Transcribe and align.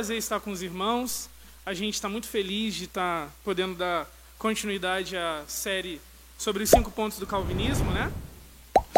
prazer 0.00 0.16
estar 0.16 0.40
com 0.40 0.50
os 0.50 0.62
irmãos. 0.62 1.28
A 1.66 1.74
gente 1.74 1.92
está 1.92 2.08
muito 2.08 2.26
feliz 2.26 2.74
de 2.74 2.84
estar 2.84 3.30
podendo 3.44 3.74
dar 3.74 4.10
continuidade 4.38 5.14
à 5.14 5.44
série 5.46 6.00
sobre 6.38 6.62
os 6.62 6.70
cinco 6.70 6.90
pontos 6.90 7.18
do 7.18 7.26
calvinismo, 7.26 7.90
né? 7.90 8.10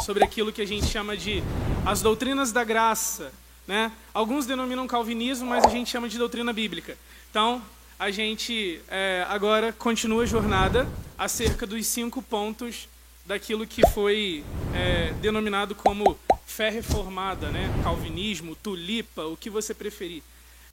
Sobre 0.05 0.23
aquilo 0.23 0.53
que 0.53 0.63
a 0.63 0.65
gente 0.65 0.87
chama 0.87 1.17
de 1.17 1.43
as 1.85 2.03
doutrinas 2.03 2.53
da 2.53 2.63
graça, 2.63 3.33
né? 3.67 3.91
Alguns 4.15 4.47
denominam 4.47 4.87
calvinismo, 4.87 5.49
mas 5.49 5.65
a 5.65 5.71
gente 5.71 5.91
chama 5.91 6.09
de 6.09 6.17
doutrina 6.17 6.53
bíblica. 6.53 6.97
Então, 7.29 7.61
a 7.99 8.13
gente 8.13 8.81
é, 8.87 9.27
agora 9.29 9.73
continua 9.73 10.23
a 10.23 10.27
jornada 10.27 10.89
acerca 11.19 11.67
dos 11.67 11.85
cinco 11.85 12.23
pontos 12.23 12.89
daquilo 13.27 13.67
que 13.67 13.85
foi 13.89 14.45
é, 14.73 15.13
denominado 15.15 15.75
como 15.75 16.17
fé 16.47 16.71
reformada, 16.71 17.51
né? 17.51 17.69
calvinismo, 17.83 18.55
tulipa, 18.55 19.25
o 19.25 19.37
que 19.37 19.51
você 19.51 19.75
preferir. 19.75 20.23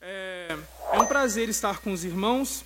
É, 0.02 0.58
é 0.94 1.00
um 1.00 1.06
prazer 1.06 1.50
estar 1.50 1.80
com 1.80 1.92
os 1.92 2.06
irmãos 2.06 2.64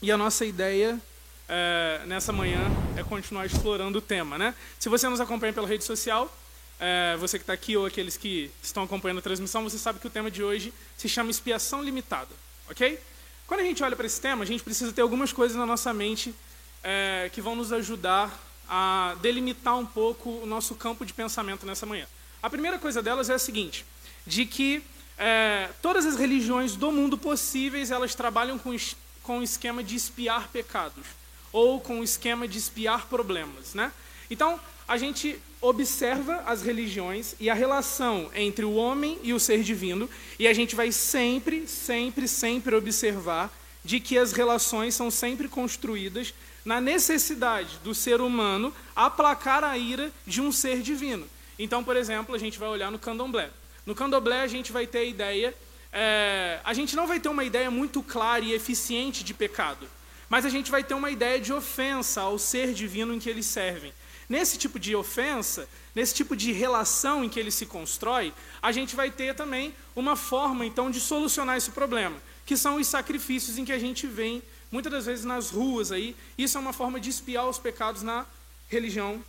e 0.00 0.10
a 0.10 0.16
nossa 0.16 0.44
ideia 0.46 0.98
é, 1.46 2.00
nessa 2.06 2.32
manhã 2.32 2.60
é 2.96 3.02
continuar 3.02 3.44
explorando 3.44 3.98
o 3.98 4.00
tema. 4.00 4.38
Né? 4.38 4.54
Se 4.78 4.88
você 4.88 5.06
nos 5.06 5.20
acompanha 5.20 5.52
pela 5.52 5.68
rede 5.68 5.84
social, 5.84 6.34
é, 6.80 7.14
você 7.18 7.38
que 7.38 7.42
está 7.42 7.52
aqui 7.52 7.76
ou 7.76 7.84
aqueles 7.84 8.16
que 8.16 8.50
estão 8.62 8.84
acompanhando 8.84 9.18
a 9.18 9.22
transmissão, 9.22 9.62
você 9.62 9.76
sabe 9.76 9.98
que 9.98 10.06
o 10.06 10.10
tema 10.10 10.30
de 10.30 10.42
hoje 10.42 10.72
se 10.96 11.08
chama 11.10 11.30
expiação 11.30 11.82
limitada, 11.82 12.30
ok? 12.70 12.98
Quando 13.46 13.60
a 13.60 13.64
gente 13.64 13.82
olha 13.84 13.94
para 13.94 14.06
esse 14.06 14.20
tema, 14.20 14.42
a 14.42 14.46
gente 14.46 14.62
precisa 14.62 14.92
ter 14.92 15.02
algumas 15.02 15.30
coisas 15.30 15.56
na 15.56 15.66
nossa 15.66 15.92
mente 15.92 16.34
é, 16.82 17.30
que 17.34 17.42
vão 17.42 17.54
nos 17.54 17.70
ajudar 17.70 18.32
a 18.66 19.14
delimitar 19.20 19.78
um 19.78 19.84
pouco 19.84 20.30
o 20.30 20.46
nosso 20.46 20.74
campo 20.74 21.04
de 21.04 21.12
pensamento 21.12 21.66
nessa 21.66 21.84
manhã. 21.84 22.06
A 22.42 22.48
primeira 22.48 22.78
coisa 22.78 23.02
delas 23.02 23.28
é 23.28 23.34
a 23.34 23.38
seguinte, 23.38 23.84
de 24.26 24.46
que 24.46 24.82
é, 25.18 25.68
todas 25.80 26.06
as 26.06 26.16
religiões 26.16 26.74
do 26.74 26.90
mundo 26.90 27.16
possíveis, 27.16 27.90
elas 27.90 28.14
trabalham 28.14 28.58
com, 28.58 28.76
com 29.22 29.38
o 29.38 29.42
esquema 29.42 29.82
de 29.82 29.96
espiar 29.96 30.48
pecados, 30.48 31.04
ou 31.52 31.80
com 31.80 32.00
o 32.00 32.04
esquema 32.04 32.48
de 32.48 32.58
espiar 32.58 33.06
problemas. 33.06 33.74
Né? 33.74 33.92
Então, 34.30 34.58
a 34.88 34.96
gente 34.96 35.38
observa 35.60 36.42
as 36.44 36.62
religiões 36.62 37.36
e 37.38 37.48
a 37.48 37.54
relação 37.54 38.30
entre 38.34 38.64
o 38.64 38.74
homem 38.74 39.18
e 39.22 39.32
o 39.32 39.38
ser 39.38 39.62
divino, 39.62 40.10
e 40.38 40.48
a 40.48 40.52
gente 40.52 40.74
vai 40.74 40.90
sempre, 40.90 41.68
sempre, 41.68 42.26
sempre 42.26 42.74
observar 42.74 43.50
de 43.84 44.00
que 44.00 44.18
as 44.18 44.32
relações 44.32 44.94
são 44.94 45.10
sempre 45.10 45.48
construídas 45.48 46.34
na 46.64 46.80
necessidade 46.80 47.78
do 47.82 47.94
ser 47.94 48.20
humano 48.20 48.72
aplacar 48.94 49.64
a 49.64 49.76
ira 49.76 50.12
de 50.26 50.40
um 50.40 50.52
ser 50.52 50.80
divino. 50.80 51.26
Então, 51.58 51.82
por 51.82 51.96
exemplo, 51.96 52.34
a 52.34 52.38
gente 52.38 52.58
vai 52.58 52.68
olhar 52.68 52.90
no 52.90 52.98
candomblé. 52.98 53.50
No 53.84 53.94
candomblé, 53.94 54.42
a 54.42 54.46
gente 54.46 54.72
vai 54.72 54.86
ter 54.86 54.98
a 54.98 55.04
ideia. 55.04 55.54
É, 55.92 56.60
a 56.64 56.72
gente 56.72 56.96
não 56.96 57.06
vai 57.06 57.20
ter 57.20 57.28
uma 57.28 57.44
ideia 57.44 57.70
muito 57.70 58.02
clara 58.02 58.44
e 58.44 58.52
eficiente 58.52 59.22
de 59.22 59.34
pecado, 59.34 59.86
mas 60.28 60.46
a 60.46 60.48
gente 60.48 60.70
vai 60.70 60.82
ter 60.82 60.94
uma 60.94 61.10
ideia 61.10 61.38
de 61.38 61.52
ofensa 61.52 62.22
ao 62.22 62.38
ser 62.38 62.72
divino 62.72 63.12
em 63.12 63.18
que 63.18 63.28
eles 63.28 63.44
servem. 63.44 63.92
Nesse 64.26 64.56
tipo 64.56 64.78
de 64.78 64.96
ofensa, 64.96 65.68
nesse 65.94 66.14
tipo 66.14 66.34
de 66.34 66.52
relação 66.52 67.22
em 67.22 67.28
que 67.28 67.38
ele 67.38 67.50
se 67.50 67.66
constrói, 67.66 68.32
a 68.62 68.72
gente 68.72 68.96
vai 68.96 69.10
ter 69.10 69.34
também 69.34 69.74
uma 69.94 70.16
forma, 70.16 70.64
então, 70.64 70.90
de 70.90 70.98
solucionar 70.98 71.58
esse 71.58 71.72
problema, 71.72 72.16
que 72.46 72.56
são 72.56 72.76
os 72.76 72.86
sacrifícios 72.86 73.58
em 73.58 73.64
que 73.64 73.72
a 73.72 73.78
gente 73.78 74.06
vem 74.06 74.42
muitas 74.70 74.90
das 74.90 75.04
vezes 75.04 75.26
nas 75.26 75.50
ruas 75.50 75.92
aí. 75.92 76.16
Isso 76.38 76.56
é 76.56 76.60
uma 76.60 76.72
forma 76.72 76.98
de 76.98 77.10
espiar 77.10 77.46
os 77.46 77.58
pecados 77.58 78.02
na 78.02 78.24
religião 78.70 79.22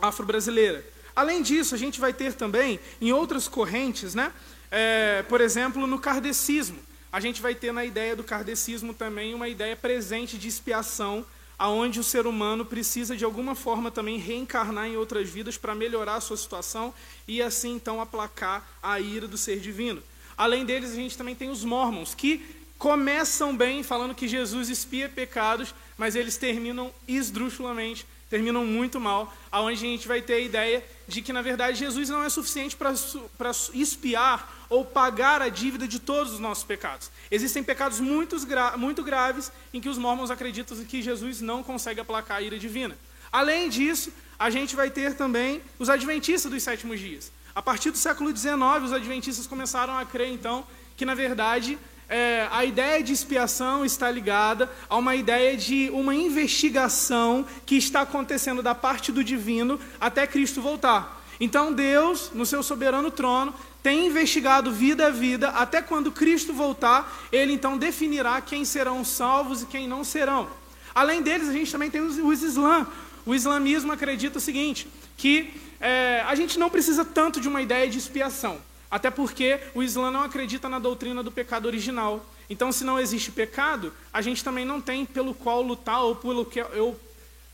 afro-brasileira. 0.00 0.82
Além 1.14 1.42
disso, 1.42 1.74
a 1.74 1.78
gente 1.78 2.00
vai 2.00 2.12
ter 2.12 2.32
também 2.34 2.80
em 3.00 3.12
outras 3.12 3.48
correntes, 3.48 4.14
né? 4.14 4.32
É, 4.70 5.22
por 5.28 5.40
exemplo, 5.40 5.86
no 5.86 5.98
kardecismo. 5.98 6.78
A 7.12 7.20
gente 7.20 7.42
vai 7.42 7.54
ter 7.54 7.72
na 7.72 7.84
ideia 7.84 8.16
do 8.16 8.24
kardecismo 8.24 8.94
também 8.94 9.34
uma 9.34 9.48
ideia 9.48 9.76
presente 9.76 10.38
de 10.38 10.48
expiação, 10.48 11.26
aonde 11.58 12.00
o 12.00 12.04
ser 12.04 12.26
humano 12.26 12.64
precisa 12.64 13.14
de 13.14 13.24
alguma 13.24 13.54
forma 13.54 13.90
também 13.90 14.18
reencarnar 14.18 14.86
em 14.86 14.96
outras 14.96 15.28
vidas 15.28 15.58
para 15.58 15.74
melhorar 15.74 16.16
a 16.16 16.20
sua 16.20 16.36
situação 16.36 16.94
e 17.28 17.42
assim 17.42 17.74
então 17.74 18.00
aplacar 18.00 18.66
a 18.82 18.98
ira 18.98 19.28
do 19.28 19.36
ser 19.36 19.60
divino. 19.60 20.02
Além 20.36 20.64
deles, 20.64 20.92
a 20.92 20.96
gente 20.96 21.16
também 21.16 21.34
tem 21.34 21.50
os 21.50 21.62
mormons, 21.62 22.14
que 22.14 22.44
começam 22.78 23.56
bem 23.56 23.82
falando 23.82 24.14
que 24.14 24.26
Jesus 24.26 24.68
expia 24.68 25.08
pecados, 25.08 25.74
mas 25.96 26.16
eles 26.16 26.36
terminam 26.36 26.92
esdrúxulamente, 27.06 28.06
terminam 28.32 28.64
muito 28.64 28.98
mal, 28.98 29.30
aonde 29.50 29.84
a 29.84 29.90
gente 29.90 30.08
vai 30.08 30.22
ter 30.22 30.32
a 30.32 30.40
ideia 30.40 30.82
de 31.06 31.20
que, 31.20 31.34
na 31.34 31.42
verdade, 31.42 31.78
Jesus 31.78 32.08
não 32.08 32.24
é 32.24 32.30
suficiente 32.30 32.74
para 32.74 33.50
expiar 33.74 34.50
ou 34.70 34.86
pagar 34.86 35.42
a 35.42 35.50
dívida 35.50 35.86
de 35.86 35.98
todos 35.98 36.32
os 36.32 36.40
nossos 36.40 36.64
pecados. 36.64 37.10
Existem 37.30 37.62
pecados 37.62 38.00
muito, 38.00 38.40
gra 38.46 38.74
muito 38.78 39.02
graves 39.02 39.52
em 39.70 39.82
que 39.82 39.88
os 39.90 39.98
mormons 39.98 40.30
acreditam 40.30 40.82
que 40.82 41.02
Jesus 41.02 41.42
não 41.42 41.62
consegue 41.62 42.00
aplacar 42.00 42.38
a 42.38 42.40
ira 42.40 42.58
divina. 42.58 42.96
Além 43.30 43.68
disso, 43.68 44.10
a 44.38 44.48
gente 44.48 44.74
vai 44.74 44.88
ter 44.88 45.14
também 45.14 45.60
os 45.78 45.90
adventistas 45.90 46.50
dos 46.50 46.62
sétimos 46.62 46.98
dias. 47.00 47.30
A 47.54 47.60
partir 47.60 47.90
do 47.90 47.98
século 47.98 48.34
XIX, 48.34 48.54
os 48.82 48.94
adventistas 48.94 49.46
começaram 49.46 49.94
a 49.94 50.06
crer, 50.06 50.32
então, 50.32 50.66
que, 50.96 51.04
na 51.04 51.14
verdade, 51.14 51.78
é, 52.12 52.46
a 52.52 52.62
ideia 52.62 53.02
de 53.02 53.10
expiação 53.10 53.86
está 53.86 54.10
ligada 54.10 54.70
a 54.86 54.98
uma 54.98 55.16
ideia 55.16 55.56
de 55.56 55.88
uma 55.94 56.14
investigação 56.14 57.46
que 57.64 57.74
está 57.74 58.02
acontecendo 58.02 58.62
da 58.62 58.74
parte 58.74 59.10
do 59.10 59.24
divino 59.24 59.80
até 59.98 60.26
Cristo 60.26 60.60
voltar. 60.60 61.24
Então 61.40 61.72
Deus, 61.72 62.30
no 62.34 62.44
seu 62.44 62.62
soberano 62.62 63.10
trono, 63.10 63.54
tem 63.82 64.06
investigado 64.06 64.70
vida 64.70 65.06
a 65.06 65.10
vida, 65.10 65.48
até 65.48 65.80
quando 65.80 66.12
Cristo 66.12 66.52
voltar, 66.52 67.26
ele 67.32 67.54
então 67.54 67.78
definirá 67.78 68.42
quem 68.42 68.62
serão 68.62 69.02
salvos 69.02 69.62
e 69.62 69.66
quem 69.66 69.88
não 69.88 70.04
serão. 70.04 70.50
Além 70.94 71.22
deles, 71.22 71.48
a 71.48 71.52
gente 71.52 71.72
também 71.72 71.90
tem 71.90 72.02
os, 72.02 72.18
os 72.18 72.42
Islã. 72.42 72.86
O 73.24 73.34
islamismo 73.34 73.90
acredita 73.90 74.36
o 74.36 74.40
seguinte, 74.40 74.86
que 75.16 75.54
é, 75.80 76.22
a 76.26 76.34
gente 76.34 76.58
não 76.58 76.68
precisa 76.68 77.06
tanto 77.06 77.40
de 77.40 77.48
uma 77.48 77.62
ideia 77.62 77.88
de 77.88 77.96
expiação. 77.96 78.60
Até 78.92 79.10
porque 79.10 79.58
o 79.74 79.82
Islã 79.82 80.10
não 80.10 80.22
acredita 80.22 80.68
na 80.68 80.78
doutrina 80.78 81.22
do 81.22 81.32
pecado 81.32 81.64
original. 81.64 82.26
Então, 82.50 82.70
se 82.70 82.84
não 82.84 83.00
existe 83.00 83.32
pecado, 83.32 83.90
a 84.12 84.20
gente 84.20 84.44
também 84.44 84.66
não 84.66 84.82
tem 84.82 85.06
pelo 85.06 85.32
qual 85.32 85.62
lutar 85.62 86.02
ou 86.02 86.14
pelo 86.14 86.44
que 86.44 86.60
eu 86.60 87.00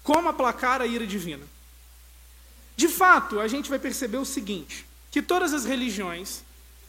como 0.03 0.28
aplacar 0.28 0.82
a 0.82 0.87
ira 0.87 1.06
divina. 1.06 1.44
De 2.77 2.88
fato, 2.88 3.38
a 3.38 3.47
gente 3.47 3.71
vai 3.71 3.78
perceber 3.78 4.16
o 4.16 4.25
seguinte: 4.25 4.84
que 5.12 5.22
todas 5.22 5.54
as 5.54 5.65
religiões, 5.65 6.43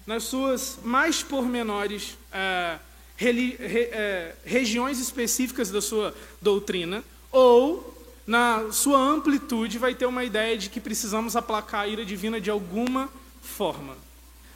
nas 0.08 0.24
suas 0.24 0.80
mais 0.84 1.22
pormenores 1.22 2.18
é, 2.34 2.80
reli, 3.16 3.56
re, 3.56 3.82
é, 3.92 4.36
regiões 4.44 5.00
específicas 5.00 5.70
da 5.70 5.80
sua 5.80 6.16
doutrina, 6.42 7.04
ou 7.32 7.96
na 8.26 8.72
sua 8.72 8.98
amplitude, 9.00 9.78
vai 9.78 9.94
ter 9.94 10.08
uma 10.08 10.24
ideia 10.24 10.58
de 10.58 10.72
que 10.72 10.80
precisamos 10.80 11.36
aplacar 11.36 11.82
a 11.82 11.88
ira 11.88 12.04
divina 12.04 12.42
de 12.42 12.50
alguma 12.50 13.10
forma. 13.44 14.09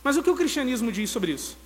Mas 0.03 0.17
o 0.17 0.23
que 0.23 0.29
o 0.29 0.35
cristianismo 0.35 0.91
diz 0.91 1.09
sobre 1.09 1.31
isso? 1.31 1.57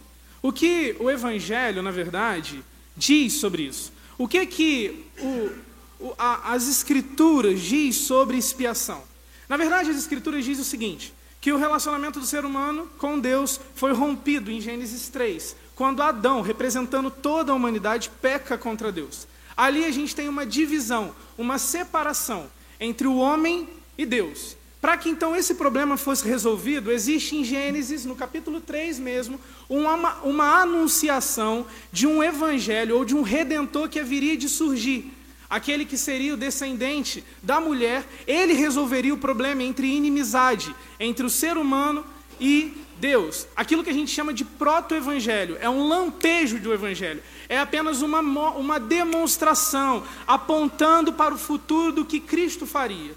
O 0.41 0.51
que 0.51 0.95
o 0.99 1.09
evangelho, 1.09 1.81
na 1.81 1.91
verdade, 1.91 2.63
diz 2.95 3.33
sobre 3.33 3.63
isso? 3.63 3.91
O 4.17 4.27
que 4.27 4.45
que 4.45 5.05
o, 5.19 6.05
o, 6.05 6.13
a, 6.17 6.53
as 6.53 6.67
escrituras 6.67 7.59
diz 7.59 7.95
sobre 7.95 8.37
expiação? 8.37 9.03
Na 9.49 9.57
verdade, 9.57 9.89
as 9.89 9.97
escrituras 9.97 10.45
dizem 10.45 10.61
o 10.61 10.65
seguinte, 10.65 11.13
que 11.39 11.51
o 11.51 11.57
relacionamento 11.57 12.19
do 12.19 12.25
ser 12.25 12.45
humano 12.45 12.89
com 12.97 13.19
Deus 13.19 13.59
foi 13.75 13.93
rompido 13.93 14.51
em 14.51 14.59
Gênesis 14.59 15.09
3, 15.09 15.55
quando 15.75 16.01
Adão, 16.01 16.41
representando 16.41 17.09
toda 17.09 17.51
a 17.51 17.55
humanidade, 17.55 18.11
peca 18.21 18.57
contra 18.57 18.91
Deus. 18.91 19.27
Ali 19.55 19.85
a 19.85 19.91
gente 19.91 20.15
tem 20.15 20.27
uma 20.27 20.45
divisão, 20.45 21.15
uma 21.37 21.57
separação 21.57 22.49
entre 22.79 23.07
o 23.07 23.17
homem 23.17 23.67
e 23.97 24.05
Deus. 24.05 24.55
Para 24.79 24.95
que 24.95 25.09
então 25.09 25.35
esse 25.35 25.55
problema 25.55 25.97
fosse 25.97 26.27
resolvido, 26.27 26.91
existe 26.91 27.35
em 27.35 27.43
Gênesis, 27.43 28.05
no 28.05 28.15
capítulo 28.15 28.61
3 28.61 28.99
mesmo, 28.99 29.39
uma, 29.67 30.15
uma 30.21 30.61
anunciação 30.61 31.65
de 31.91 32.05
um 32.05 32.23
evangelho 32.23 32.97
ou 32.97 33.03
de 33.03 33.15
um 33.15 33.23
redentor 33.23 33.89
que 33.89 33.99
haveria 33.99 34.37
de 34.37 34.47
surgir. 34.47 35.11
Aquele 35.49 35.85
que 35.85 35.97
seria 35.97 36.33
o 36.33 36.37
descendente 36.37 37.23
da 37.41 37.59
mulher, 37.59 38.05
ele 38.27 38.53
resolveria 38.53 39.13
o 39.13 39.17
problema 39.17 39.63
entre 39.63 39.87
inimizade 39.87 40.75
entre 40.99 41.25
o 41.25 41.29
ser 41.29 41.57
humano 41.57 42.05
e 42.39 42.73
Deus. 42.99 43.47
Aquilo 43.55 43.83
que 43.83 43.89
a 43.89 43.93
gente 43.93 44.11
chama 44.11 44.33
de 44.33 44.43
proto-evangelho, 44.43 45.57
é 45.59 45.69
um 45.69 45.87
lampejo 45.87 46.59
do 46.59 46.73
evangelho. 46.73 47.23
É 47.47 47.57
apenas 47.59 48.01
uma, 48.01 48.19
uma 48.19 48.79
demonstração 48.79 50.03
apontando 50.27 51.13
para 51.13 51.33
o 51.33 51.37
futuro 51.37 51.93
do 51.93 52.05
que 52.05 52.19
Cristo 52.19 52.65
faria. 52.65 53.15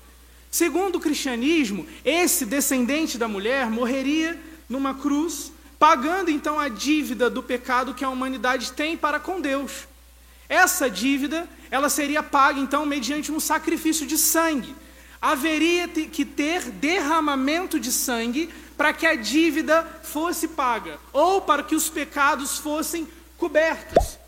Segundo 0.50 0.96
o 0.96 1.00
cristianismo, 1.00 1.86
esse 2.04 2.44
descendente 2.44 3.16
da 3.16 3.28
mulher 3.28 3.70
morreria 3.70 4.38
numa 4.68 4.94
cruz, 4.94 5.52
pagando 5.78 6.30
então 6.30 6.58
a 6.58 6.68
dívida 6.68 7.30
do 7.30 7.42
pecado 7.42 7.94
que 7.94 8.04
a 8.04 8.10
humanidade 8.10 8.72
tem 8.72 8.96
para 8.96 9.20
com 9.20 9.40
Deus. 9.40 9.88
Essa 10.48 10.90
dívida, 10.90 11.48
ela 11.70 11.88
seria 11.88 12.22
paga 12.22 12.58
então 12.58 12.84
mediante 12.84 13.30
um 13.30 13.38
sacrifício 13.38 14.04
de 14.06 14.18
sangue. 14.18 14.74
Haveria 15.22 15.86
que 15.86 16.24
ter 16.24 16.62
derramamento 16.70 17.78
de 17.78 17.92
sangue 17.92 18.50
para 18.76 18.92
que 18.92 19.06
a 19.06 19.14
dívida 19.14 19.86
fosse 20.02 20.48
paga 20.48 20.98
ou 21.12 21.40
para 21.40 21.62
que 21.62 21.76
os 21.76 21.88
pecados 21.88 22.58
fossem 22.58 23.06
cobertos. 23.36 24.19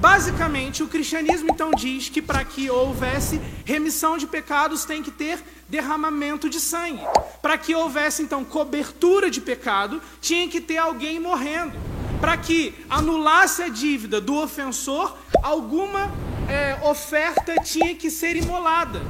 Basicamente, 0.00 0.82
o 0.82 0.88
cristianismo 0.88 1.50
então 1.52 1.72
diz 1.72 2.08
que 2.08 2.22
para 2.22 2.42
que 2.42 2.70
houvesse 2.70 3.38
remissão 3.66 4.16
de 4.16 4.26
pecados 4.26 4.86
tem 4.86 5.02
que 5.02 5.10
ter 5.10 5.38
derramamento 5.68 6.48
de 6.48 6.58
sangue. 6.58 7.02
Para 7.42 7.58
que 7.58 7.74
houvesse 7.74 8.22
então 8.22 8.42
cobertura 8.42 9.30
de 9.30 9.42
pecado, 9.42 10.00
tinha 10.18 10.48
que 10.48 10.58
ter 10.58 10.78
alguém 10.78 11.20
morrendo. 11.20 11.74
Para 12.18 12.34
que 12.38 12.74
anulasse 12.88 13.62
a 13.62 13.68
dívida 13.68 14.22
do 14.22 14.36
ofensor, 14.36 15.18
alguma 15.42 16.10
é, 16.48 16.78
oferta 16.82 17.56
tinha 17.56 17.94
que 17.94 18.10
ser 18.10 18.36
imolada. 18.36 19.02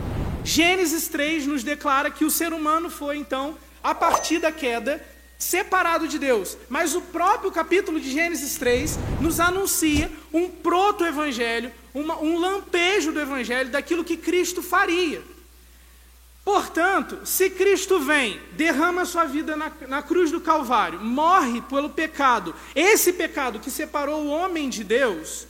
Gênesis 0.43 1.07
3 1.07 1.47
nos 1.47 1.63
declara 1.63 2.11
que 2.11 2.25
o 2.25 2.31
ser 2.31 2.53
humano 2.53 2.91
foi 2.91 3.17
então, 3.17 3.57
a 3.81 3.95
partir 3.95 4.41
da 4.41 4.51
queda, 4.51 5.01
separado 5.41 6.07
de 6.07 6.19
Deus. 6.19 6.57
Mas 6.69 6.95
o 6.95 7.01
próprio 7.01 7.51
capítulo 7.51 7.99
de 7.99 8.13
Gênesis 8.13 8.57
3 8.57 8.99
nos 9.21 9.41
anuncia 9.41 10.13
um 10.33 10.49
proto-evangelho, 10.49 11.73
um 11.95 12.39
lampejo 12.39 13.11
do 13.11 13.19
evangelho 13.19 13.71
daquilo 13.71 14.05
que 14.05 14.17
Cristo 14.17 14.63
faria. 14.63 15.23
Portanto, 16.45 17.21
se 17.25 17.51
Cristo 17.51 18.01
vem, 18.01 18.41
derrama 18.53 19.05
sua 19.05 19.25
vida 19.25 19.57
na, 19.57 19.73
na 19.89 20.03
cruz 20.03 20.31
do 20.31 20.41
Calvário, 20.41 21.01
morre 21.01 21.61
pelo 21.63 21.91
pecado, 21.91 22.55
esse 22.75 23.13
pecado 23.13 23.61
que 23.61 23.71
separou 23.71 24.23
o 24.23 24.31
homem 24.31 24.69
de 24.69 24.83
Deus, 24.83 25.47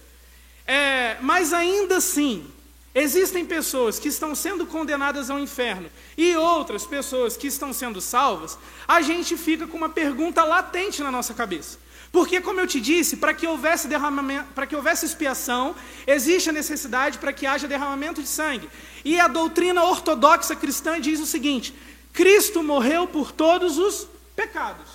é, 0.66 1.16
mas 1.20 1.52
ainda 1.52 1.96
assim, 1.96 2.46
Existem 2.94 3.44
pessoas 3.44 3.98
que 4.00 4.08
estão 4.08 4.34
sendo 4.34 4.66
condenadas 4.66 5.31
ao 5.31 5.38
inferno 5.38 5.88
e 6.16 6.34
outras 6.34 6.84
pessoas 6.84 7.37
que 7.37 7.46
estão 7.46 7.72
sendo 7.72 8.00
salvas, 8.00 8.58
a 8.87 9.00
gente 9.00 9.37
fica 9.37 9.66
com 9.66 9.76
uma 9.76 9.88
pergunta 9.88 10.42
latente 10.42 11.00
na 11.00 11.10
nossa 11.10 11.32
cabeça. 11.32 11.78
Porque, 12.10 12.40
como 12.40 12.58
eu 12.58 12.66
te 12.66 12.81
disse, 12.81 13.19
para 13.19 13.32
que 13.32 13.46
houvesse 13.46 13.87
derramamento, 13.87 14.48
para 14.52 14.66
que 14.66 14.75
houvesse 14.75 15.06
expiação, 15.06 15.76
existe 16.04 16.50
a 16.50 16.52
necessidade 16.52 17.19
para 17.19 17.32
que 17.32 17.46
haja 17.46 17.69
derramamento 17.69 18.20
de 18.20 18.28
sangue. 18.28 18.69
E 19.04 19.20
a 19.20 19.28
doutrina 19.28 19.84
ortodoxa 19.84 20.56
cristã 20.56 21.00
diz 21.00 21.20
o 21.20 21.26
seguinte: 21.26 21.72
Cristo 22.12 22.64
morreu 22.64 23.06
por 23.06 23.31
todos 23.31 23.78
os 23.78 24.08
pecados. 24.34 24.88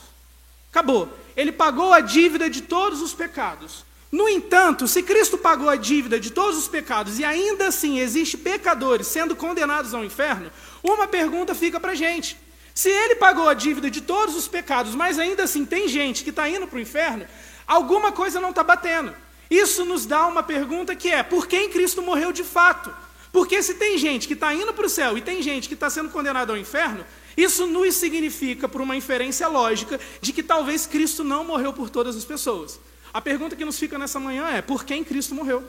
Acabou. 0.69 1.07
Ele 1.37 1.53
pagou 1.53 1.93
a 1.93 2.01
dívida 2.01 2.49
de 2.49 2.61
todos 2.61 3.01
os 3.01 3.13
pecados. 3.13 3.84
No 4.15 4.29
entanto, 4.29 4.87
se 4.87 5.03
Cristo 5.03 5.37
pagou 5.37 5.67
a 5.67 5.75
dívida 5.75 6.17
de 6.17 6.31
todos 6.31 6.57
os 6.57 6.69
pecados 6.69 7.19
e 7.19 7.25
ainda 7.25 7.67
assim 7.67 7.99
existe 7.99 8.37
pecadores 8.37 9.07
sendo 9.07 9.35
condenados 9.35 9.93
ao 9.93 10.05
inferno, 10.05 10.49
uma 10.81 11.05
pergunta 11.05 11.53
fica 11.53 11.81
para 11.81 11.91
a 11.91 11.95
gente. 11.95 12.37
Se 12.73 12.87
ele 12.87 13.15
pagou 13.15 13.49
a 13.49 13.53
dívida 13.53 13.91
de 13.91 13.99
todos 13.99 14.33
os 14.33 14.47
pecados, 14.47 14.95
mas 14.95 15.19
ainda 15.19 15.43
assim 15.43 15.65
tem 15.65 15.89
gente 15.89 16.23
que 16.23 16.29
está 16.29 16.47
indo 16.47 16.65
para 16.65 16.77
o 16.77 16.79
inferno, 16.79 17.27
alguma 17.67 18.13
coisa 18.13 18.39
não 18.39 18.51
está 18.51 18.63
batendo. 18.63 19.13
Isso 19.51 19.83
nos 19.83 20.05
dá 20.05 20.25
uma 20.27 20.41
pergunta 20.41 20.95
que 20.95 21.11
é: 21.11 21.21
por 21.21 21.45
quem 21.45 21.69
Cristo 21.69 22.01
morreu 22.01 22.31
de 22.31 22.45
fato? 22.45 22.95
Porque 23.33 23.61
se 23.61 23.73
tem 23.73 23.97
gente 23.97 24.29
que 24.29 24.33
está 24.33 24.53
indo 24.53 24.73
para 24.73 24.85
o 24.85 24.89
céu 24.89 25.17
e 25.17 25.21
tem 25.21 25.41
gente 25.41 25.67
que 25.67 25.73
está 25.73 25.89
sendo 25.89 26.09
condenada 26.09 26.53
ao 26.53 26.57
inferno, 26.57 27.03
isso 27.35 27.67
nos 27.67 27.95
significa, 27.95 28.69
por 28.69 28.79
uma 28.79 28.95
inferência 28.95 29.49
lógica, 29.49 29.99
de 30.21 30.31
que 30.31 30.41
talvez 30.41 30.85
Cristo 30.85 31.21
não 31.21 31.43
morreu 31.43 31.73
por 31.73 31.89
todas 31.89 32.15
as 32.15 32.23
pessoas. 32.23 32.79
A 33.15 33.21
pergunta 33.21 33.55
que 33.55 33.63
nos 33.63 33.79
fica 33.79 33.97
nessa 33.97 34.19
manhã 34.19 34.49
é: 34.49 34.61
por 34.61 34.83
quem 34.83 35.01
Cristo 35.01 35.33
morreu? 35.33 35.63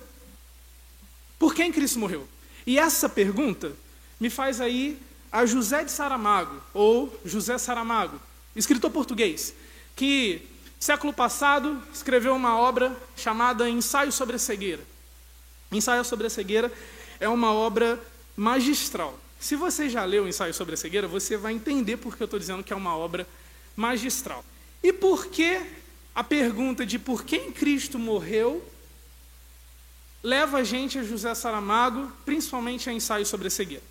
Por 1.38 1.54
quem 1.54 1.70
Cristo 1.70 1.96
morreu? 1.96 2.26
E 2.66 2.76
essa 2.76 3.08
pergunta 3.08 3.72
me 4.18 4.28
faz 4.28 4.60
aí 4.60 4.98
a 5.30 5.46
José 5.46 5.84
de 5.84 5.92
Saramago, 5.92 6.60
ou 6.74 7.16
José 7.24 7.56
Saramago, 7.56 8.20
escritor 8.56 8.90
português, 8.90 9.54
que 9.94 10.42
século 10.80 11.12
passado 11.12 11.80
escreveu 11.94 12.34
uma 12.34 12.58
obra 12.58 12.96
chamada 13.16 13.70
Ensaio 13.70 14.10
sobre 14.10 14.34
a 14.34 14.40
Cegueira. 14.40 14.82
Ensaio 15.70 16.04
sobre 16.04 16.26
a 16.26 16.30
Cegueira 16.30 16.72
é 17.20 17.28
uma 17.28 17.52
obra 17.52 18.04
magistral. 18.36 19.16
Se 19.38 19.54
você 19.54 19.88
já 19.88 20.04
leu 20.04 20.26
Ensaio 20.26 20.52
sobre 20.52 20.74
a 20.74 20.76
Cegueira, 20.76 21.06
você 21.06 21.36
vai 21.36 21.52
entender 21.52 21.96
porque 21.96 22.20
eu 22.20 22.24
estou 22.24 22.40
dizendo 22.40 22.64
que 22.64 22.72
é 22.72 22.76
uma 22.76 22.96
obra 22.96 23.24
magistral. 23.76 24.44
E 24.82 24.92
por 24.92 25.26
que 25.28 25.64
a 26.16 26.24
pergunta 26.24 26.86
de 26.86 26.98
por 26.98 27.24
quem 27.24 27.52
Cristo 27.52 27.98
morreu 27.98 28.64
leva 30.22 30.58
a 30.58 30.64
gente 30.64 30.98
a 30.98 31.04
José 31.04 31.34
Saramago, 31.34 32.10
principalmente 32.24 32.88
a 32.88 32.92
ensaio 32.92 33.26
sobre 33.26 33.48
a 33.48 33.50
cegueira. 33.50 33.82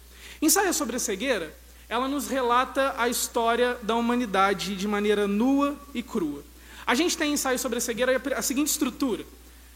Ensaio 0.42 0.74
sobre 0.74 0.96
a 0.96 1.00
cegueira, 1.00 1.56
ela 1.88 2.08
nos 2.08 2.28
relata 2.28 2.96
a 2.98 3.08
história 3.08 3.78
da 3.84 3.96
humanidade 3.96 4.76
de 4.76 4.88
maneira 4.88 5.28
nua 5.28 5.78
e 5.94 6.02
crua. 6.02 6.44
A 6.84 6.96
gente 6.96 7.16
tem 7.16 7.32
ensaio 7.32 7.60
sobre 7.60 7.78
a 7.78 7.82
cegueira 7.82 8.20
a 8.36 8.42
seguinte 8.42 8.70
estrutura. 8.70 9.24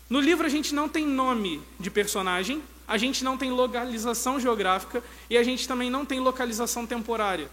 No 0.10 0.20
livro 0.20 0.48
a 0.48 0.50
gente 0.50 0.74
não 0.74 0.90
tem 0.90 1.06
nome 1.06 1.62
de 1.80 1.92
personagem, 1.92 2.64
a 2.88 2.98
gente 2.98 3.24
não 3.24 3.38
tem 3.38 3.52
localização 3.52 4.40
geográfica 4.40 5.04
e 5.30 5.38
a 5.38 5.44
gente 5.44 5.68
também 5.68 5.92
não 5.92 6.04
tem 6.04 6.20
localização 6.20 6.88
temporária. 6.88 7.48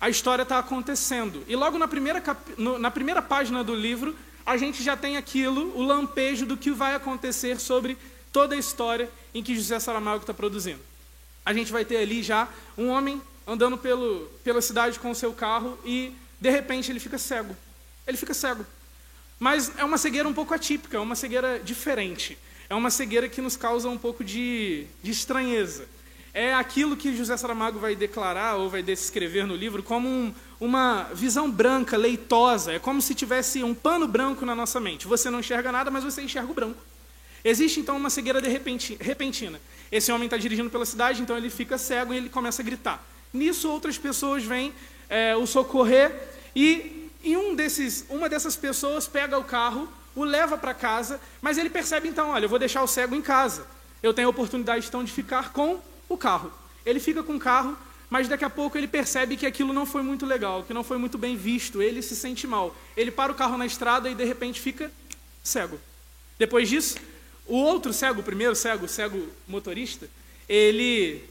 A 0.00 0.08
história 0.08 0.44
está 0.44 0.58
acontecendo. 0.58 1.44
E 1.46 1.54
logo 1.54 1.76
na 1.76 1.86
primeira, 1.86 2.22
cap... 2.22 2.40
na 2.56 2.90
primeira 2.90 3.20
página 3.20 3.62
do 3.62 3.74
livro, 3.74 4.16
a 4.44 4.56
gente 4.56 4.82
já 4.82 4.96
tem 4.96 5.16
aquilo, 5.16 5.76
o 5.76 5.82
lampejo 5.82 6.46
do 6.46 6.56
que 6.56 6.70
vai 6.70 6.94
acontecer 6.94 7.58
sobre 7.60 7.96
toda 8.32 8.54
a 8.54 8.58
história 8.58 9.10
em 9.34 9.42
que 9.42 9.54
José 9.54 9.78
Saramago 9.78 10.22
está 10.22 10.34
produzindo. 10.34 10.80
A 11.44 11.52
gente 11.52 11.72
vai 11.72 11.84
ter 11.84 11.96
ali 11.96 12.22
já 12.22 12.48
um 12.76 12.88
homem 12.88 13.20
andando 13.46 13.76
pelo, 13.78 14.28
pela 14.44 14.60
cidade 14.60 14.98
com 14.98 15.10
o 15.10 15.14
seu 15.14 15.32
carro 15.32 15.78
e, 15.84 16.12
de 16.40 16.50
repente, 16.50 16.90
ele 16.90 17.00
fica 17.00 17.18
cego. 17.18 17.56
Ele 18.06 18.16
fica 18.16 18.34
cego. 18.34 18.64
Mas 19.38 19.72
é 19.78 19.84
uma 19.84 19.98
cegueira 19.98 20.28
um 20.28 20.34
pouco 20.34 20.52
atípica, 20.52 20.96
é 20.96 21.00
uma 21.00 21.16
cegueira 21.16 21.58
diferente. 21.58 22.36
É 22.68 22.74
uma 22.74 22.90
cegueira 22.90 23.28
que 23.28 23.40
nos 23.40 23.56
causa 23.56 23.88
um 23.88 23.98
pouco 23.98 24.22
de, 24.22 24.86
de 25.02 25.10
estranheza 25.10 25.88
é 26.32 26.54
aquilo 26.54 26.96
que 26.96 27.16
José 27.16 27.36
Saramago 27.36 27.78
vai 27.78 27.96
declarar 27.96 28.56
ou 28.56 28.70
vai 28.70 28.82
descrever 28.82 29.46
no 29.46 29.56
livro 29.56 29.82
como 29.82 30.08
um, 30.08 30.34
uma 30.60 31.04
visão 31.14 31.50
branca, 31.50 31.96
leitosa. 31.96 32.72
É 32.72 32.78
como 32.78 33.00
se 33.00 33.14
tivesse 33.14 33.64
um 33.64 33.74
pano 33.74 34.06
branco 34.06 34.44
na 34.44 34.54
nossa 34.54 34.78
mente. 34.78 35.06
Você 35.06 35.30
não 35.30 35.40
enxerga 35.40 35.72
nada, 35.72 35.90
mas 35.90 36.04
você 36.04 36.22
enxerga 36.22 36.50
o 36.50 36.54
branco. 36.54 36.80
Existe 37.42 37.80
então 37.80 37.96
uma 37.96 38.10
cegueira 38.10 38.40
de 38.42 38.48
repentina. 38.48 39.58
Esse 39.90 40.12
homem 40.12 40.26
está 40.26 40.36
dirigindo 40.36 40.68
pela 40.68 40.84
cidade, 40.84 41.22
então 41.22 41.36
ele 41.36 41.48
fica 41.48 41.78
cego 41.78 42.12
e 42.12 42.16
ele 42.18 42.28
começa 42.28 42.60
a 42.60 42.64
gritar. 42.64 43.02
Nisso, 43.32 43.70
outras 43.70 43.96
pessoas 43.96 44.44
vêm 44.44 44.74
é, 45.08 45.34
o 45.34 45.46
socorrer 45.46 46.12
e, 46.54 47.10
e 47.24 47.36
um 47.36 47.54
desses, 47.54 48.04
uma 48.10 48.28
dessas 48.28 48.56
pessoas 48.56 49.08
pega 49.08 49.38
o 49.38 49.44
carro, 49.44 49.88
o 50.14 50.24
leva 50.24 50.58
para 50.58 50.74
casa, 50.74 51.18
mas 51.40 51.56
ele 51.56 51.70
percebe 51.70 52.08
então: 52.08 52.30
olha, 52.30 52.44
eu 52.44 52.48
vou 52.48 52.58
deixar 52.58 52.82
o 52.82 52.86
cego 52.86 53.14
em 53.14 53.22
casa. 53.22 53.66
Eu 54.02 54.12
tenho 54.12 54.28
a 54.28 54.30
oportunidade 54.30 54.86
então 54.86 55.02
de 55.02 55.12
ficar 55.12 55.52
com 55.52 55.80
o 56.08 56.16
carro. 56.16 56.52
Ele 56.84 57.00
fica 57.00 57.22
com 57.22 57.36
o 57.36 57.38
carro, 57.38 57.76
mas 58.10 58.26
daqui 58.26 58.44
a 58.44 58.50
pouco 58.50 58.76
ele 58.76 58.88
percebe 58.88 59.36
que 59.36 59.46
aquilo 59.46 59.72
não 59.72 59.86
foi 59.86 60.02
muito 60.02 60.26
legal, 60.26 60.64
que 60.64 60.74
não 60.74 60.82
foi 60.82 60.98
muito 60.98 61.16
bem 61.16 61.36
visto, 61.36 61.80
ele 61.80 62.02
se 62.02 62.16
sente 62.16 62.44
mal. 62.44 62.76
Ele 62.96 63.12
para 63.12 63.30
o 63.30 63.34
carro 63.34 63.56
na 63.56 63.64
estrada 63.64 64.10
e 64.10 64.14
de 64.16 64.24
repente 64.24 64.60
fica 64.60 64.90
cego. 65.44 65.80
Depois 66.36 66.68
disso, 66.68 66.98
o 67.46 67.56
outro 67.56 67.92
cego, 67.92 68.20
o 68.20 68.24
primeiro 68.24 68.56
cego, 68.56 68.86
o 68.86 68.88
cego 68.88 69.28
motorista, 69.46 70.10
ele 70.48 71.22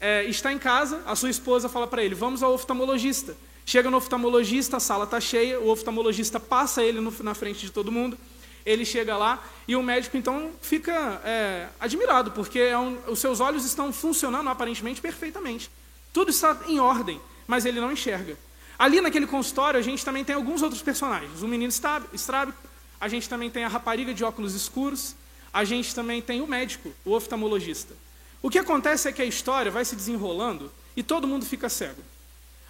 é, 0.00 0.24
está 0.24 0.52
em 0.52 0.58
casa, 0.58 1.00
a 1.06 1.14
sua 1.14 1.30
esposa 1.30 1.68
fala 1.68 1.86
para 1.86 2.02
ele: 2.02 2.16
vamos 2.16 2.42
ao 2.42 2.52
oftalmologista. 2.52 3.36
Chega 3.64 3.88
no 3.90 3.98
oftalmologista, 3.98 4.78
a 4.78 4.80
sala 4.80 5.04
está 5.04 5.20
cheia, 5.20 5.60
o 5.60 5.68
oftalmologista 5.68 6.40
passa 6.40 6.82
ele 6.82 7.00
no, 7.00 7.14
na 7.22 7.34
frente 7.34 7.66
de 7.66 7.70
todo 7.70 7.92
mundo 7.92 8.18
ele 8.66 8.84
chega 8.84 9.16
lá 9.16 9.42
e 9.66 9.74
o 9.74 9.82
médico 9.82 10.16
então 10.16 10.50
fica 10.60 11.22
é, 11.24 11.68
admirado, 11.80 12.32
porque 12.32 12.58
é 12.58 12.78
um, 12.78 12.98
os 13.06 13.18
seus 13.18 13.40
olhos 13.40 13.64
estão 13.64 13.92
funcionando 13.92 14.48
aparentemente 14.50 15.00
perfeitamente. 15.00 15.70
Tudo 16.18 16.32
está 16.32 16.62
em 16.66 16.80
ordem, 16.80 17.20
mas 17.46 17.64
ele 17.64 17.80
não 17.80 17.92
enxerga. 17.92 18.36
Ali 18.76 19.00
naquele 19.00 19.24
consultório 19.24 19.78
a 19.78 19.82
gente 19.84 20.04
também 20.04 20.24
tem 20.24 20.34
alguns 20.34 20.62
outros 20.62 20.82
personagens. 20.82 21.44
O 21.44 21.46
menino 21.46 21.72
estrábico, 22.12 22.58
a 23.00 23.06
gente 23.06 23.28
também 23.28 23.48
tem 23.48 23.62
a 23.62 23.68
rapariga 23.68 24.12
de 24.12 24.24
óculos 24.24 24.52
escuros, 24.52 25.14
a 25.52 25.62
gente 25.62 25.94
também 25.94 26.20
tem 26.20 26.40
o 26.40 26.46
médico, 26.48 26.92
o 27.04 27.12
oftalmologista. 27.12 27.94
O 28.42 28.50
que 28.50 28.58
acontece 28.58 29.06
é 29.06 29.12
que 29.12 29.22
a 29.22 29.24
história 29.24 29.70
vai 29.70 29.84
se 29.84 29.94
desenrolando 29.94 30.72
e 30.96 31.04
todo 31.04 31.28
mundo 31.28 31.46
fica 31.46 31.68
cego. 31.68 32.02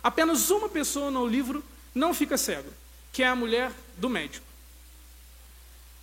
Apenas 0.02 0.50
uma 0.50 0.68
pessoa 0.68 1.10
no 1.10 1.26
livro 1.26 1.64
não 1.94 2.12
fica 2.12 2.36
cego, 2.36 2.68
que 3.10 3.22
é 3.22 3.28
a 3.28 3.34
mulher 3.34 3.72
do 3.96 4.10
médico. 4.10 4.44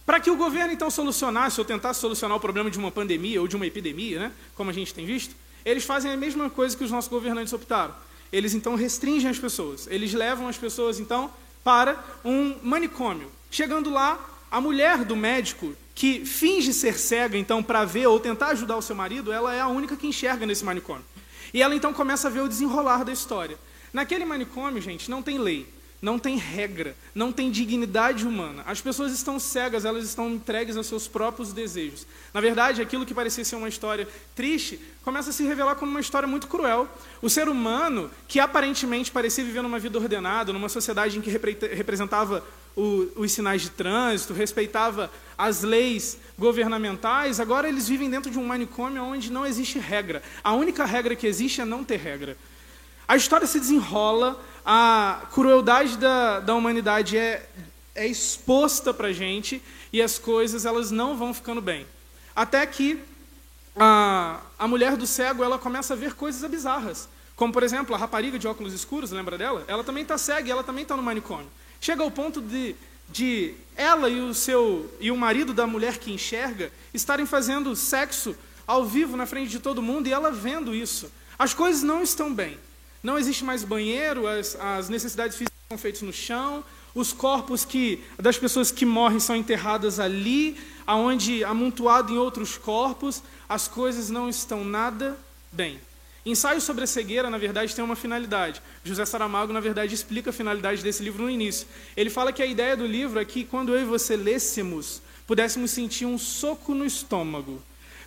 Para 0.03 0.19
que 0.19 0.31
o 0.31 0.35
governo 0.35 0.73
então 0.73 0.89
solucionasse 0.89 1.61
ou 1.61 1.65
tentasse 1.65 1.99
solucionar 1.99 2.37
o 2.37 2.41
problema 2.41 2.71
de 2.71 2.79
uma 2.79 2.89
pandemia 2.89 3.39
ou 3.39 3.47
de 3.47 3.55
uma 3.55 3.67
epidemia, 3.67 4.17
né, 4.17 4.31
como 4.55 4.71
a 4.71 4.73
gente 4.73 4.95
tem 4.95 5.05
visto, 5.05 5.35
eles 5.65 5.83
fazem 5.83 6.11
a 6.11 6.17
mesma 6.17 6.49
coisa 6.49 6.77
que 6.77 6.83
os 6.83 6.91
nossos 6.91 7.09
governantes 7.09 7.51
optaram. 7.51 7.95
Eles 8.31 8.53
então 8.53 8.75
restringem 8.75 9.29
as 9.29 9.39
pessoas. 9.39 9.87
Eles 9.87 10.13
levam 10.13 10.47
as 10.47 10.57
pessoas 10.57 10.99
então 10.99 11.31
para 11.63 12.03
um 12.23 12.55
manicômio. 12.61 13.31
Chegando 13.49 13.89
lá, 13.89 14.19
a 14.51 14.61
mulher 14.61 15.03
do 15.03 15.15
médico 15.15 15.75
que 15.95 16.25
finge 16.25 16.73
ser 16.73 16.99
cega 16.99 17.37
então 17.37 17.63
para 17.63 17.85
ver 17.85 18.07
ou 18.07 18.19
tentar 18.19 18.47
ajudar 18.47 18.77
o 18.77 18.81
seu 18.81 18.95
marido, 18.95 19.31
ela 19.31 19.53
é 19.53 19.61
a 19.61 19.67
única 19.67 19.95
que 19.95 20.05
enxerga 20.05 20.45
nesse 20.45 20.63
manicômio. 20.63 21.03
E 21.53 21.61
ela 21.61 21.73
então 21.73 21.93
começa 21.93 22.27
a 22.27 22.31
ver 22.31 22.41
o 22.41 22.47
desenrolar 22.47 23.03
da 23.03 23.13
história. 23.13 23.57
Naquele 23.93 24.25
manicômio, 24.25 24.81
gente, 24.81 25.09
não 25.09 25.23
tem 25.23 25.37
lei. 25.37 25.65
Não 26.01 26.19
tem 26.19 26.37
regra, 26.37 26.95
não 27.13 27.31
tem 27.31 27.49
dignidade 27.49 28.27
humana. 28.27 28.63
As 28.65 28.81
pessoas 28.81 29.11
estão 29.11 29.39
cegas, 29.39 29.85
elas 29.85 30.05
estão 30.05 30.29
entregues 30.29 30.77
aos 30.77 30.87
seus 30.87 31.07
próprios 31.07 31.51
desejos. 31.53 32.05
Na 32.33 32.41
verdade, 32.41 32.81
aquilo 32.81 33.05
que 33.05 33.13
parecia 33.13 33.43
ser 33.43 33.55
uma 33.55 33.69
história 33.69 34.07
triste 34.35 34.79
começa 35.03 35.29
a 35.29 35.33
se 35.33 35.43
revelar 35.43 35.75
como 35.75 35.91
uma 35.91 35.99
história 35.99 36.27
muito 36.27 36.47
cruel. 36.47 36.87
O 37.21 37.29
ser 37.29 37.47
humano, 37.47 38.11
que 38.27 38.39
aparentemente 38.39 39.11
parecia 39.11 39.43
viver 39.43 39.61
numa 39.61 39.79
vida 39.79 39.97
ordenada, 39.97 40.53
numa 40.53 40.69
sociedade 40.69 41.17
em 41.17 41.21
que 41.21 41.29
representava 41.29 42.45
o, 42.75 43.07
os 43.15 43.31
sinais 43.31 43.61
de 43.61 43.69
trânsito, 43.69 44.33
respeitava 44.33 45.09
as 45.37 45.63
leis 45.63 46.17
governamentais, 46.37 47.39
agora 47.39 47.67
eles 47.69 47.87
vivem 47.87 48.09
dentro 48.09 48.29
de 48.29 48.37
um 48.37 48.45
manicômio 48.45 49.01
onde 49.01 49.31
não 49.31 49.45
existe 49.45 49.79
regra. 49.79 50.21
A 50.43 50.53
única 50.53 50.85
regra 50.85 51.15
que 51.15 51.25
existe 51.25 51.61
é 51.61 51.65
não 51.65 51.83
ter 51.83 51.97
regra. 51.97 52.37
A 53.07 53.15
história 53.15 53.45
se 53.45 53.59
desenrola, 53.59 54.43
a 54.65 55.21
crueldade 55.31 55.97
da, 55.97 56.39
da 56.39 56.55
humanidade 56.55 57.17
é, 57.17 57.47
é 57.93 58.07
exposta 58.07 58.93
para 58.93 59.09
a 59.09 59.13
gente 59.13 59.61
e 59.93 60.01
as 60.01 60.17
coisas 60.17 60.65
elas 60.65 60.89
não 60.89 61.15
vão 61.15 61.33
ficando 61.33 61.61
bem. 61.61 61.85
Até 62.35 62.65
que 62.65 62.99
a, 63.75 64.39
a 64.57 64.67
mulher 64.67 64.97
do 64.97 65.05
cego 65.05 65.43
ela 65.43 65.59
começa 65.59 65.93
a 65.93 65.97
ver 65.97 66.15
coisas 66.15 66.49
bizarras. 66.49 67.07
Como, 67.35 67.53
por 67.53 67.63
exemplo, 67.63 67.93
a 67.93 67.97
rapariga 67.97 68.39
de 68.39 68.47
óculos 68.47 68.73
escuros, 68.73 69.11
lembra 69.11 69.37
dela? 69.37 69.63
Ela 69.67 69.83
também 69.83 70.03
está 70.03 70.17
cega 70.17 70.47
e 70.47 70.51
ela 70.51 70.63
também 70.63 70.83
está 70.83 70.95
no 70.95 71.03
manicômio. 71.03 71.47
Chega 71.79 72.01
ao 72.01 72.09
ponto 72.09 72.41
de, 72.41 72.75
de 73.09 73.53
ela 73.75 74.09
e 74.09 74.19
o 74.19 74.33
seu 74.33 74.89
e 74.99 75.11
o 75.11 75.17
marido 75.17 75.53
da 75.53 75.67
mulher 75.67 75.97
que 75.97 76.11
enxerga 76.11 76.71
estarem 76.93 77.25
fazendo 77.25 77.75
sexo 77.75 78.35
ao 78.65 78.85
vivo 78.85 79.15
na 79.15 79.25
frente 79.25 79.49
de 79.49 79.59
todo 79.59 79.81
mundo 79.81 80.07
e 80.07 80.13
ela 80.13 80.31
vendo 80.31 80.73
isso. 80.73 81.11
As 81.37 81.53
coisas 81.53 81.83
não 81.83 82.01
estão 82.01 82.33
bem. 82.33 82.57
Não 83.05 83.19
existe 83.19 83.43
mais 83.43 83.63
banheiro, 83.63 84.25
as, 84.25 84.55
as 84.59 84.89
necessidades 84.89 85.37
físicas 85.37 85.59
são 85.69 85.77
feitas 85.77 86.01
no 86.01 86.11
chão, 86.11 86.63
os 86.95 87.13
corpos 87.13 87.63
que 87.63 88.03
das 88.17 88.35
pessoas 88.35 88.71
que 88.71 88.83
morrem 88.83 89.19
são 89.19 89.35
enterradas 89.35 89.99
ali, 89.99 90.57
aonde 90.87 91.43
amontoado 91.43 92.11
em 92.11 92.17
outros 92.17 92.57
corpos, 92.57 93.21
as 93.47 93.67
coisas 93.67 94.09
não 94.09 94.27
estão 94.27 94.65
nada 94.65 95.15
bem. 95.51 95.79
Ensaio 96.25 96.59
sobre 96.59 96.85
a 96.85 96.87
cegueira, 96.87 97.29
na 97.29 97.37
verdade, 97.37 97.75
tem 97.75 97.85
uma 97.85 97.95
finalidade. 97.95 98.59
José 98.83 99.05
Saramago, 99.05 99.53
na 99.53 99.59
verdade, 99.59 99.93
explica 99.93 100.31
a 100.31 100.33
finalidade 100.33 100.81
desse 100.81 101.03
livro 101.03 101.25
no 101.25 101.29
início. 101.29 101.67
Ele 101.95 102.09
fala 102.09 102.33
que 102.33 102.41
a 102.41 102.47
ideia 102.47 102.75
do 102.75 102.87
livro 102.87 103.19
é 103.19 103.25
que, 103.25 103.43
quando 103.43 103.71
eu 103.71 103.81
e 103.81 103.85
você 103.85 104.15
lêssemos, 104.15 104.99
pudéssemos 105.27 105.69
sentir 105.69 106.07
um 106.07 106.17
soco 106.17 106.73
no 106.73 106.83
estômago, 106.83 107.61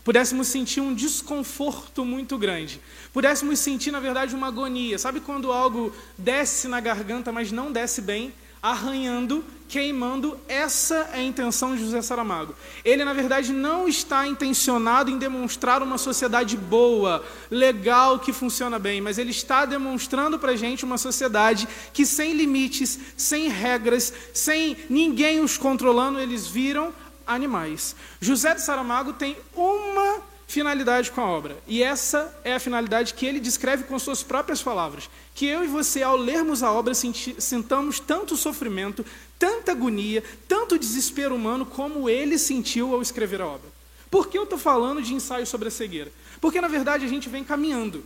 pudéssemos 0.08 0.48
sentir 0.48 0.80
um 0.80 0.94
desconforto 0.94 2.02
muito 2.02 2.38
grande, 2.38 2.80
pudéssemos 3.12 3.58
sentir, 3.58 3.90
na 3.90 4.00
verdade, 4.00 4.34
uma 4.34 4.46
agonia. 4.46 4.98
Sabe 4.98 5.20
quando 5.20 5.52
algo 5.52 5.92
desce 6.16 6.66
na 6.66 6.80
garganta, 6.80 7.30
mas 7.30 7.52
não 7.52 7.70
desce 7.70 8.00
bem? 8.00 8.32
arranhando, 8.62 9.44
queimando. 9.68 10.36
Essa 10.48 11.10
é 11.12 11.18
a 11.18 11.22
intenção 11.22 11.76
de 11.76 11.82
José 11.82 12.02
Saramago. 12.02 12.54
Ele, 12.84 13.04
na 13.04 13.12
verdade, 13.12 13.52
não 13.52 13.86
está 13.86 14.26
intencionado 14.26 15.10
em 15.10 15.18
demonstrar 15.18 15.80
uma 15.80 15.96
sociedade 15.96 16.56
boa, 16.56 17.24
legal, 17.50 18.18
que 18.18 18.32
funciona 18.32 18.76
bem, 18.78 19.00
mas 19.00 19.16
ele 19.16 19.30
está 19.30 19.64
demonstrando 19.64 20.40
para 20.40 20.52
a 20.52 20.56
gente 20.56 20.84
uma 20.84 20.98
sociedade 20.98 21.68
que, 21.92 22.04
sem 22.04 22.32
limites, 22.32 22.98
sem 23.16 23.48
regras, 23.48 24.12
sem 24.34 24.76
ninguém 24.90 25.40
os 25.40 25.56
controlando, 25.56 26.18
eles 26.18 26.48
viram 26.48 26.92
animais. 27.28 27.94
José 28.20 28.54
de 28.54 28.62
Saramago 28.62 29.12
tem 29.12 29.36
uma 29.54 30.22
finalidade 30.48 31.10
com 31.10 31.20
a 31.20 31.26
obra. 31.26 31.56
E 31.66 31.82
essa 31.82 32.34
é 32.42 32.54
a 32.54 32.58
finalidade 32.58 33.12
que 33.12 33.26
ele 33.26 33.38
descreve 33.38 33.84
com 33.84 33.98
suas 33.98 34.22
próprias 34.22 34.62
palavras. 34.62 35.08
Que 35.34 35.46
eu 35.46 35.62
e 35.62 35.68
você, 35.68 36.02
ao 36.02 36.16
lermos 36.16 36.62
a 36.62 36.72
obra, 36.72 36.94
sintamos 36.94 38.00
tanto 38.00 38.34
sofrimento, 38.34 39.04
tanta 39.38 39.72
agonia, 39.72 40.24
tanto 40.48 40.78
desespero 40.78 41.34
humano 41.36 41.66
como 41.66 42.08
ele 42.08 42.38
sentiu 42.38 42.94
ao 42.94 43.02
escrever 43.02 43.42
a 43.42 43.46
obra. 43.46 43.70
Por 44.10 44.28
que 44.28 44.38
eu 44.38 44.44
estou 44.44 44.58
falando 44.58 45.02
de 45.02 45.12
ensaio 45.12 45.46
sobre 45.46 45.68
a 45.68 45.70
cegueira? 45.70 46.10
Porque, 46.40 46.60
na 46.62 46.68
verdade, 46.68 47.04
a 47.04 47.08
gente 47.08 47.28
vem 47.28 47.44
caminhando. 47.44 48.02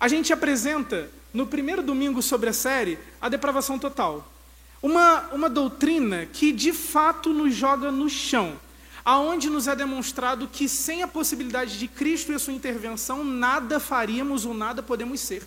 A 0.00 0.08
gente 0.08 0.32
apresenta, 0.32 1.10
no 1.32 1.46
primeiro 1.46 1.82
domingo 1.82 2.22
sobre 2.22 2.48
a 2.48 2.54
série, 2.54 2.98
a 3.20 3.28
depravação 3.28 3.78
total. 3.78 4.26
Uma, 4.82 5.28
uma 5.32 5.50
doutrina 5.50 6.26
que, 6.26 6.52
de 6.52 6.72
fato, 6.72 7.32
nos 7.32 7.54
joga 7.54 7.90
no 7.90 8.08
chão 8.08 8.58
aonde 9.04 9.48
nos 9.48 9.66
é 9.66 9.74
demonstrado 9.74 10.46
que 10.46 10.68
sem 10.68 11.02
a 11.02 11.08
possibilidade 11.08 11.78
de 11.78 11.88
Cristo 11.88 12.32
e 12.32 12.34
a 12.34 12.38
sua 12.38 12.52
intervenção, 12.52 13.24
nada 13.24 13.80
faríamos 13.80 14.44
ou 14.44 14.54
nada 14.54 14.82
podemos 14.82 15.20
ser. 15.20 15.46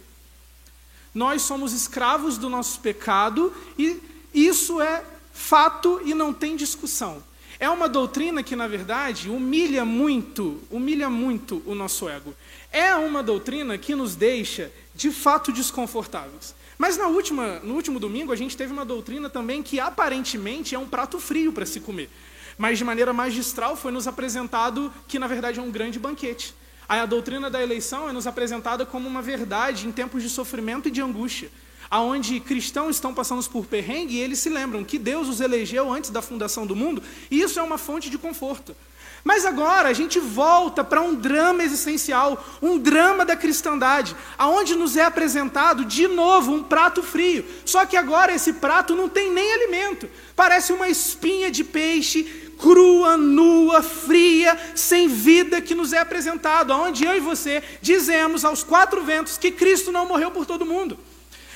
Nós 1.13 1.43
somos 1.43 1.73
escravos 1.73 2.37
do 2.37 2.49
nosso 2.49 2.79
pecado 2.79 3.53
e 3.77 4.01
isso 4.33 4.81
é 4.81 5.03
fato 5.31 6.01
e 6.03 6.13
não 6.13 6.33
tem 6.33 6.55
discussão. 6.55 7.23
É 7.59 7.69
uma 7.69 7.87
doutrina 7.87 8.41
que, 8.41 8.55
na 8.55 8.67
verdade, 8.67 9.29
humilha 9.29 9.85
muito, 9.85 10.59
humilha 10.69 11.09
muito 11.09 11.61
o 11.65 11.75
nosso 11.75 12.09
ego. 12.09 12.33
É 12.71 12.95
uma 12.95 13.21
doutrina 13.21 13.77
que 13.77 13.93
nos 13.93 14.15
deixa, 14.15 14.71
de 14.95 15.11
fato, 15.11 15.51
desconfortáveis. 15.51 16.55
Mas 16.77 16.97
na 16.97 17.07
última, 17.07 17.59
no 17.59 17.75
último 17.75 17.99
domingo 17.99 18.31
a 18.31 18.35
gente 18.35 18.57
teve 18.57 18.73
uma 18.73 18.85
doutrina 18.85 19.29
também 19.29 19.61
que 19.61 19.79
aparentemente 19.79 20.75
é 20.75 20.79
um 20.79 20.87
prato 20.87 21.19
frio 21.19 21.53
para 21.53 21.65
se 21.65 21.79
comer 21.79 22.09
mas 22.57 22.77
de 22.77 22.83
maneira 22.83 23.13
magistral 23.13 23.75
foi 23.75 23.91
nos 23.91 24.07
apresentado 24.07 24.93
que, 25.07 25.19
na 25.19 25.27
verdade, 25.27 25.59
é 25.59 25.61
um 25.61 25.71
grande 25.71 25.99
banquete. 25.99 26.53
A 26.87 27.05
doutrina 27.05 27.49
da 27.49 27.61
eleição 27.61 28.09
é 28.09 28.11
nos 28.11 28.27
apresentada 28.27 28.85
como 28.85 29.07
uma 29.07 29.21
verdade 29.21 29.87
em 29.87 29.91
tempos 29.91 30.21
de 30.21 30.29
sofrimento 30.29 30.87
e 30.87 30.91
de 30.91 31.01
angústia, 31.01 31.49
aonde 31.89 32.39
cristãos 32.39 32.95
estão 32.95 33.13
passando 33.13 33.43
por 33.49 33.65
perrengue 33.65 34.15
e 34.15 34.19
eles 34.19 34.39
se 34.39 34.49
lembram 34.49 34.83
que 34.83 34.99
Deus 34.99 35.27
os 35.29 35.41
elegeu 35.41 35.91
antes 35.91 36.09
da 36.09 36.21
fundação 36.21 36.67
do 36.67 36.75
mundo, 36.75 37.01
e 37.31 37.41
isso 37.41 37.59
é 37.59 37.63
uma 37.63 37.77
fonte 37.77 38.09
de 38.09 38.17
conforto. 38.17 38.75
Mas 39.23 39.45
agora 39.45 39.87
a 39.87 39.93
gente 39.93 40.19
volta 40.19 40.83
para 40.83 41.01
um 41.01 41.15
drama 41.15 41.63
existencial, 41.63 42.43
um 42.61 42.77
drama 42.77 43.23
da 43.23 43.37
cristandade, 43.37 44.15
aonde 44.37 44.75
nos 44.75 44.97
é 44.97 45.03
apresentado 45.03 45.85
de 45.85 46.07
novo 46.07 46.51
um 46.51 46.61
prato 46.61 47.01
frio. 47.01 47.45
Só 47.65 47.85
que 47.85 47.95
agora 47.95 48.33
esse 48.33 48.53
prato 48.53 48.95
não 48.95 49.07
tem 49.07 49.31
nem 49.31 49.53
alimento. 49.53 50.09
Parece 50.35 50.73
uma 50.73 50.89
espinha 50.89 51.49
de 51.49 51.63
peixe 51.63 52.43
crua, 52.63 53.17
nua, 53.17 53.83
fria, 53.83 54.57
sem 54.73 55.07
vida 55.09 55.61
que 55.61 55.75
nos 55.75 55.91
é 55.91 55.99
apresentado, 55.99 56.71
onde 56.71 57.03
eu 57.03 57.15
e 57.15 57.19
você 57.19 57.61
dizemos 57.81 58.45
aos 58.45 58.63
quatro 58.63 59.03
ventos 59.03 59.37
que 59.37 59.51
Cristo 59.51 59.91
não 59.91 60.07
morreu 60.07 60.31
por 60.31 60.45
todo 60.45 60.65
mundo, 60.65 60.97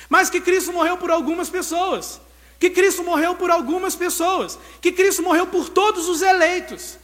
mas 0.10 0.30
que 0.30 0.42
Cristo 0.42 0.74
morreu 0.74 0.98
por 0.98 1.10
algumas 1.10 1.50
pessoas, 1.50 2.20
que 2.60 2.70
Cristo 2.70 3.04
morreu 3.04 3.36
por 3.36 3.50
algumas 3.50 3.96
pessoas, 3.96 4.60
que 4.82 4.92
Cristo 4.92 5.24
morreu 5.24 5.48
por 5.48 5.70
todos 5.70 6.10
os 6.10 6.22
eleitos. 6.22 6.98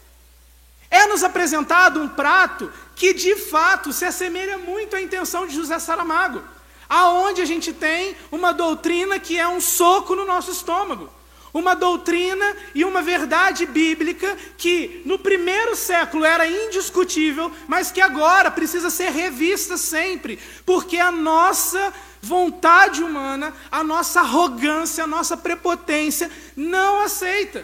É 0.94 1.08
nos 1.08 1.24
apresentado 1.24 2.00
um 2.00 2.08
prato 2.08 2.72
que 2.96 3.16
de 3.16 3.36
fato 3.36 3.92
se 3.92 4.06
assemelha 4.06 4.60
muito 4.60 4.96
à 4.96 5.02
intenção 5.02 5.48
de 5.48 5.56
José 5.56 5.80
Saramago, 5.80 6.44
aonde 6.88 7.42
a 7.42 7.46
gente 7.46 7.74
tem 7.74 8.16
uma 8.32 8.54
doutrina 8.54 9.20
que 9.20 9.40
é 9.40 9.48
um 9.48 9.60
soco 9.60 10.16
no 10.16 10.24
nosso 10.24 10.52
estômago 10.52 11.10
uma 11.54 11.76
doutrina 11.76 12.56
e 12.74 12.84
uma 12.84 13.02
verdade 13.02 13.66
bíblica 13.66 14.36
que 14.58 15.04
no 15.06 15.20
primeiro 15.20 15.76
século 15.76 16.26
era 16.26 16.48
indiscutível, 16.48 17.52
mas 17.68 17.92
que 17.92 18.02
agora 18.02 18.50
precisa 18.50 18.90
ser 18.90 19.12
revista 19.12 19.78
sempre, 19.78 20.40
porque 20.66 20.98
a 20.98 21.12
nossa 21.12 21.94
vontade 22.22 23.04
humana, 23.04 23.54
a 23.72 23.84
nossa 23.84 24.22
arrogância, 24.22 25.04
a 25.04 25.08
nossa 25.08 25.38
prepotência 25.38 26.32
não 26.56 27.02
aceita. 27.02 27.64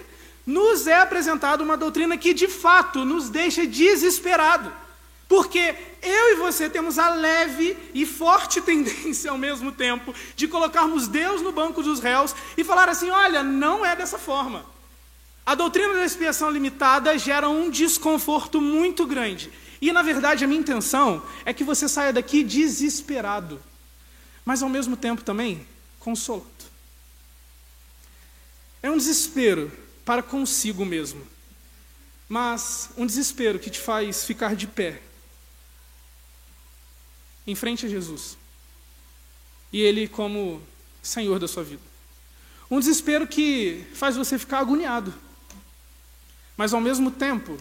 Nos 0.50 0.88
é 0.88 1.00
apresentada 1.00 1.63
uma 1.63 1.77
doutrina 1.77 2.18
que 2.18 2.34
de 2.34 2.48
fato 2.48 3.06
nos 3.06 3.29
deixa 3.29 3.68
desesperados. 3.68 4.74
Porque 5.27 5.75
eu 6.01 6.34
e 6.34 6.36
você 6.38 6.68
temos 6.68 6.98
a 6.98 7.12
leve 7.12 7.77
e 7.94 8.03
forte 8.03 8.60
tendência 8.65 9.29
ao 9.29 9.38
mesmo 9.38 9.72
tempo 9.72 10.12
de 10.36 10.48
colocarmos 10.48 11.08
Deus 11.08 11.44
no 11.44 11.51
banco 11.51 11.84
dos 11.84 12.00
réus 12.00 12.34
e 12.58 12.63
falar 12.63 12.89
assim: 12.89 13.12
olha, 13.12 13.44
não 13.44 13.86
é 13.86 13.96
dessa 13.96 14.18
forma. 14.18 14.65
A 15.46 15.53
doutrina 15.53 15.94
da 15.94 16.03
expiação 16.03 16.50
limitada 16.50 17.15
gera 17.15 17.48
um 17.48 17.70
desconforto 17.70 18.60
muito 18.60 19.06
grande. 19.06 19.51
E, 19.79 19.91
na 19.91 20.01
verdade, 20.01 20.44
a 20.44 20.48
minha 20.48 20.60
intenção 20.60 21.22
é 21.46 21.53
que 21.53 21.63
você 21.63 21.88
saia 21.88 22.12
daqui 22.12 22.44
desesperado, 22.44 23.62
mas 24.44 24.63
ao 24.63 24.70
mesmo 24.70 24.98
tempo 24.98 25.22
também 25.22 25.63
consolado. 26.00 26.48
É 28.82 28.89
um 28.89 28.98
desespero 28.98 29.72
para 30.10 30.24
consigo 30.24 30.84
mesmo, 30.84 31.22
mas 32.28 32.89
um 32.98 33.06
desespero 33.06 33.60
que 33.60 33.70
te 33.70 33.80
faz 33.80 34.25
ficar 34.25 34.56
de 34.56 34.66
pé 34.66 35.00
em 37.46 37.54
frente 37.54 37.86
a 37.86 37.89
Jesus. 37.89 38.36
E 39.72 39.80
Ele 39.80 40.08
como 40.08 40.63
Senhor 41.04 41.38
da 41.38 41.48
sua 41.48 41.63
vida. 41.63 41.84
Um 42.72 42.80
desespero 42.80 43.28
que 43.28 43.86
faz 43.94 44.16
você 44.16 44.39
ficar 44.39 44.62
agoniado, 44.62 45.13
mas 46.58 46.74
ao 46.74 46.82
mesmo 46.82 47.12
tempo 47.12 47.56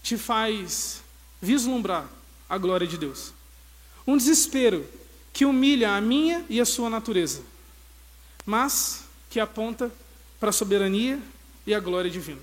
te 0.00 0.16
faz 0.16 1.02
vislumbrar 1.42 2.08
a 2.48 2.56
glória 2.56 2.86
de 2.86 2.96
Deus. 2.96 3.34
Um 4.06 4.16
desespero 4.16 4.88
que 5.32 5.44
humilha 5.44 5.96
a 5.96 6.00
minha 6.00 6.46
e 6.48 6.60
a 6.60 6.64
sua 6.64 6.88
natureza, 6.88 7.42
mas 8.46 9.02
que 9.28 9.40
aponta 9.40 9.90
para 10.38 10.50
a 10.50 10.52
soberania 10.52 11.20
e 11.68 11.74
a 11.74 11.80
glória 11.80 12.10
divina. 12.10 12.40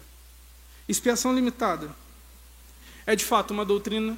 Expiação 0.87 1.33
limitada 1.33 1.89
é 3.07 3.15
de 3.15 3.25
fato 3.25 3.55
uma 3.55 3.65
doutrina 3.65 4.15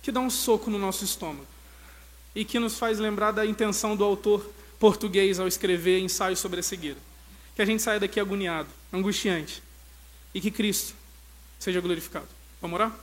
que 0.00 0.10
dá 0.10 0.18
um 0.18 0.30
soco 0.30 0.70
no 0.70 0.78
nosso 0.78 1.04
estômago 1.04 1.46
e 2.34 2.42
que 2.42 2.58
nos 2.58 2.78
faz 2.78 2.98
lembrar 2.98 3.32
da 3.32 3.44
intenção 3.44 3.94
do 3.94 4.02
autor 4.02 4.50
português 4.78 5.38
ao 5.38 5.46
escrever 5.46 5.98
ensaio 5.98 6.38
sobre 6.38 6.60
a 6.60 6.62
cegueira. 6.62 6.98
Que 7.54 7.60
a 7.60 7.66
gente 7.66 7.82
saia 7.82 8.00
daqui 8.00 8.18
agoniado, 8.18 8.70
angustiante 8.90 9.62
e 10.32 10.40
que 10.40 10.50
Cristo 10.50 10.94
seja 11.58 11.78
glorificado. 11.78 12.28
Vamos 12.62 12.76
orar? 12.76 12.98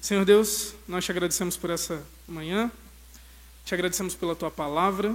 Senhor 0.00 0.24
Deus, 0.24 0.72
nós 0.88 1.04
te 1.04 1.10
agradecemos 1.10 1.54
por 1.54 1.68
essa 1.68 2.02
manhã, 2.26 2.72
te 3.62 3.74
agradecemos 3.74 4.14
pela 4.14 4.34
tua 4.34 4.50
palavra 4.50 5.14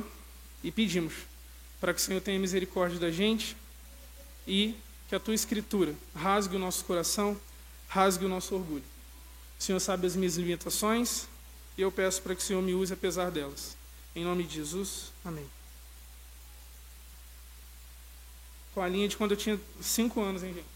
e 0.64 0.72
pedimos 0.72 1.16
para 1.82 1.96
que 1.96 2.00
o 2.00 2.04
Senhor 2.04 2.22
tenha 2.22 2.38
misericórdia 2.38 3.00
da 3.00 3.10
gente 3.10 3.58
e 4.48 4.76
que 5.08 5.16
a 5.16 5.20
tua 5.20 5.34
escritura 5.34 5.94
rasgue 6.16 6.56
o 6.56 6.60
nosso 6.60 6.86
coração, 6.86 7.40
rasgue 7.88 8.26
o 8.26 8.30
nosso 8.30 8.56
orgulho. 8.56 8.84
O 9.60 9.64
Senhor 9.64 9.80
sabe 9.80 10.08
as 10.08 10.16
minhas 10.16 10.36
limitações 10.36 11.28
e 11.78 11.82
eu 11.82 11.92
peço 11.92 12.22
para 12.22 12.36
que 12.36 12.42
o 12.42 12.44
Senhor 12.44 12.62
me 12.62 12.74
use 12.74 12.94
apesar 12.94 13.32
delas. 13.32 13.78
Em 14.16 14.24
nome 14.24 14.44
de 14.44 14.56
Jesus, 14.56 15.12
amém. 15.24 15.46
Com 18.74 18.82
a 18.82 18.88
linha 18.88 19.08
de 19.08 19.16
quando 19.16 19.32
eu 19.32 19.38
tinha 19.38 19.60
cinco 19.82 20.22
anos, 20.22 20.44
hein, 20.44 20.54
gente? 20.54 20.74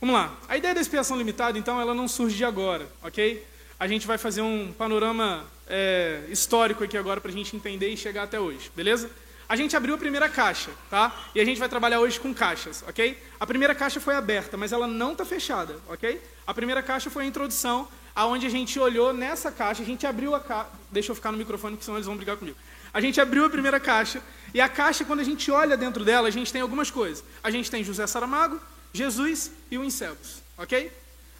Vamos 0.00 0.14
lá. 0.14 0.36
A 0.48 0.56
ideia 0.56 0.74
da 0.74 0.80
expiação 0.80 1.16
limitada, 1.16 1.58
então, 1.58 1.80
ela 1.80 1.94
não 1.94 2.06
surge 2.06 2.36
de 2.36 2.44
agora, 2.44 2.88
ok? 3.02 3.44
A 3.78 3.88
gente 3.88 4.06
vai 4.06 4.18
fazer 4.18 4.42
um 4.42 4.72
panorama 4.72 5.44
é, 5.66 6.24
histórico 6.28 6.84
aqui 6.84 6.96
agora 6.96 7.20
para 7.20 7.30
a 7.30 7.34
gente 7.34 7.54
entender 7.54 7.88
e 7.88 7.96
chegar 7.96 8.24
até 8.24 8.38
hoje, 8.38 8.70
beleza? 8.74 9.10
A 9.48 9.56
gente 9.56 9.74
abriu 9.74 9.94
a 9.94 9.98
primeira 9.98 10.28
caixa, 10.28 10.70
tá? 10.90 11.10
E 11.34 11.40
a 11.40 11.44
gente 11.44 11.58
vai 11.58 11.70
trabalhar 11.70 12.00
hoje 12.00 12.20
com 12.20 12.34
caixas, 12.34 12.84
ok? 12.86 13.16
A 13.40 13.46
primeira 13.46 13.74
caixa 13.74 13.98
foi 13.98 14.14
aberta, 14.14 14.58
mas 14.58 14.72
ela 14.72 14.86
não 14.86 15.12
está 15.12 15.24
fechada, 15.24 15.76
ok? 15.88 16.20
A 16.46 16.52
primeira 16.52 16.82
caixa 16.82 17.08
foi 17.08 17.24
a 17.24 17.26
introdução, 17.26 17.88
aonde 18.14 18.46
a 18.46 18.50
gente 18.50 18.78
olhou 18.78 19.14
nessa 19.14 19.50
caixa, 19.50 19.82
a 19.82 19.86
gente 19.86 20.06
abriu 20.06 20.34
a 20.34 20.40
caixa. 20.40 20.68
Deixa 20.90 21.10
eu 21.12 21.14
ficar 21.14 21.32
no 21.32 21.38
microfone, 21.38 21.76
porque 21.76 21.84
senão 21.86 21.96
eles 21.96 22.06
vão 22.06 22.14
brigar 22.14 22.36
comigo. 22.36 22.58
A 22.92 23.00
gente 23.00 23.20
abriu 23.22 23.42
a 23.46 23.48
primeira 23.48 23.80
caixa, 23.80 24.22
e 24.52 24.60
a 24.60 24.68
caixa, 24.68 25.02
quando 25.02 25.20
a 25.20 25.24
gente 25.24 25.50
olha 25.50 25.78
dentro 25.78 26.04
dela, 26.04 26.28
a 26.28 26.30
gente 26.30 26.52
tem 26.52 26.60
algumas 26.60 26.90
coisas. 26.90 27.24
A 27.42 27.50
gente 27.50 27.70
tem 27.70 27.82
José 27.82 28.06
Saramago, 28.06 28.60
Jesus 28.92 29.50
e 29.70 29.78
o 29.78 29.84
Incelbos, 29.84 30.42
ok? 30.58 30.92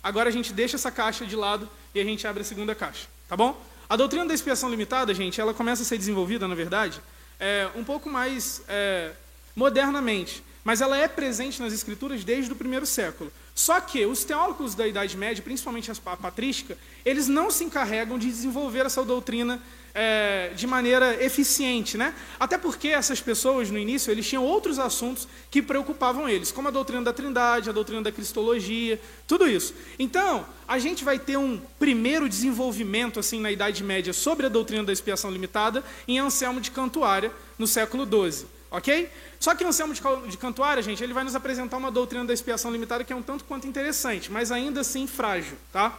Agora 0.03 0.31
a 0.31 0.33
gente 0.33 0.51
deixa 0.55 0.77
essa 0.77 0.91
caixa 0.91 1.27
de 1.27 1.37
lado 1.37 1.69
e 1.95 2.01
a 2.01 2.05
gente 2.05 2.27
abre 2.27 2.41
a 2.41 2.45
segunda 2.45 2.75
caixa, 2.75 3.07
tá 3.29 3.37
bom? 3.37 3.63
A 3.87 3.97
doutrina 3.97 4.25
da 4.25 4.33
expiação 4.33 4.71
limitada, 4.71 5.13
gente, 5.13 5.39
ela 5.39 5.53
começa 5.53 5.83
a 5.83 5.85
ser 5.85 5.99
desenvolvida, 5.99 6.49
na 6.49 6.55
verdade, 6.55 7.03
é, 7.39 7.69
um 7.75 7.85
pouco 7.85 8.09
mais 8.09 8.63
é, 8.69 9.13
modernamente, 9.55 10.43
mas 10.65 10.81
ela 10.81 10.97
é 10.97 11.09
presente 11.09 11.63
nas 11.63 11.73
escrituras 11.73 12.25
desde 12.25 12.53
o 12.53 12.57
primeiro 12.57 12.87
século. 12.87 13.33
Só 13.55 13.81
que 13.81 14.07
os 14.07 14.23
teólogos 14.23 14.75
da 14.75 14.87
Idade 14.87 15.17
Média, 15.17 15.43
principalmente 15.43 15.91
a 15.91 16.17
patrística, 16.17 16.77
eles 17.05 17.27
não 17.27 17.51
se 17.51 17.65
encarregam 17.65 18.19
de 18.19 18.29
desenvolver 18.29 18.87
essa 18.87 19.05
doutrina 19.05 19.61
é, 19.95 20.53
de 20.55 20.67
maneira 20.67 21.23
eficiente, 21.23 21.97
né? 21.97 22.15
Até 22.39 22.57
porque 22.57 22.89
essas 22.89 23.21
pessoas, 23.21 23.71
no 23.71 23.79
início, 23.79 24.11
eles 24.11 24.29
tinham 24.29 24.45
outros 24.45 24.79
assuntos 24.79 25.27
que 25.51 25.61
preocupavam 25.61 26.29
eles, 26.29 26.53
como 26.53 26.69
a 26.69 26.71
doutrina 26.71 27.03
da 27.03 27.13
trindade, 27.13 27.69
a 27.69 27.73
doutrina 27.73 28.03
da 28.03 28.13
cristologia, 28.13 29.01
tudo 29.27 29.49
isso. 29.49 29.75
Então, 29.99 30.47
a 30.67 30.79
gente 30.79 31.05
vai 31.05 31.19
ter 31.19 31.37
um 31.37 31.61
primeiro 31.79 32.29
desenvolvimento, 32.29 33.19
assim, 33.19 33.41
na 33.41 33.51
Idade 33.51 33.83
Média 33.83 34.13
sobre 34.13 34.47
a 34.47 34.49
doutrina 34.49 34.85
da 34.85 34.93
expiação 34.93 35.31
limitada 35.31 35.83
em 36.07 36.19
Anselmo 36.19 36.61
de 36.61 36.71
Cantuária, 36.71 37.33
no 37.59 37.67
século 37.67 38.05
XII, 38.05 38.47
ok? 38.71 39.11
Só 39.41 39.55
que 39.55 39.65
Anselmo 39.65 39.95
de 39.95 40.37
Cantuária, 40.37 40.83
gente, 40.83 41.03
ele 41.03 41.13
vai 41.13 41.25
nos 41.25 41.35
apresentar 41.35 41.77
uma 41.77 41.91
doutrina 41.91 42.25
da 42.25 42.33
expiação 42.33 42.71
limitada 42.71 43.05
que 43.05 43.13
é 43.13 43.17
um 43.17 43.23
tanto 43.23 43.45
quanto 43.45 43.67
interessante, 43.67 44.31
mas 44.31 44.53
ainda 44.53 44.81
assim 44.81 45.07
frágil, 45.07 45.57
tá? 45.73 45.99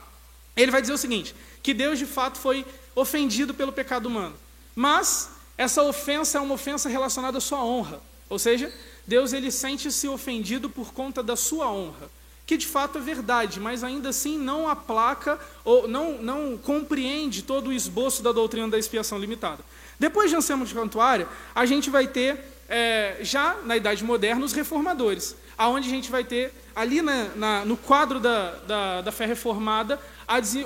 Ele 0.61 0.71
vai 0.71 0.81
dizer 0.81 0.93
o 0.93 0.97
seguinte, 0.97 1.33
que 1.63 1.73
Deus 1.73 1.97
de 1.97 2.05
fato 2.05 2.37
foi 2.37 2.65
ofendido 2.93 3.53
pelo 3.53 3.71
pecado 3.71 4.07
humano, 4.07 4.35
mas 4.75 5.29
essa 5.57 5.81
ofensa 5.83 6.37
é 6.37 6.41
uma 6.41 6.55
ofensa 6.55 6.89
relacionada 6.89 7.37
à 7.37 7.41
sua 7.41 7.63
honra, 7.63 8.01
ou 8.29 8.37
seja, 8.37 8.73
Deus 9.07 9.31
ele 9.31 9.51
sente-se 9.51 10.07
ofendido 10.07 10.69
por 10.69 10.93
conta 10.93 11.23
da 11.23 11.35
sua 11.35 11.71
honra, 11.71 12.11
que 12.45 12.57
de 12.57 12.67
fato 12.67 12.97
é 12.97 13.01
verdade, 13.01 13.59
mas 13.59 13.83
ainda 13.83 14.09
assim 14.09 14.37
não 14.37 14.67
aplaca 14.67 15.39
ou 15.63 15.87
não, 15.87 16.21
não 16.21 16.57
compreende 16.57 17.41
todo 17.41 17.67
o 17.67 17.73
esboço 17.73 18.21
da 18.21 18.31
doutrina 18.31 18.67
da 18.67 18.77
expiação 18.77 19.17
limitada. 19.17 19.63
Depois 19.97 20.29
de 20.29 20.35
Anselmo 20.35 20.65
de 20.65 20.73
Cantuária, 20.73 21.27
a 21.55 21.65
gente 21.65 21.89
vai 21.89 22.07
ter 22.07 22.43
é, 22.69 23.17
já 23.21 23.57
na 23.65 23.75
Idade 23.75 24.03
Moderna, 24.03 24.45
os 24.45 24.53
reformadores, 24.53 25.35
aonde 25.57 25.87
a 25.87 25.91
gente 25.91 26.11
vai 26.11 26.23
ter, 26.23 26.53
ali 26.75 27.01
na, 27.01 27.25
na, 27.35 27.65
no 27.65 27.75
quadro 27.75 28.19
da, 28.19 28.51
da, 28.59 29.01
da 29.01 29.11
fé 29.11 29.25
reformada, 29.25 29.99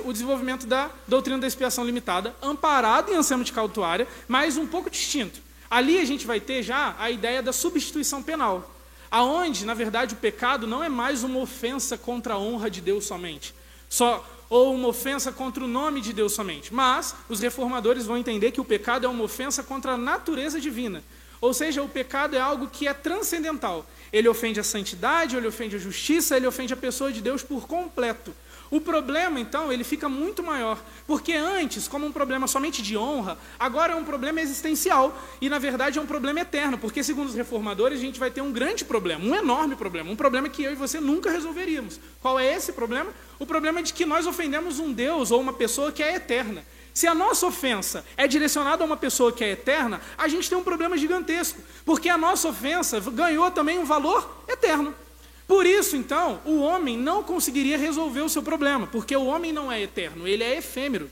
o 0.04 0.12
desenvolvimento 0.12 0.66
da 0.66 0.90
doutrina 1.08 1.38
da 1.38 1.46
expiação 1.46 1.84
limitada, 1.84 2.36
amparado 2.42 3.10
em 3.10 3.16
Anselmo 3.16 3.42
de 3.42 3.52
Cautuária, 3.52 4.06
mas 4.28 4.58
um 4.58 4.66
pouco 4.66 4.90
distinto. 4.90 5.40
Ali 5.70 5.98
a 5.98 6.04
gente 6.04 6.26
vai 6.26 6.38
ter 6.38 6.62
já 6.62 6.94
a 6.98 7.10
ideia 7.10 7.42
da 7.42 7.52
substituição 7.52 8.22
penal, 8.22 8.70
aonde, 9.10 9.64
na 9.64 9.72
verdade, 9.72 10.14
o 10.14 10.18
pecado 10.18 10.66
não 10.66 10.84
é 10.84 10.88
mais 10.88 11.24
uma 11.24 11.40
ofensa 11.40 11.96
contra 11.96 12.34
a 12.34 12.38
honra 12.38 12.70
de 12.70 12.82
Deus 12.82 13.06
somente, 13.06 13.54
só 13.88 14.24
ou 14.50 14.74
uma 14.74 14.88
ofensa 14.88 15.32
contra 15.32 15.64
o 15.64 15.66
nome 15.66 16.00
de 16.00 16.12
Deus 16.12 16.32
somente, 16.32 16.72
mas 16.72 17.16
os 17.28 17.40
reformadores 17.40 18.04
vão 18.04 18.18
entender 18.18 18.52
que 18.52 18.60
o 18.60 18.64
pecado 18.64 19.06
é 19.06 19.08
uma 19.08 19.24
ofensa 19.24 19.62
contra 19.62 19.92
a 19.92 19.96
natureza 19.98 20.60
divina, 20.60 21.02
ou 21.44 21.52
seja, 21.52 21.82
o 21.82 21.88
pecado 21.88 22.34
é 22.34 22.40
algo 22.40 22.68
que 22.68 22.88
é 22.88 22.94
transcendental. 22.94 23.84
Ele 24.10 24.26
ofende 24.26 24.58
a 24.58 24.64
santidade, 24.64 25.36
ele 25.36 25.46
ofende 25.46 25.76
a 25.76 25.78
justiça, 25.78 26.34
ele 26.34 26.46
ofende 26.46 26.72
a 26.72 26.76
pessoa 26.76 27.12
de 27.12 27.20
Deus 27.20 27.42
por 27.42 27.66
completo. 27.66 28.34
O 28.70 28.80
problema, 28.80 29.38
então, 29.38 29.70
ele 29.70 29.84
fica 29.84 30.08
muito 30.08 30.42
maior, 30.42 30.82
porque 31.06 31.34
antes, 31.34 31.86
como 31.86 32.06
um 32.06 32.12
problema 32.12 32.48
somente 32.48 32.80
de 32.80 32.96
honra, 32.96 33.36
agora 33.58 33.92
é 33.92 33.96
um 33.96 34.04
problema 34.04 34.40
existencial 34.40 35.16
e, 35.38 35.50
na 35.50 35.58
verdade, 35.58 35.98
é 35.98 36.02
um 36.02 36.06
problema 36.06 36.40
eterno, 36.40 36.78
porque, 36.78 37.04
segundo 37.04 37.28
os 37.28 37.34
reformadores, 37.34 37.98
a 37.98 38.02
gente 38.02 38.18
vai 38.18 38.30
ter 38.30 38.40
um 38.40 38.50
grande 38.50 38.82
problema, 38.82 39.22
um 39.22 39.34
enorme 39.34 39.76
problema, 39.76 40.10
um 40.10 40.16
problema 40.16 40.48
que 40.48 40.62
eu 40.62 40.72
e 40.72 40.74
você 40.74 40.98
nunca 40.98 41.30
resolveríamos. 41.30 42.00
Qual 42.22 42.38
é 42.38 42.54
esse 42.54 42.72
problema? 42.72 43.12
O 43.38 43.44
problema 43.44 43.80
é 43.80 43.82
de 43.82 43.92
que 43.92 44.06
nós 44.06 44.26
ofendemos 44.26 44.78
um 44.78 44.90
Deus 44.94 45.30
ou 45.30 45.42
uma 45.42 45.52
pessoa 45.52 45.92
que 45.92 46.02
é 46.02 46.14
eterna. 46.14 46.64
Se 46.94 47.08
a 47.08 47.14
nossa 47.14 47.44
ofensa 47.44 48.06
é 48.16 48.28
direcionada 48.28 48.84
a 48.84 48.86
uma 48.86 48.96
pessoa 48.96 49.32
que 49.32 49.42
é 49.42 49.50
eterna, 49.50 50.00
a 50.16 50.28
gente 50.28 50.48
tem 50.48 50.56
um 50.56 50.62
problema 50.62 50.96
gigantesco, 50.96 51.60
porque 51.84 52.08
a 52.08 52.16
nossa 52.16 52.48
ofensa 52.48 53.00
ganhou 53.00 53.50
também 53.50 53.80
um 53.80 53.84
valor 53.84 54.44
eterno. 54.46 54.94
Por 55.44 55.66
isso, 55.66 55.96
então, 55.96 56.40
o 56.44 56.60
homem 56.60 56.96
não 56.96 57.24
conseguiria 57.24 57.76
resolver 57.76 58.20
o 58.20 58.28
seu 58.28 58.44
problema, 58.44 58.86
porque 58.86 59.14
o 59.16 59.26
homem 59.26 59.52
não 59.52 59.70
é 59.70 59.82
eterno, 59.82 60.26
ele 60.26 60.44
é 60.44 60.56
efêmero. 60.56 61.10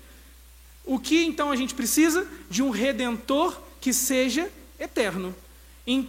O 0.85 1.01
que 1.01 1.25
então 1.25 1.51
a 1.51 1.57
gente 1.57 1.75
precisa? 1.75 2.29
De 2.49 2.63
um 2.63 2.71
redentor 2.71 3.61
que 3.81 3.93
seja 3.93 4.49
eterno, 4.79 5.35
em, 5.85 6.09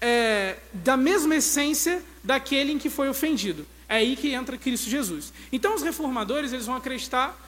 é, 0.00 0.56
da 0.72 0.96
mesma 0.96 1.34
essência 1.34 2.04
daquele 2.22 2.72
em 2.72 2.78
que 2.78 2.88
foi 2.88 3.08
ofendido. 3.08 3.66
É 3.88 3.96
aí 3.96 4.14
que 4.14 4.30
entra 4.30 4.56
Cristo 4.56 4.88
Jesus. 4.88 5.32
Então, 5.50 5.74
os 5.74 5.82
reformadores 5.82 6.52
eles 6.52 6.66
vão 6.66 6.76
acreditar 6.76 7.47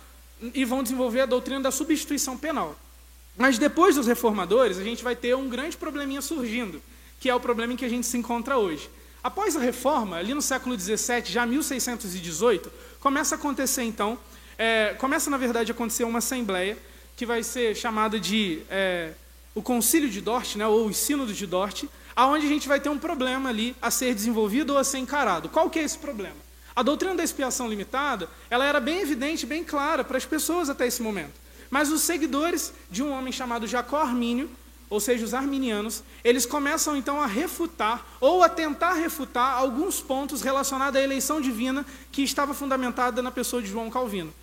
e 0.55 0.65
vão 0.65 0.83
desenvolver 0.83 1.21
a 1.21 1.27
doutrina 1.27 1.61
da 1.61 1.71
substituição 1.71 2.37
penal. 2.37 2.77
Mas 3.37 3.59
depois 3.59 3.95
dos 3.95 4.07
reformadores, 4.07 4.79
a 4.79 4.85
gente 4.85 5.03
vai 5.03 5.17
ter 5.17 5.35
um 5.35 5.49
grande 5.49 5.77
probleminha 5.77 6.21
surgindo, 6.21 6.83
que 7.19 7.29
é 7.29 7.35
o 7.35 7.41
problema 7.41 7.73
em 7.73 7.77
que 7.77 7.85
a 7.85 7.89
gente 7.89 8.07
se 8.07 8.17
encontra 8.17 8.59
hoje. 8.59 8.89
Após 9.23 9.55
a 9.55 9.61
reforma, 9.61 10.17
ali 10.17 10.33
no 10.33 10.41
século 10.41 10.79
XVII, 10.79 11.25
já 11.27 11.45
1618, 11.45 12.71
começa 13.01 13.35
a 13.35 13.39
acontecer 13.39 13.83
então, 13.83 14.19
é, 14.57 14.95
começa 14.99 15.29
na 15.29 15.37
verdade 15.37 15.71
a 15.71 15.75
acontecer 15.75 16.05
uma 16.05 16.19
assembleia 16.19 16.77
que 17.17 17.27
vai 17.27 17.43
ser 17.43 17.77
chamada 17.77 18.19
de 18.19 18.63
é, 18.71 19.13
o 19.55 19.61
Concílio 19.61 20.09
de 20.09 20.21
Dort, 20.21 20.57
né, 20.57 20.67
ou 20.67 20.87
o 20.87 20.95
Sínodo 20.95 21.35
de 21.35 21.47
Dort, 21.47 21.85
aonde 22.17 22.47
a 22.47 22.49
gente 22.49 22.67
vai 22.67 22.81
ter 22.81 22.89
um 22.89 22.99
problema 22.99 23.51
ali 23.51 23.77
a 23.81 23.91
ser 23.91 24.15
desenvolvido 24.15 24.71
ou 24.71 24.79
a 24.79 24.85
ser 24.85 24.99
encarado. 24.99 25.49
Qual 25.49 25.69
que 25.69 25.79
é 25.79 25.83
esse 25.83 25.99
problema? 25.99 26.37
A 26.75 26.83
doutrina 26.83 27.15
da 27.15 27.25
expiação 27.25 27.69
limitada, 27.69 28.29
ela 28.49 28.65
era 28.65 28.81
bem 28.81 29.01
evidente, 29.01 29.47
bem 29.47 29.65
clara 29.65 30.05
para 30.05 30.17
as 30.17 30.25
pessoas 30.25 30.71
até 30.71 30.87
esse 30.87 31.03
momento. 31.03 31.33
Mas 31.69 31.91
os 31.91 32.03
seguidores 32.03 32.73
de 32.91 33.03
um 33.03 33.13
homem 33.13 33.33
chamado 33.33 33.67
Jacó 33.67 33.99
Armínio, 33.99 34.51
ou 34.89 34.99
seja, 34.99 35.25
os 35.25 35.35
arminianos, 35.35 36.03
eles 36.25 36.45
começam 36.45 36.97
então 36.97 37.21
a 37.23 37.27
refutar 37.27 38.05
ou 38.21 38.43
a 38.43 38.49
tentar 38.49 38.95
refutar 38.95 39.57
alguns 39.57 40.01
pontos 40.01 40.43
relacionados 40.43 41.01
à 41.01 41.03
eleição 41.03 41.41
divina 41.41 41.87
que 42.11 42.23
estava 42.23 42.53
fundamentada 42.53 43.23
na 43.23 43.31
pessoa 43.31 43.63
de 43.63 43.69
João 43.69 43.89
Calvino. 43.89 44.35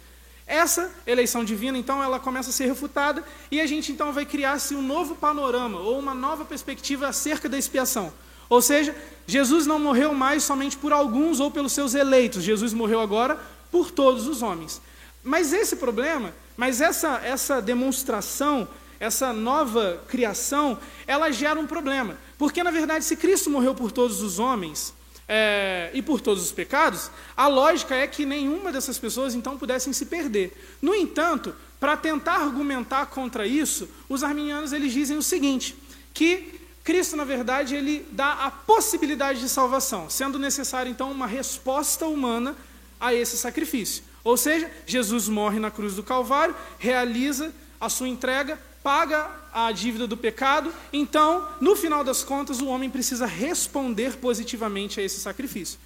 Essa 0.48 0.90
eleição 1.06 1.44
divina, 1.44 1.78
então, 1.78 2.02
ela 2.02 2.22
começa 2.22 2.50
a 2.50 2.54
ser 2.54 2.68
refutada 2.68 3.22
e 3.52 3.60
a 3.60 3.68
gente 3.68 3.92
então 3.92 4.14
vai 4.14 4.26
criar-se 4.26 4.74
um 4.74 4.82
novo 4.82 5.14
panorama 5.14 5.82
ou 5.82 6.00
uma 6.00 6.14
nova 6.14 6.46
perspectiva 6.46 7.08
acerca 7.08 7.50
da 7.50 7.58
expiação. 7.58 8.14
Ou 8.50 8.62
seja, 8.62 8.96
Jesus 9.26 9.66
não 9.66 9.80
morreu 9.80 10.14
mais 10.14 10.44
somente 10.44 10.78
por 10.78 10.94
alguns 10.94 11.40
ou 11.40 11.52
pelos 11.52 11.74
seus 11.74 11.94
eleitos, 11.94 12.44
Jesus 12.44 12.74
morreu 12.74 13.00
agora 13.00 13.40
por 13.72 13.92
todos 13.92 14.28
os 14.28 14.42
homens. 14.42 14.82
Mas 15.24 15.52
esse 15.52 15.76
problema, 15.76 16.34
mas 16.56 16.80
essa, 16.80 17.20
essa 17.24 17.62
demonstração, 17.62 18.68
essa 19.00 19.34
nova 19.34 20.02
criação, 20.08 20.78
ela 21.06 21.30
gera 21.32 21.60
um 21.60 21.68
problema. 21.68 22.18
Porque, 22.38 22.64
na 22.64 22.72
verdade, 22.72 23.04
se 23.04 23.16
Cristo 23.18 23.50
morreu 23.50 23.76
por 23.76 23.92
todos 23.92 24.22
os 24.22 24.40
homens 24.40 24.94
é, 25.28 25.92
e 25.94 26.02
por 26.02 26.22
todos 26.22 26.44
os 26.44 26.52
pecados, 26.54 27.12
a 27.36 27.48
lógica 27.48 27.94
é 27.94 28.08
que 28.08 28.26
nenhuma 28.26 28.72
dessas 28.72 28.98
pessoas 28.98 29.36
então 29.36 29.58
pudessem 29.58 29.92
se 29.92 30.06
perder. 30.06 30.58
No 30.82 30.96
entanto, 30.96 31.54
para 31.80 31.98
tentar 31.98 32.38
argumentar 32.38 33.08
contra 33.08 33.46
isso, 33.46 33.90
os 34.08 34.24
arminianos 34.24 34.72
eles 34.72 34.94
dizem 34.94 35.18
o 35.18 35.22
seguinte, 35.22 35.76
que 36.14 36.57
Cristo, 36.88 37.18
na 37.18 37.26
verdade, 37.26 37.76
ele 37.76 38.08
dá 38.14 38.46
a 38.46 38.50
possibilidade 38.50 39.42
de 39.42 39.50
salvação, 39.50 40.10
sendo 40.10 40.40
necessária 40.40 40.90
então 40.90 41.12
uma 41.12 41.28
resposta 41.28 42.08
humana 42.08 42.56
a 42.98 43.14
esse 43.14 43.38
sacrifício. 43.38 44.06
Ou 44.24 44.38
seja, 44.38 44.72
Jesus 44.86 45.28
morre 45.28 45.60
na 45.60 45.70
cruz 45.70 45.96
do 45.96 46.02
Calvário, 46.02 46.56
realiza 46.80 47.54
a 47.78 47.90
sua 47.90 48.08
entrega, 48.08 48.58
paga 48.82 49.30
a 49.54 49.70
dívida 49.70 50.08
do 50.08 50.16
pecado, 50.16 50.74
então, 50.94 51.46
no 51.60 51.76
final 51.76 52.06
das 52.06 52.24
contas, 52.24 52.62
o 52.62 52.68
homem 52.68 52.90
precisa 52.90 53.26
responder 53.26 54.16
positivamente 54.16 55.02
a 55.02 55.04
esse 55.04 55.20
sacrifício. 55.20 55.78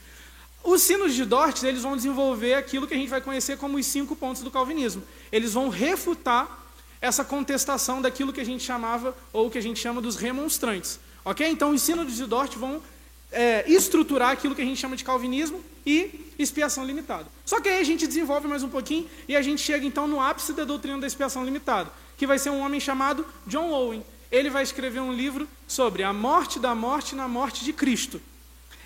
Os 0.63 0.83
sinos 0.83 1.15
de 1.15 1.25
Dort, 1.25 1.63
eles 1.63 1.81
vão 1.81 1.95
desenvolver 1.95 2.53
aquilo 2.53 2.85
que 2.85 2.93
a 2.93 2.97
gente 2.97 3.09
vai 3.09 3.21
conhecer 3.21 3.57
como 3.57 3.79
os 3.79 3.87
cinco 3.87 4.15
pontos 4.15 4.43
do 4.43 4.51
calvinismo. 4.51 5.01
Eles 5.31 5.53
vão 5.53 5.67
refutar 5.67 6.60
essa 7.01 7.25
contestação 7.25 8.01
daquilo 8.01 8.31
que 8.31 8.39
a 8.39 8.45
gente 8.45 8.63
chamava, 8.63 9.17
ou 9.33 9.49
que 9.49 9.57
a 9.57 9.61
gente 9.61 9.79
chama 9.79 9.99
dos 9.99 10.15
remonstrantes. 10.15 10.99
Ok? 11.25 11.45
Então, 11.47 11.71
os 11.71 11.81
sinos 11.81 12.15
de 12.15 12.25
Dort 12.25 12.55
vão 12.55 12.81
é, 13.31 13.63
estruturar 13.67 14.29
aquilo 14.29 14.53
que 14.53 14.61
a 14.61 14.65
gente 14.65 14.79
chama 14.79 14.95
de 14.95 15.03
calvinismo 15.03 15.63
e 15.85 16.31
expiação 16.37 16.85
limitada. 16.85 17.25
Só 17.45 17.59
que 17.59 17.69
aí 17.69 17.79
a 17.79 17.83
gente 17.83 18.05
desenvolve 18.05 18.47
mais 18.47 18.63
um 18.63 18.69
pouquinho 18.69 19.09
e 19.27 19.35
a 19.35 19.41
gente 19.41 19.61
chega 19.61 19.85
então 19.85 20.07
no 20.07 20.19
ápice 20.19 20.53
da 20.53 20.63
doutrina 20.63 20.99
da 20.99 21.07
expiação 21.07 21.43
limitada, 21.43 21.91
que 22.17 22.27
vai 22.27 22.37
ser 22.37 22.49
um 22.49 22.59
homem 22.59 22.79
chamado 22.79 23.25
John 23.47 23.71
Owen. 23.71 24.05
Ele 24.31 24.49
vai 24.49 24.63
escrever 24.63 24.99
um 24.99 25.11
livro 25.11 25.47
sobre 25.67 26.03
a 26.03 26.13
morte 26.13 26.59
da 26.59 26.73
morte 26.75 27.15
na 27.15 27.27
morte 27.27 27.65
de 27.65 27.73
Cristo. 27.73 28.21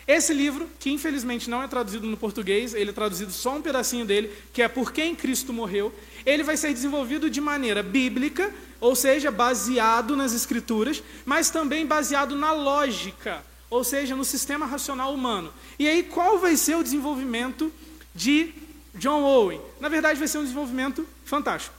Esse 0.08 0.34
livro, 0.34 0.70
que 0.80 0.92
infelizmente 0.92 1.50
não 1.50 1.64
é 1.64 1.68
traduzido 1.68 2.06
no 2.06 2.16
português, 2.16 2.76
ele 2.76 2.92
é 2.92 2.94
traduzido 2.94 3.32
só 3.32 3.56
um 3.56 3.62
pedacinho 3.62 4.06
dele, 4.06 4.32
que 4.54 4.62
é 4.62 4.68
Por 4.68 4.92
quem 4.92 5.16
Cristo 5.16 5.52
morreu, 5.52 5.92
ele 6.26 6.44
vai 6.44 6.58
ser 6.58 6.74
desenvolvido 6.74 7.30
de 7.30 7.40
maneira 7.40 7.84
bíblica, 7.84 8.54
ou 8.82 8.96
seja, 8.96 9.32
baseado 9.32 10.16
nas 10.16 10.34
escrituras, 10.34 11.04
mas 11.26 11.50
também 11.50 11.86
baseado 11.86 12.36
na 12.36 12.52
lógica, 12.52 13.44
ou 13.70 13.84
seja, 13.84 14.16
no 14.16 14.26
sistema 14.26 14.66
racional 14.66 15.14
humano. 15.14 15.54
E 15.78 15.88
aí 15.88 16.04
qual 16.04 16.40
vai 16.40 16.56
ser 16.58 16.76
o 16.76 16.84
desenvolvimento 16.84 17.72
de 18.14 18.54
John 18.96 19.24
Owen? 19.24 19.62
Na 19.80 19.90
verdade, 19.90 20.20
vai 20.20 20.28
ser 20.28 20.40
um 20.40 20.44
desenvolvimento 20.44 21.08
fantástico. 21.24 21.76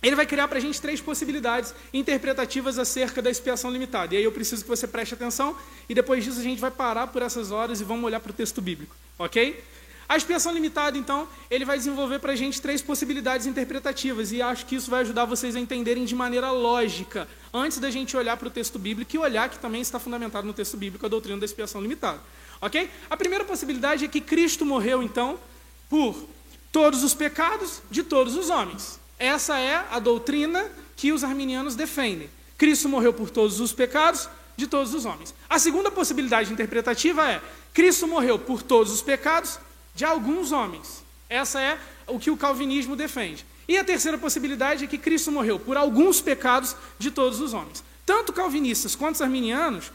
Ele 0.00 0.14
vai 0.14 0.26
criar 0.26 0.46
para 0.46 0.58
a 0.58 0.60
gente 0.60 0.80
três 0.80 1.00
possibilidades 1.00 1.74
interpretativas 1.92 2.78
acerca 2.78 3.20
da 3.20 3.30
expiação 3.30 3.70
limitada. 3.70 4.14
E 4.14 4.18
aí 4.18 4.24
eu 4.24 4.30
preciso 4.30 4.62
que 4.62 4.68
você 4.68 4.86
preste 4.86 5.14
atenção, 5.14 5.56
e 5.88 5.94
depois 5.94 6.22
disso 6.22 6.38
a 6.38 6.42
gente 6.42 6.60
vai 6.60 6.70
parar 6.70 7.08
por 7.08 7.20
essas 7.20 7.50
horas 7.50 7.80
e 7.80 7.84
vamos 7.84 8.04
olhar 8.04 8.20
para 8.20 8.30
o 8.30 8.34
texto 8.34 8.62
bíblico, 8.62 8.94
ok? 9.18 9.60
A 10.08 10.16
expiação 10.16 10.52
limitada, 10.54 10.96
então, 10.96 11.28
ele 11.50 11.66
vai 11.66 11.76
desenvolver 11.76 12.18
para 12.18 12.32
a 12.32 12.36
gente 12.36 12.62
três 12.62 12.80
possibilidades 12.80 13.46
interpretativas, 13.46 14.32
e 14.32 14.40
acho 14.40 14.64
que 14.64 14.76
isso 14.76 14.90
vai 14.90 15.02
ajudar 15.02 15.26
vocês 15.26 15.54
a 15.54 15.60
entenderem 15.60 16.06
de 16.06 16.14
maneira 16.14 16.50
lógica, 16.50 17.28
antes 17.52 17.78
da 17.78 17.90
gente 17.90 18.16
olhar 18.16 18.38
para 18.38 18.48
o 18.48 18.50
texto 18.50 18.78
bíblico 18.78 19.14
e 19.14 19.18
olhar 19.18 19.50
que 19.50 19.58
também 19.58 19.82
está 19.82 19.98
fundamentado 19.98 20.46
no 20.46 20.54
texto 20.54 20.78
bíblico 20.78 21.04
a 21.04 21.10
doutrina 21.10 21.38
da 21.38 21.44
expiação 21.44 21.82
limitada. 21.82 22.20
Ok? 22.58 22.90
A 23.10 23.16
primeira 23.18 23.44
possibilidade 23.44 24.06
é 24.06 24.08
que 24.08 24.22
Cristo 24.22 24.64
morreu, 24.64 25.02
então, 25.02 25.38
por 25.90 26.26
todos 26.72 27.02
os 27.02 27.12
pecados 27.12 27.82
de 27.90 28.02
todos 28.02 28.34
os 28.34 28.48
homens. 28.48 28.98
Essa 29.18 29.58
é 29.58 29.84
a 29.90 29.98
doutrina 29.98 30.70
que 30.96 31.12
os 31.12 31.22
arminianos 31.22 31.74
defendem. 31.74 32.30
Cristo 32.56 32.88
morreu 32.88 33.12
por 33.12 33.28
todos 33.28 33.60
os 33.60 33.74
pecados 33.74 34.26
de 34.56 34.66
todos 34.66 34.94
os 34.94 35.04
homens. 35.04 35.34
A 35.50 35.58
segunda 35.58 35.90
possibilidade 35.90 36.52
interpretativa 36.52 37.30
é: 37.30 37.42
Cristo 37.74 38.06
morreu 38.06 38.38
por 38.38 38.62
todos 38.62 38.92
os 38.92 39.02
pecados 39.02 39.58
de 39.98 40.04
alguns 40.04 40.52
homens. 40.52 41.02
Essa 41.28 41.60
é 41.60 41.76
o 42.06 42.20
que 42.20 42.30
o 42.30 42.36
calvinismo 42.36 42.94
defende. 42.94 43.44
E 43.66 43.76
a 43.76 43.82
terceira 43.82 44.16
possibilidade 44.16 44.84
é 44.84 44.86
que 44.86 44.96
Cristo 44.96 45.32
morreu 45.32 45.58
por 45.58 45.76
alguns 45.76 46.20
pecados 46.20 46.76
de 47.00 47.10
todos 47.10 47.40
os 47.40 47.52
homens. 47.52 47.82
Tanto 48.06 48.32
calvinistas 48.32 48.94
quanto 48.94 49.16
os 49.16 49.22
arminianos 49.22 49.90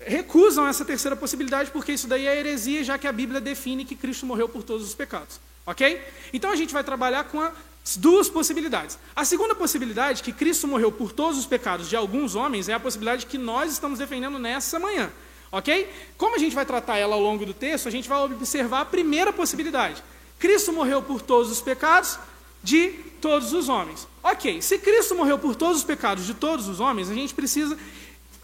recusam 0.00 0.68
essa 0.68 0.84
terceira 0.84 1.16
possibilidade 1.16 1.70
porque 1.70 1.92
isso 1.92 2.06
daí 2.06 2.26
é 2.26 2.38
heresia, 2.38 2.84
já 2.84 2.98
que 2.98 3.06
a 3.06 3.12
Bíblia 3.12 3.40
define 3.40 3.86
que 3.86 3.96
Cristo 3.96 4.26
morreu 4.26 4.50
por 4.50 4.62
todos 4.62 4.86
os 4.86 4.94
pecados. 4.94 5.40
Ok? 5.64 5.98
Então 6.30 6.50
a 6.50 6.56
gente 6.56 6.74
vai 6.74 6.84
trabalhar 6.84 7.24
com 7.24 7.40
as 7.40 7.96
duas 7.96 8.28
possibilidades. 8.28 8.98
A 9.16 9.24
segunda 9.24 9.54
possibilidade, 9.54 10.22
que 10.22 10.30
Cristo 10.30 10.68
morreu 10.68 10.92
por 10.92 11.10
todos 11.10 11.38
os 11.38 11.46
pecados 11.46 11.88
de 11.88 11.96
alguns 11.96 12.34
homens, 12.34 12.68
é 12.68 12.74
a 12.74 12.80
possibilidade 12.80 13.24
que 13.24 13.38
nós 13.38 13.72
estamos 13.72 13.98
defendendo 13.98 14.38
nessa 14.38 14.78
manhã. 14.78 15.10
Ok? 15.50 15.88
Como 16.16 16.36
a 16.36 16.38
gente 16.38 16.54
vai 16.54 16.66
tratar 16.66 16.98
ela 16.98 17.14
ao 17.14 17.20
longo 17.20 17.46
do 17.46 17.54
texto, 17.54 17.88
a 17.88 17.90
gente 17.90 18.08
vai 18.08 18.22
observar 18.22 18.82
a 18.82 18.84
primeira 18.84 19.32
possibilidade. 19.32 20.02
Cristo 20.38 20.72
morreu 20.72 21.02
por 21.02 21.22
todos 21.22 21.50
os 21.50 21.60
pecados 21.60 22.18
de 22.62 22.90
todos 23.20 23.52
os 23.52 23.68
homens. 23.68 24.06
Ok, 24.22 24.60
se 24.60 24.78
Cristo 24.78 25.14
morreu 25.14 25.38
por 25.38 25.56
todos 25.56 25.78
os 25.78 25.84
pecados 25.84 26.26
de 26.26 26.34
todos 26.34 26.68
os 26.68 26.80
homens, 26.80 27.10
a 27.10 27.14
gente 27.14 27.34
precisa 27.34 27.76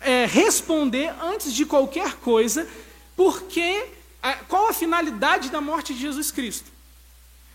é, 0.01 0.27
responder 0.27 1.15
antes 1.21 1.53
de 1.53 1.65
qualquer 1.67 2.15
coisa 2.17 2.67
porque, 3.17 3.87
qual 4.49 4.69
a 4.69 4.73
finalidade 4.73 5.51
da 5.51 5.61
morte 5.61 5.95
de 5.95 6.01
Jesus 6.01 6.31
Cristo. 6.31 6.73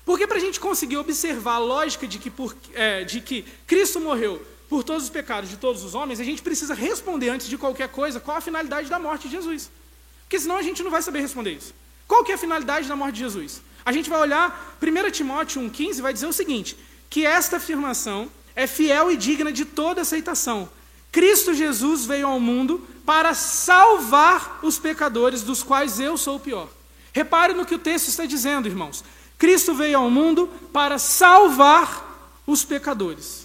Porque 0.06 0.26
para 0.26 0.38
a 0.38 0.42
gente 0.42 0.60
conseguir 0.60 0.98
observar 0.98 1.56
a 1.56 1.60
lógica 1.60 2.08
de 2.08 2.18
que, 2.18 2.30
por, 2.30 2.56
é, 2.74 3.04
de 3.04 3.22
que 3.22 3.46
Cristo 3.68 4.00
morreu 4.00 4.42
por 4.70 4.84
todos 4.84 5.06
os 5.06 5.10
pecados 5.10 5.50
de 5.50 5.58
todos 5.58 5.84
os 5.84 5.96
homens, 5.96 6.20
a 6.20 6.24
gente 6.24 6.44
precisa 6.44 6.76
responder 6.76 7.30
antes 7.30 7.48
de 7.48 7.58
qualquer 7.58 7.90
coisa 7.90 8.20
qual 8.20 8.38
a 8.38 8.42
finalidade 8.42 8.88
da 8.88 9.00
morte 9.00 9.28
de 9.28 9.36
Jesus. 9.36 9.72
Porque 10.22 10.40
senão 10.40 10.58
a 10.58 10.62
gente 10.62 10.84
não 10.84 10.92
vai 10.92 11.02
saber 11.02 11.22
responder 11.22 11.54
isso. 11.54 11.74
Qual 12.08 12.24
que 12.24 12.32
é 12.32 12.36
a 12.36 12.38
finalidade 12.38 12.88
da 12.88 12.96
morte 12.96 13.16
de 13.16 13.22
Jesus? 13.22 13.62
A 13.84 13.92
gente 13.92 14.10
vai 14.10 14.20
olhar 14.20 14.78
1 14.82 15.12
Timóteo 15.12 15.62
1,15 15.64 15.98
e 15.98 16.02
vai 16.02 16.14
dizer 16.14 16.28
o 16.28 16.34
seguinte: 16.34 16.78
que 17.10 17.26
esta 17.26 17.58
afirmação 17.58 18.30
é 18.56 18.68
fiel 18.68 19.12
e 19.12 19.18
digna 19.18 19.52
de 19.52 19.66
toda 19.66 20.02
aceitação. 20.02 20.70
Cristo 21.12 21.54
Jesus 21.54 22.06
veio 22.06 22.28
ao 22.28 22.40
mundo 22.40 22.88
para 23.06 23.34
salvar 23.34 24.60
os 24.62 24.78
pecadores, 24.78 25.42
dos 25.42 25.64
quais 25.64 26.00
eu 26.00 26.16
sou 26.16 26.36
o 26.36 26.40
pior. 26.40 26.70
Repare 27.12 27.54
no 27.54 27.66
que 27.66 27.74
o 27.74 27.80
texto 27.80 28.10
está 28.10 28.26
dizendo, 28.26 28.68
irmãos. 28.68 29.04
Cristo 29.40 29.74
veio 29.74 29.98
ao 29.98 30.12
mundo 30.12 30.48
para 30.72 31.00
salvar 31.00 32.42
os 32.46 32.64
pecadores. 32.64 33.39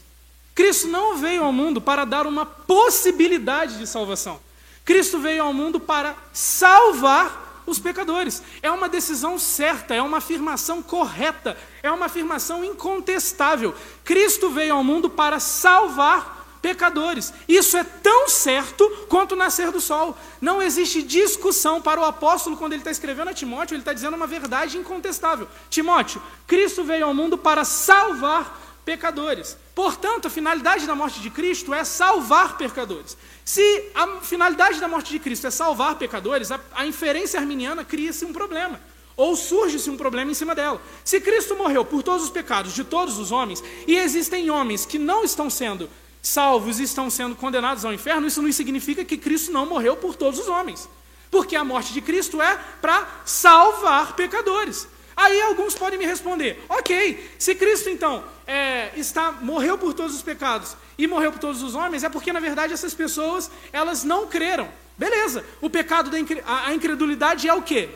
Cristo 0.54 0.88
não 0.88 1.16
veio 1.16 1.42
ao 1.42 1.52
mundo 1.52 1.80
para 1.80 2.04
dar 2.04 2.26
uma 2.26 2.46
possibilidade 2.46 3.78
de 3.78 3.86
salvação. 3.86 4.40
Cristo 4.84 5.18
veio 5.18 5.42
ao 5.42 5.52
mundo 5.52 5.80
para 5.80 6.14
salvar 6.32 7.62
os 7.66 7.78
pecadores. 7.78 8.42
É 8.62 8.70
uma 8.70 8.88
decisão 8.88 9.38
certa, 9.38 9.94
é 9.94 10.02
uma 10.02 10.18
afirmação 10.18 10.82
correta, 10.82 11.56
é 11.82 11.90
uma 11.90 12.06
afirmação 12.06 12.64
incontestável. 12.64 13.74
Cristo 14.04 14.50
veio 14.50 14.74
ao 14.74 14.84
mundo 14.84 15.08
para 15.08 15.40
salvar 15.40 16.34
pecadores. 16.60 17.32
Isso 17.48 17.76
é 17.76 17.84
tão 17.84 18.28
certo 18.28 18.88
quanto 19.08 19.32
o 19.32 19.36
nascer 19.36 19.70
do 19.70 19.80
sol. 19.80 20.16
Não 20.40 20.62
existe 20.62 21.02
discussão 21.02 21.80
para 21.80 22.00
o 22.00 22.04
apóstolo 22.04 22.56
quando 22.56 22.72
ele 22.72 22.80
está 22.80 22.90
escrevendo 22.90 23.28
a 23.28 23.34
Timóteo, 23.34 23.74
ele 23.74 23.82
está 23.82 23.92
dizendo 23.92 24.16
uma 24.16 24.26
verdade 24.26 24.78
incontestável. 24.78 25.48
Timóteo, 25.68 26.22
Cristo 26.46 26.84
veio 26.84 27.06
ao 27.06 27.14
mundo 27.14 27.36
para 27.36 27.64
salvar 27.64 28.60
pecadores. 28.84 29.56
Portanto, 29.74 30.26
a 30.26 30.30
finalidade 30.30 30.86
da 30.86 30.94
morte 30.94 31.20
de 31.20 31.30
Cristo 31.30 31.72
é 31.72 31.84
salvar 31.84 32.56
pecadores. 32.56 33.16
Se 33.44 33.90
a 33.94 34.20
finalidade 34.20 34.80
da 34.80 34.88
morte 34.88 35.10
de 35.10 35.18
Cristo 35.18 35.46
é 35.46 35.50
salvar 35.50 35.96
pecadores, 35.96 36.50
a, 36.52 36.60
a 36.74 36.86
inferência 36.86 37.40
arminiana 37.40 37.84
cria-se 37.84 38.24
um 38.24 38.32
problema. 38.32 38.80
Ou 39.16 39.36
surge-se 39.36 39.88
um 39.90 39.96
problema 39.96 40.30
em 40.30 40.34
cima 40.34 40.54
dela. 40.54 40.80
Se 41.04 41.20
Cristo 41.20 41.56
morreu 41.56 41.84
por 41.84 42.02
todos 42.02 42.24
os 42.24 42.30
pecados 42.30 42.74
de 42.74 42.84
todos 42.84 43.18
os 43.18 43.30
homens, 43.30 43.62
e 43.86 43.96
existem 43.96 44.50
homens 44.50 44.84
que 44.84 44.98
não 44.98 45.24
estão 45.24 45.48
sendo 45.48 45.88
salvos 46.20 46.80
e 46.80 46.84
estão 46.84 47.10
sendo 47.10 47.36
condenados 47.36 47.84
ao 47.84 47.92
inferno, 47.92 48.26
isso 48.26 48.42
não 48.42 48.50
significa 48.50 49.04
que 49.04 49.16
Cristo 49.16 49.52
não 49.52 49.66
morreu 49.66 49.96
por 49.96 50.16
todos 50.16 50.40
os 50.40 50.48
homens. 50.48 50.88
Porque 51.30 51.54
a 51.54 51.64
morte 51.64 51.92
de 51.92 52.00
Cristo 52.00 52.40
é 52.40 52.58
para 52.80 53.06
salvar 53.24 54.14
pecadores. 54.14 54.88
Aí 55.16 55.40
alguns 55.42 55.74
podem 55.74 55.98
me 55.98 56.06
responder: 56.06 56.62
ok, 56.68 57.30
se 57.38 57.54
Cristo 57.54 57.88
então 57.88 58.24
é, 58.46 58.90
está 58.96 59.32
morreu 59.32 59.78
por 59.78 59.94
todos 59.94 60.14
os 60.14 60.22
pecados 60.22 60.76
e 60.98 61.06
morreu 61.06 61.32
por 61.32 61.38
todos 61.38 61.62
os 61.62 61.74
homens, 61.74 62.04
é 62.04 62.08
porque 62.08 62.32
na 62.32 62.40
verdade 62.40 62.72
essas 62.72 62.94
pessoas 62.94 63.50
elas 63.72 64.04
não 64.04 64.26
creram. 64.26 64.68
Beleza? 64.96 65.44
O 65.60 65.68
pecado 65.68 66.10
da 66.10 66.16
a 66.46 66.72
incredulidade 66.72 67.48
é 67.48 67.54
o 67.54 67.62
quê? 67.62 67.88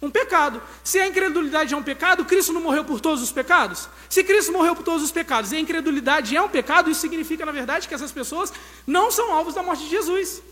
Um 0.00 0.10
pecado. 0.10 0.60
Se 0.84 0.98
a 0.98 1.06
incredulidade 1.06 1.72
é 1.72 1.76
um 1.76 1.82
pecado, 1.82 2.24
Cristo 2.24 2.52
não 2.52 2.60
morreu 2.60 2.84
por 2.84 3.00
todos 3.00 3.22
os 3.22 3.32
pecados? 3.32 3.88
Se 4.08 4.22
Cristo 4.22 4.52
morreu 4.52 4.74
por 4.74 4.82
todos 4.82 5.02
os 5.02 5.10
pecados 5.10 5.52
e 5.52 5.56
a 5.56 5.60
incredulidade 5.60 6.36
é 6.36 6.42
um 6.42 6.48
pecado, 6.48 6.90
isso 6.90 7.00
significa, 7.00 7.46
na 7.46 7.52
verdade, 7.52 7.88
que 7.88 7.94
essas 7.94 8.12
pessoas 8.12 8.52
não 8.86 9.10
são 9.10 9.32
alvos 9.32 9.54
da 9.54 9.62
morte 9.62 9.84
de 9.84 9.90
Jesus. 9.90 10.42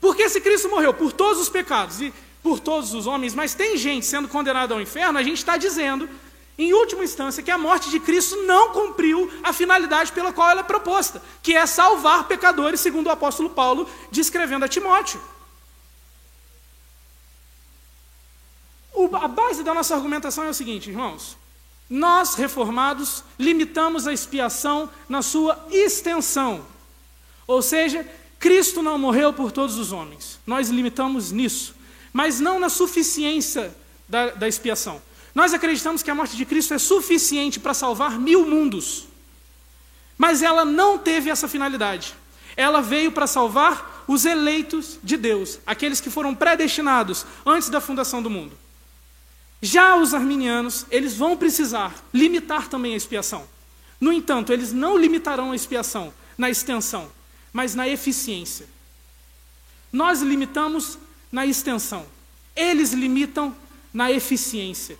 Porque 0.00 0.28
se 0.28 0.40
Cristo 0.40 0.68
morreu 0.68 0.92
por 0.92 1.12
todos 1.12 1.40
os 1.40 1.48
pecados 1.48 2.00
e 2.00 2.12
por 2.42 2.58
todos 2.58 2.94
os 2.94 3.06
homens, 3.06 3.34
mas 3.34 3.54
tem 3.54 3.76
gente 3.76 4.06
sendo 4.06 4.28
condenada 4.28 4.74
ao 4.74 4.80
inferno, 4.80 5.18
a 5.18 5.22
gente 5.22 5.38
está 5.38 5.56
dizendo, 5.56 6.08
em 6.58 6.72
última 6.72 7.04
instância, 7.04 7.42
que 7.42 7.50
a 7.50 7.58
morte 7.58 7.90
de 7.90 8.00
Cristo 8.00 8.36
não 8.42 8.72
cumpriu 8.72 9.30
a 9.42 9.52
finalidade 9.52 10.12
pela 10.12 10.32
qual 10.32 10.50
ela 10.50 10.60
é 10.60 10.64
proposta, 10.64 11.22
que 11.42 11.54
é 11.54 11.66
salvar 11.66 12.28
pecadores, 12.28 12.80
segundo 12.80 13.06
o 13.06 13.10
apóstolo 13.10 13.50
Paulo 13.50 13.88
descrevendo 14.10 14.64
a 14.64 14.68
Timóteo. 14.68 15.20
A 19.14 19.28
base 19.28 19.62
da 19.62 19.72
nossa 19.72 19.94
argumentação 19.94 20.44
é 20.44 20.50
o 20.50 20.54
seguinte, 20.54 20.90
irmãos: 20.90 21.36
nós, 21.88 22.34
reformados, 22.34 23.24
limitamos 23.38 24.06
a 24.06 24.12
expiação 24.12 24.88
na 25.08 25.22
sua 25.22 25.66
extensão. 25.70 26.64
Ou 27.46 27.62
seja, 27.62 28.06
Cristo 28.38 28.82
não 28.82 28.96
morreu 28.96 29.32
por 29.32 29.50
todos 29.50 29.76
os 29.76 29.90
homens. 29.90 30.38
Nós 30.46 30.68
limitamos 30.68 31.32
nisso. 31.32 31.74
Mas 32.12 32.40
não 32.40 32.58
na 32.58 32.68
suficiência 32.68 33.74
da, 34.08 34.30
da 34.30 34.48
expiação. 34.48 35.00
Nós 35.34 35.54
acreditamos 35.54 36.02
que 36.02 36.10
a 36.10 36.14
morte 36.14 36.36
de 36.36 36.44
Cristo 36.44 36.74
é 36.74 36.78
suficiente 36.78 37.60
para 37.60 37.72
salvar 37.72 38.18
mil 38.18 38.46
mundos. 38.46 39.06
Mas 40.18 40.42
ela 40.42 40.64
não 40.64 40.98
teve 40.98 41.30
essa 41.30 41.48
finalidade. 41.48 42.14
Ela 42.56 42.82
veio 42.82 43.12
para 43.12 43.26
salvar 43.26 44.04
os 44.06 44.24
eleitos 44.24 44.98
de 45.02 45.16
Deus, 45.16 45.60
aqueles 45.64 46.00
que 46.00 46.10
foram 46.10 46.34
predestinados 46.34 47.24
antes 47.46 47.68
da 47.68 47.80
fundação 47.80 48.20
do 48.20 48.28
mundo. 48.28 48.58
Já 49.62 49.94
os 49.94 50.12
arminianos, 50.14 50.84
eles 50.90 51.16
vão 51.16 51.36
precisar 51.36 51.94
limitar 52.12 52.68
também 52.68 52.94
a 52.94 52.96
expiação. 52.96 53.46
No 54.00 54.12
entanto, 54.12 54.52
eles 54.52 54.72
não 54.72 54.96
limitarão 54.96 55.52
a 55.52 55.56
expiação 55.56 56.12
na 56.36 56.50
extensão, 56.50 57.10
mas 57.52 57.74
na 57.74 57.86
eficiência. 57.86 58.66
Nós 59.92 60.22
limitamos 60.22 60.98
na 61.30 61.46
extensão. 61.46 62.06
Eles 62.54 62.92
limitam 62.92 63.54
na 63.92 64.10
eficiência. 64.10 64.98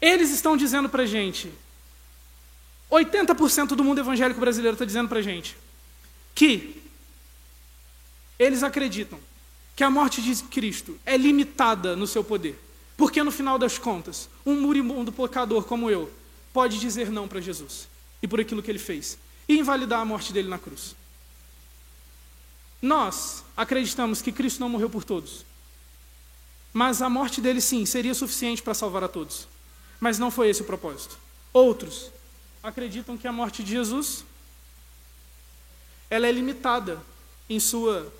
Eles 0.00 0.30
estão 0.30 0.56
dizendo 0.56 0.88
para 0.88 1.04
a 1.04 1.06
gente, 1.06 1.52
80% 2.90 3.68
do 3.68 3.84
mundo 3.84 4.00
evangélico 4.00 4.40
brasileiro 4.40 4.74
está 4.74 4.84
dizendo 4.84 5.08
para 5.08 5.18
a 5.18 5.22
gente, 5.22 5.56
que 6.34 6.82
eles 8.38 8.62
acreditam 8.62 9.18
que 9.76 9.82
a 9.82 9.90
morte 9.90 10.20
de 10.22 10.34
Cristo 10.44 10.98
é 11.04 11.16
limitada 11.16 11.96
no 11.96 12.06
seu 12.06 12.22
poder. 12.22 12.58
Porque 12.96 13.22
no 13.22 13.32
final 13.32 13.58
das 13.58 13.78
contas, 13.78 14.28
um 14.46 14.60
moribundo 14.60 15.10
pecador 15.10 15.64
como 15.64 15.90
eu 15.90 16.12
pode 16.52 16.78
dizer 16.78 17.10
não 17.10 17.26
para 17.26 17.40
Jesus 17.40 17.88
e 18.22 18.28
por 18.28 18.40
aquilo 18.40 18.62
que 18.62 18.70
ele 18.70 18.78
fez 18.78 19.18
e 19.48 19.58
invalidar 19.58 20.00
a 20.00 20.04
morte 20.04 20.32
dele 20.32 20.48
na 20.48 20.58
cruz. 20.58 20.94
Nós 22.84 23.42
acreditamos 23.56 24.20
que 24.20 24.30
Cristo 24.30 24.60
não 24.60 24.68
morreu 24.68 24.90
por 24.90 25.04
todos. 25.04 25.46
Mas 26.70 27.00
a 27.00 27.08
morte 27.08 27.40
dele, 27.40 27.58
sim, 27.58 27.86
seria 27.86 28.12
suficiente 28.12 28.60
para 28.60 28.74
salvar 28.74 29.02
a 29.02 29.08
todos. 29.08 29.48
Mas 29.98 30.18
não 30.18 30.30
foi 30.30 30.50
esse 30.50 30.60
o 30.60 30.66
propósito. 30.66 31.18
Outros 31.50 32.10
acreditam 32.62 33.16
que 33.16 33.26
a 33.26 33.32
morte 33.32 33.62
de 33.62 33.70
Jesus 33.70 34.22
ela 36.10 36.26
é 36.26 36.30
limitada 36.30 37.02
em 37.48 37.58
sua 37.58 38.12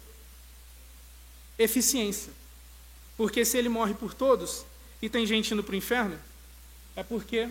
eficiência. 1.59 2.33
Porque 3.19 3.45
se 3.45 3.59
ele 3.59 3.69
morre 3.69 3.93
por 3.93 4.15
todos 4.15 4.65
e 5.03 5.11
tem 5.11 5.27
gente 5.27 5.53
indo 5.53 5.63
para 5.63 5.75
o 5.75 5.77
inferno, 5.77 6.19
é 6.97 7.03
porque 7.03 7.51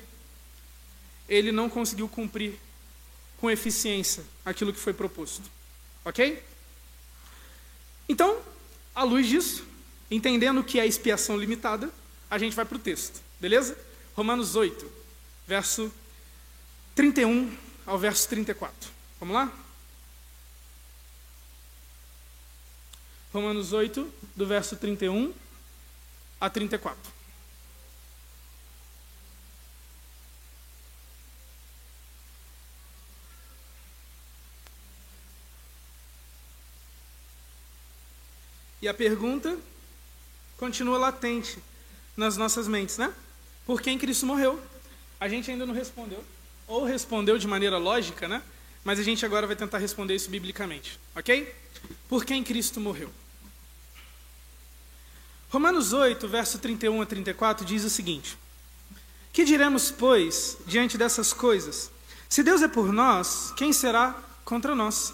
ele 1.29 1.51
não 1.51 1.69
conseguiu 1.69 2.09
cumprir 2.09 2.57
com 3.37 3.51
eficiência 3.51 4.25
aquilo 4.43 4.73
que 4.73 4.79
foi 4.79 4.93
proposto. 4.93 5.43
Ok? 6.03 6.43
Então, 8.07 8.41
à 8.93 9.03
luz 9.03 9.27
disso, 9.27 9.65
entendendo 10.09 10.63
que 10.63 10.79
é 10.79 10.85
expiação 10.85 11.37
limitada, 11.37 11.89
a 12.29 12.37
gente 12.37 12.55
vai 12.55 12.65
para 12.65 12.75
o 12.75 12.79
texto, 12.79 13.21
beleza? 13.39 13.77
Romanos 14.15 14.55
8, 14.55 14.89
verso 15.47 15.91
31 16.95 17.55
ao 17.85 17.97
verso 17.97 18.27
34. 18.29 18.89
Vamos 19.19 19.35
lá? 19.35 19.51
Romanos 23.33 23.73
8, 23.73 24.13
do 24.35 24.45
verso 24.45 24.75
31 24.75 25.33
a 26.39 26.49
34. 26.49 27.12
E 38.83 38.87
a 38.89 38.93
pergunta 38.93 39.57
continua 40.57 40.97
latente 40.97 41.57
nas 42.17 42.35
nossas 42.35 42.67
mentes, 42.67 42.97
né? 42.97 43.13
Por 43.65 43.81
quem 43.81 43.97
Cristo 43.97 44.25
morreu? 44.25 44.61
A 45.21 45.29
gente 45.29 45.49
ainda 45.49 45.65
não 45.65 45.73
respondeu, 45.73 46.21
ou 46.67 46.83
respondeu 46.83 47.37
de 47.37 47.47
maneira 47.47 47.77
lógica, 47.77 48.27
né? 48.27 48.43
Mas 48.83 48.99
a 48.99 49.03
gente 49.03 49.25
agora 49.25 49.47
vai 49.47 49.55
tentar 49.55 49.77
responder 49.77 50.15
isso 50.15 50.29
biblicamente, 50.29 50.99
ok? 51.15 51.55
Por 52.09 52.25
quem 52.25 52.43
Cristo 52.43 52.81
morreu? 52.81 53.09
Romanos 55.49 55.93
8, 55.93 56.27
verso 56.27 56.59
31 56.59 57.03
a 57.03 57.05
34 57.05 57.65
diz 57.65 57.85
o 57.85 57.89
seguinte: 57.89 58.37
Que 59.31 59.45
diremos, 59.45 59.91
pois, 59.91 60.57
diante 60.67 60.97
dessas 60.97 61.31
coisas? 61.31 61.89
Se 62.27 62.43
Deus 62.43 62.61
é 62.61 62.67
por 62.67 62.91
nós, 62.91 63.53
quem 63.55 63.71
será 63.71 64.13
contra 64.43 64.75
nós? 64.75 65.13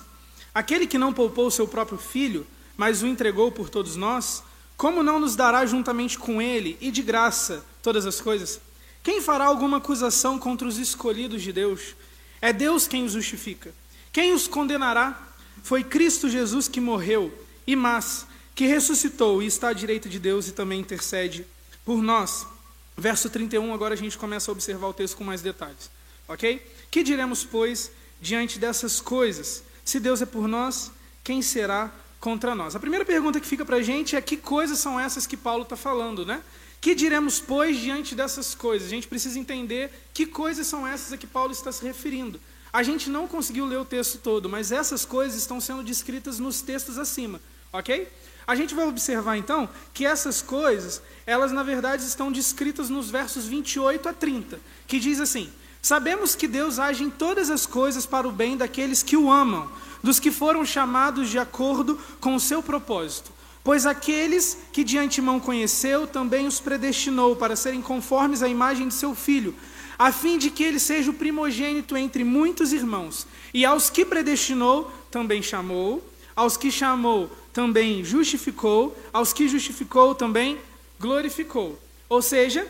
Aquele 0.55 0.87
que 0.87 0.97
não 0.97 1.13
poupou 1.13 1.45
o 1.45 1.51
seu 1.51 1.67
próprio 1.67 1.99
filho, 1.99 2.47
mas 2.79 3.03
o 3.03 3.07
entregou 3.07 3.51
por 3.51 3.69
todos 3.69 3.97
nós, 3.97 4.41
como 4.77 5.03
não 5.03 5.19
nos 5.19 5.35
dará 5.35 5.65
juntamente 5.65 6.17
com 6.17 6.41
ele 6.41 6.77
e 6.79 6.89
de 6.89 7.01
graça 7.01 7.61
todas 7.83 8.05
as 8.05 8.21
coisas? 8.21 8.61
Quem 9.03 9.19
fará 9.19 9.43
alguma 9.43 9.79
acusação 9.79 10.39
contra 10.39 10.65
os 10.65 10.77
escolhidos 10.77 11.41
de 11.41 11.51
Deus? 11.51 11.93
É 12.39 12.53
Deus 12.53 12.87
quem 12.87 13.03
os 13.03 13.11
justifica. 13.11 13.73
Quem 14.13 14.31
os 14.31 14.47
condenará? 14.47 15.27
Foi 15.61 15.83
Cristo 15.83 16.29
Jesus 16.29 16.69
que 16.69 16.79
morreu, 16.79 17.37
e 17.67 17.75
mas 17.75 18.25
que 18.55 18.65
ressuscitou 18.65 19.43
e 19.43 19.47
está 19.47 19.67
à 19.67 19.73
direita 19.73 20.07
de 20.07 20.17
Deus 20.17 20.47
e 20.47 20.53
também 20.53 20.79
intercede 20.79 21.45
por 21.83 22.01
nós. 22.01 22.47
Verso 22.95 23.29
31, 23.29 23.73
agora 23.73 23.93
a 23.93 23.97
gente 23.97 24.17
começa 24.17 24.49
a 24.49 24.53
observar 24.53 24.87
o 24.87 24.93
texto 24.93 25.17
com 25.17 25.25
mais 25.25 25.41
detalhes. 25.41 25.91
Ok? 26.29 26.65
Que 26.89 27.03
diremos, 27.03 27.43
pois, 27.43 27.91
diante 28.21 28.57
dessas 28.57 29.01
coisas? 29.01 29.63
Se 29.83 29.99
Deus 29.99 30.21
é 30.21 30.25
por 30.25 30.47
nós, 30.47 30.93
quem 31.25 31.41
será 31.41 31.91
contra 32.19 32.53
nós? 32.53 32.75
A 32.75 32.79
primeira 32.79 33.05
pergunta 33.05 33.39
que 33.39 33.47
fica 33.47 33.65
para 33.65 33.77
a 33.77 33.81
gente 33.81 34.15
é 34.15 34.21
que 34.21 34.37
coisas 34.37 34.79
são 34.79 34.99
essas 34.99 35.25
que 35.25 35.37
Paulo 35.37 35.63
está 35.63 35.75
falando, 35.75 36.25
né? 36.25 36.41
Que 36.81 36.95
diremos, 36.95 37.39
pois, 37.39 37.77
diante 37.77 38.15
dessas 38.15 38.55
coisas? 38.55 38.87
A 38.87 38.91
gente 38.91 39.07
precisa 39.07 39.37
entender 39.37 39.91
que 40.13 40.25
coisas 40.25 40.65
são 40.67 40.87
essas 40.87 41.11
a 41.11 41.17
que 41.17 41.27
Paulo 41.27 41.51
está 41.51 41.71
se 41.71 41.83
referindo. 41.83 42.39
A 42.71 42.83
gente 42.83 43.09
não 43.09 43.27
conseguiu 43.27 43.65
ler 43.65 43.79
o 43.79 43.85
texto 43.85 44.19
todo, 44.19 44.47
mas 44.47 44.71
essas 44.71 45.03
coisas 45.03 45.37
estão 45.37 45.59
sendo 45.59 45.83
descritas 45.83 46.39
nos 46.39 46.61
textos 46.61 46.97
acima, 46.97 47.41
ok? 47.73 48.07
A 48.45 48.55
gente 48.55 48.73
vai 48.73 48.87
observar 48.87 49.37
então 49.37 49.69
que 49.93 50.05
essas 50.05 50.41
coisas, 50.41 51.01
elas 51.25 51.51
na 51.51 51.63
verdade 51.63 52.03
estão 52.03 52.31
descritas 52.31 52.89
nos 52.89 53.09
versos 53.09 53.45
28 53.45 54.09
a 54.09 54.13
30, 54.13 54.59
que 54.87 54.99
diz 54.99 55.19
assim: 55.19 55.51
Sabemos 55.81 56.35
que 56.35 56.47
Deus 56.47 56.77
age 56.77 57.03
em 57.03 57.09
todas 57.09 57.49
as 57.49 57.65
coisas 57.65 58.05
para 58.05 58.27
o 58.27 58.31
bem 58.31 58.57
daqueles 58.57 59.01
que 59.01 59.15
o 59.15 59.31
amam, 59.31 59.69
dos 60.03 60.19
que 60.19 60.31
foram 60.31 60.65
chamados 60.65 61.29
de 61.29 61.39
acordo 61.39 61.99
com 62.19 62.35
o 62.35 62.39
seu 62.39 62.61
propósito. 62.61 63.31
Pois 63.63 63.85
aqueles 63.85 64.57
que 64.71 64.83
de 64.83 64.97
antemão 64.97 65.39
conheceu, 65.39 66.07
também 66.07 66.47
os 66.47 66.59
predestinou 66.59 67.35
para 67.35 67.55
serem 67.55 67.81
conformes 67.81 68.41
à 68.41 68.47
imagem 68.47 68.87
de 68.87 68.93
seu 68.93 69.13
filho, 69.13 69.55
a 69.97 70.11
fim 70.11 70.37
de 70.37 70.49
que 70.49 70.63
ele 70.63 70.79
seja 70.79 71.11
o 71.11 71.13
primogênito 71.13 71.97
entre 71.97 72.23
muitos 72.23 72.71
irmãos. 72.71 73.27
E 73.53 73.65
aos 73.65 73.89
que 73.89 74.05
predestinou, 74.05 74.91
também 75.11 75.41
chamou, 75.41 76.03
aos 76.35 76.55
que 76.55 76.71
chamou, 76.71 77.29
também 77.51 78.03
justificou, 78.03 78.97
aos 79.11 79.33
que 79.33 79.47
justificou 79.47 80.15
também 80.15 80.57
glorificou. 80.99 81.77
Ou 82.07 82.21
seja, 82.21 82.65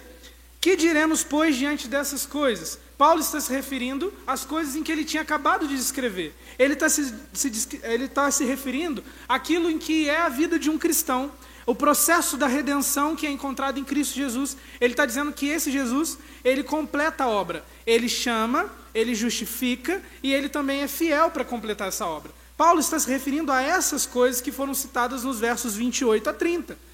que 0.60 0.76
diremos, 0.76 1.24
pois, 1.24 1.56
diante 1.56 1.88
dessas 1.88 2.26
coisas? 2.26 2.80
Paulo 3.00 3.22
está 3.22 3.40
se 3.40 3.50
referindo 3.50 4.12
às 4.28 4.44
coisas 4.44 4.76
em 4.76 4.84
que 4.84 4.92
ele 4.92 5.06
tinha 5.06 5.22
acabado 5.22 5.66
de 5.66 5.74
descrever. 5.74 6.36
Ele 6.60 6.74
está 6.74 6.90
se, 6.90 7.16
se, 7.32 7.80
ele 7.82 8.04
está 8.04 8.30
se 8.30 8.44
referindo 8.44 9.02
àquilo 9.26 9.72
em 9.72 9.80
que 9.80 10.10
é 10.10 10.20
a 10.20 10.28
vida 10.28 10.60
de 10.60 10.70
um 10.70 10.78
cristão, 10.78 11.32
o 11.66 11.74
processo 11.74 12.36
da 12.36 12.46
redenção 12.46 13.16
que 13.16 13.26
é 13.26 13.32
encontrado 13.32 13.80
em 13.80 13.86
Cristo 13.86 14.16
Jesus. 14.16 14.58
Ele 14.82 14.92
está 14.92 15.06
dizendo 15.06 15.32
que 15.32 15.48
esse 15.48 15.72
Jesus, 15.72 16.18
ele 16.44 16.62
completa 16.62 17.24
a 17.24 17.30
obra. 17.30 17.64
Ele 17.88 18.10
chama, 18.10 18.70
ele 18.94 19.16
justifica 19.16 20.02
e 20.22 20.34
ele 20.34 20.50
também 20.50 20.82
é 20.82 20.88
fiel 20.90 21.32
para 21.32 21.46
completar 21.46 21.88
essa 21.88 22.06
obra. 22.06 22.34
Paulo 22.58 22.82
está 22.82 23.00
se 23.00 23.10
referindo 23.10 23.50
a 23.50 23.62
essas 23.62 24.06
coisas 24.06 24.42
que 24.42 24.52
foram 24.52 24.74
citadas 24.74 25.24
nos 25.24 25.40
versos 25.40 25.74
28 25.74 26.30
a 26.30 26.34
30. 26.34 26.89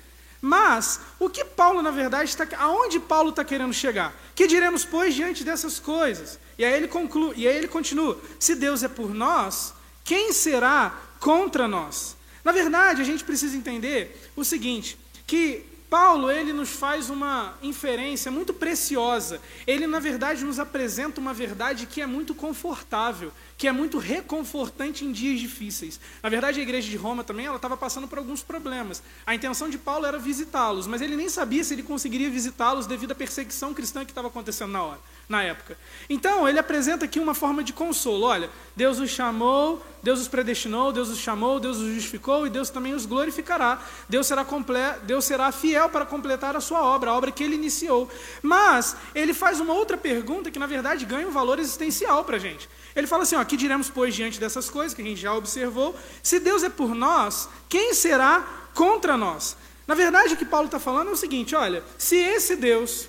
Mas, 0.47 0.99
o 1.19 1.27
que 1.27 1.43
Paulo, 1.43 1.81
na 1.81 1.89
verdade, 1.89 2.29
está. 2.29 2.47
Aonde 2.59 2.99
Paulo 2.99 3.31
está 3.31 3.43
querendo 3.43 3.73
chegar? 3.73 4.13
Que 4.35 4.45
diremos, 4.45 4.85
pois, 4.85 5.15
diante 5.15 5.43
dessas 5.43 5.79
coisas? 5.79 6.37
E 6.55 6.63
aí 6.63 6.71
ele 6.71 6.87
conclui, 6.87 7.33
e 7.35 7.47
aí 7.47 7.57
ele 7.57 7.67
continua: 7.67 8.21
se 8.39 8.53
Deus 8.53 8.83
é 8.83 8.87
por 8.87 9.11
nós, 9.11 9.73
quem 10.03 10.31
será 10.31 10.95
contra 11.19 11.67
nós? 11.67 12.15
Na 12.43 12.51
verdade, 12.51 13.01
a 13.01 13.03
gente 13.03 13.23
precisa 13.23 13.57
entender 13.57 14.29
o 14.35 14.43
seguinte: 14.45 14.99
que 15.25 15.65
Paulo, 15.89 16.29
ele 16.29 16.53
nos 16.53 16.69
faz 16.69 17.09
uma 17.09 17.57
inferência 17.63 18.29
muito 18.29 18.53
preciosa. 18.53 19.41
Ele, 19.65 19.87
na 19.87 19.97
verdade, 19.97 20.45
nos 20.45 20.59
apresenta 20.59 21.19
uma 21.19 21.33
verdade 21.33 21.87
que 21.87 22.01
é 22.01 22.05
muito 22.05 22.35
confortável, 22.35 23.31
que 23.57 23.67
é 23.67 23.71
muito 23.71 23.97
reconfortante 23.97 25.05
em 25.05 25.11
dias 25.11 25.39
difíceis. 25.39 25.99
Na 26.21 26.29
verdade, 26.29 26.59
a 26.59 26.63
igreja 26.63 26.89
de 26.89 26.97
Roma 26.97 27.23
também, 27.23 27.45
ela 27.45 27.55
estava 27.55 27.77
passando 27.77 28.07
por 28.07 28.17
alguns 28.17 28.43
problemas. 28.43 29.01
A 29.25 29.33
intenção 29.33 29.69
de 29.69 29.77
Paulo 29.77 30.05
era 30.05 30.19
visitá-los, 30.19 30.87
mas 30.87 31.01
ele 31.01 31.15
nem 31.15 31.29
sabia 31.29 31.63
se 31.63 31.73
ele 31.73 31.83
conseguiria 31.83 32.29
visitá-los 32.29 32.85
devido 32.85 33.11
à 33.11 33.15
perseguição 33.15 33.73
cristã 33.73 34.03
que 34.03 34.11
estava 34.11 34.27
acontecendo 34.27 34.71
na 34.71 34.83
hora 34.83 34.99
na 35.27 35.43
época. 35.43 35.77
Então, 36.09 36.47
ele 36.47 36.59
apresenta 36.59 37.05
aqui 37.05 37.19
uma 37.19 37.33
forma 37.33 37.63
de 37.63 37.73
consolo. 37.73 38.25
Olha, 38.25 38.49
Deus 38.75 38.99
os 38.99 39.09
chamou, 39.09 39.83
Deus 40.03 40.19
os 40.19 40.27
predestinou, 40.27 40.91
Deus 40.91 41.09
os 41.09 41.17
chamou, 41.17 41.59
Deus 41.59 41.77
os 41.77 41.93
justificou 41.93 42.45
e 42.45 42.49
Deus 42.49 42.69
também 42.69 42.93
os 42.93 43.05
glorificará. 43.05 43.81
Deus 44.07 44.27
será, 44.27 44.45
comple... 44.45 44.75
Deus 45.03 45.25
será 45.25 45.51
fiel 45.51 45.89
para 45.89 46.05
completar 46.05 46.55
a 46.55 46.61
sua 46.61 46.83
obra, 46.83 47.09
a 47.09 47.15
obra 47.15 47.31
que 47.31 47.43
ele 47.43 47.55
iniciou. 47.55 48.09
Mas, 48.41 48.95
ele 49.15 49.33
faz 49.33 49.59
uma 49.59 49.73
outra 49.73 49.97
pergunta 49.97 50.51
que, 50.51 50.59
na 50.59 50.67
verdade, 50.67 51.05
ganha 51.05 51.27
um 51.27 51.31
valor 51.31 51.59
existencial 51.59 52.23
para 52.23 52.37
a 52.37 52.39
gente. 52.39 52.69
Ele 52.95 53.07
fala 53.07 53.23
assim: 53.23 53.35
ó, 53.35 53.43
que 53.45 53.57
diremos, 53.57 53.89
pois, 53.89 54.15
diante 54.15 54.39
dessas 54.39 54.69
coisas 54.69 54.93
que 54.93 55.01
a 55.01 55.05
gente 55.05 55.19
já 55.19 55.33
observou? 55.33 55.95
Se 56.21 56.39
Deus 56.39 56.63
é 56.63 56.69
por 56.69 56.93
nós, 56.93 57.47
quem 57.69 57.93
será 57.93 58.45
contra 58.73 59.15
nós? 59.15 59.55
Na 59.87 59.95
verdade, 59.95 60.33
o 60.33 60.37
que 60.37 60.45
Paulo 60.45 60.65
está 60.65 60.79
falando 60.79 61.09
é 61.09 61.13
o 61.13 61.17
seguinte: 61.17 61.55
olha, 61.55 61.83
se 61.97 62.15
esse 62.15 62.55
Deus 62.55 63.07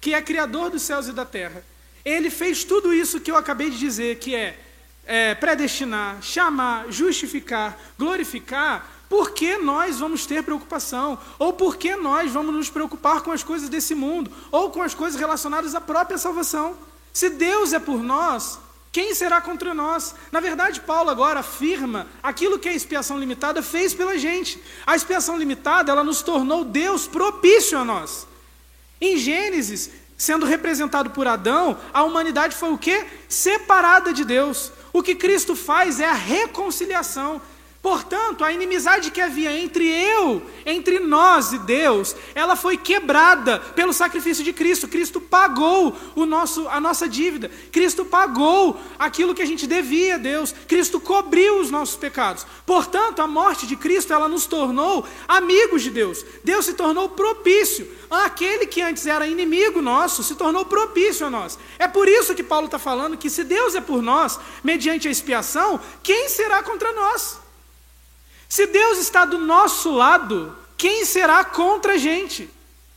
que 0.00 0.14
é 0.14 0.22
criador 0.22 0.70
dos 0.70 0.82
céus 0.82 1.08
e 1.08 1.12
da 1.12 1.24
terra, 1.24 1.64
ele 2.04 2.30
fez 2.30 2.64
tudo 2.64 2.92
isso 2.92 3.20
que 3.20 3.30
eu 3.30 3.36
acabei 3.36 3.70
de 3.70 3.78
dizer, 3.78 4.18
que 4.18 4.34
é, 4.34 4.58
é 5.04 5.34
predestinar, 5.34 6.22
chamar, 6.22 6.86
justificar, 6.90 7.76
glorificar, 7.98 8.88
por 9.08 9.30
que 9.32 9.56
nós 9.56 9.98
vamos 9.98 10.26
ter 10.26 10.42
preocupação? 10.42 11.18
Ou 11.38 11.52
por 11.52 11.76
que 11.76 11.94
nós 11.96 12.32
vamos 12.32 12.54
nos 12.54 12.70
preocupar 12.70 13.22
com 13.22 13.30
as 13.30 13.42
coisas 13.42 13.68
desse 13.68 13.94
mundo? 13.94 14.30
Ou 14.50 14.70
com 14.70 14.82
as 14.82 14.94
coisas 14.94 15.18
relacionadas 15.18 15.74
à 15.74 15.80
própria 15.80 16.18
salvação? 16.18 16.76
Se 17.12 17.30
Deus 17.30 17.72
é 17.72 17.78
por 17.78 18.02
nós, 18.02 18.58
quem 18.96 19.14
será 19.14 19.42
contra 19.42 19.74
nós? 19.74 20.14
Na 20.32 20.40
verdade, 20.40 20.80
Paulo 20.80 21.10
agora 21.10 21.40
afirma 21.40 22.06
aquilo 22.22 22.58
que 22.58 22.66
a 22.66 22.72
expiação 22.72 23.18
limitada 23.18 23.62
fez 23.62 23.92
pela 23.92 24.16
gente. 24.16 24.58
A 24.86 24.96
expiação 24.96 25.36
limitada, 25.36 25.92
ela 25.92 26.02
nos 26.02 26.22
tornou 26.22 26.64
Deus 26.64 27.06
propício 27.06 27.76
a 27.76 27.84
nós. 27.84 28.26
Em 28.98 29.18
Gênesis, 29.18 29.90
sendo 30.16 30.46
representado 30.46 31.10
por 31.10 31.26
Adão, 31.26 31.78
a 31.92 32.04
humanidade 32.04 32.56
foi 32.56 32.72
o 32.72 32.78
quê? 32.78 33.04
Separada 33.28 34.14
de 34.14 34.24
Deus. 34.24 34.72
O 34.94 35.02
que 35.02 35.14
Cristo 35.14 35.54
faz 35.54 36.00
é 36.00 36.08
a 36.08 36.14
reconciliação. 36.14 37.42
Portanto, 37.86 38.42
a 38.42 38.50
inimizade 38.50 39.12
que 39.12 39.20
havia 39.20 39.56
entre 39.56 39.88
eu, 39.88 40.42
entre 40.66 40.98
nós 40.98 41.52
e 41.52 41.58
Deus, 41.60 42.16
ela 42.34 42.56
foi 42.56 42.76
quebrada 42.76 43.60
pelo 43.60 43.92
sacrifício 43.92 44.42
de 44.42 44.52
Cristo. 44.52 44.88
Cristo 44.88 45.20
pagou 45.20 45.94
o 46.16 46.26
nosso, 46.26 46.66
a 46.66 46.80
nossa 46.80 47.08
dívida. 47.08 47.48
Cristo 47.70 48.04
pagou 48.04 48.76
aquilo 48.98 49.36
que 49.36 49.40
a 49.40 49.46
gente 49.46 49.68
devia 49.68 50.16
a 50.16 50.18
Deus. 50.18 50.52
Cristo 50.66 50.98
cobriu 50.98 51.60
os 51.60 51.70
nossos 51.70 51.94
pecados. 51.94 52.44
Portanto, 52.66 53.22
a 53.22 53.26
morte 53.28 53.68
de 53.68 53.76
Cristo, 53.76 54.12
ela 54.12 54.28
nos 54.28 54.46
tornou 54.46 55.06
amigos 55.28 55.80
de 55.80 55.90
Deus. 55.90 56.26
Deus 56.42 56.64
se 56.64 56.74
tornou 56.74 57.10
propício. 57.10 57.88
Aquele 58.10 58.66
que 58.66 58.82
antes 58.82 59.06
era 59.06 59.28
inimigo 59.28 59.80
nosso 59.80 60.24
se 60.24 60.34
tornou 60.34 60.64
propício 60.64 61.24
a 61.24 61.30
nós. 61.30 61.56
É 61.78 61.86
por 61.86 62.08
isso 62.08 62.34
que 62.34 62.42
Paulo 62.42 62.66
está 62.66 62.80
falando 62.80 63.16
que 63.16 63.30
se 63.30 63.44
Deus 63.44 63.76
é 63.76 63.80
por 63.80 64.02
nós, 64.02 64.40
mediante 64.64 65.06
a 65.06 65.10
expiação, 65.12 65.80
quem 66.02 66.28
será 66.28 66.64
contra 66.64 66.92
nós? 66.92 67.45
Se 68.48 68.66
Deus 68.66 68.98
está 68.98 69.24
do 69.24 69.38
nosso 69.38 69.90
lado, 69.90 70.56
quem 70.76 71.04
será 71.04 71.44
contra 71.44 71.94
a 71.94 71.98
gente? 71.98 72.48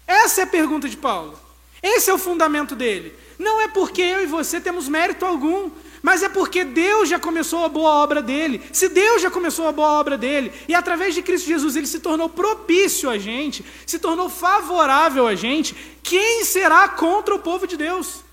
Essa 0.05 0.41
é 0.41 0.43
a 0.43 0.47
pergunta 0.47 0.88
de 0.88 0.97
Paulo. 0.97 1.39
Esse 1.81 2.09
é 2.09 2.13
o 2.13 2.17
fundamento 2.17 2.75
dele. 2.75 3.13
Não 3.38 3.62
é 3.62 3.67
porque 3.67 4.01
eu 4.01 4.21
e 4.21 4.25
você 4.25 4.59
temos 4.59 4.89
mérito 4.89 5.25
algum, 5.25 5.71
mas 6.01 6.21
é 6.21 6.29
porque 6.29 6.63
Deus 6.65 7.07
já 7.09 7.17
começou 7.17 7.63
a 7.63 7.69
boa 7.69 7.91
obra 8.03 8.21
dele. 8.21 8.62
Se 8.73 8.89
Deus 8.89 9.21
já 9.21 9.31
começou 9.31 9.67
a 9.67 9.71
boa 9.71 9.91
obra 9.99 10.17
dele, 10.17 10.51
e 10.67 10.75
através 10.75 11.15
de 11.15 11.21
Cristo 11.21 11.47
Jesus 11.47 11.75
ele 11.75 11.88
se 11.88 11.99
tornou 11.99 12.29
propício 12.29 13.09
a 13.09 13.17
gente, 13.17 13.65
se 13.85 13.97
tornou 13.97 14.29
favorável 14.29 15.25
a 15.25 15.35
gente, 15.35 15.75
quem 16.03 16.43
será 16.43 16.89
contra 16.89 17.33
o 17.33 17.39
povo 17.39 17.65
de 17.65 17.77
Deus? 17.77 18.23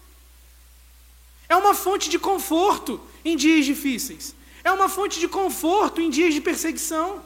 É 1.48 1.54
uma 1.56 1.74
fonte 1.74 2.10
de 2.10 2.18
conforto 2.18 3.00
em 3.24 3.36
dias 3.36 3.64
difíceis 3.64 4.34
é 4.66 4.72
uma 4.72 4.88
fonte 4.88 5.20
de 5.20 5.28
conforto 5.28 6.00
em 6.00 6.10
dias 6.10 6.34
de 6.34 6.40
perseguição. 6.40 7.22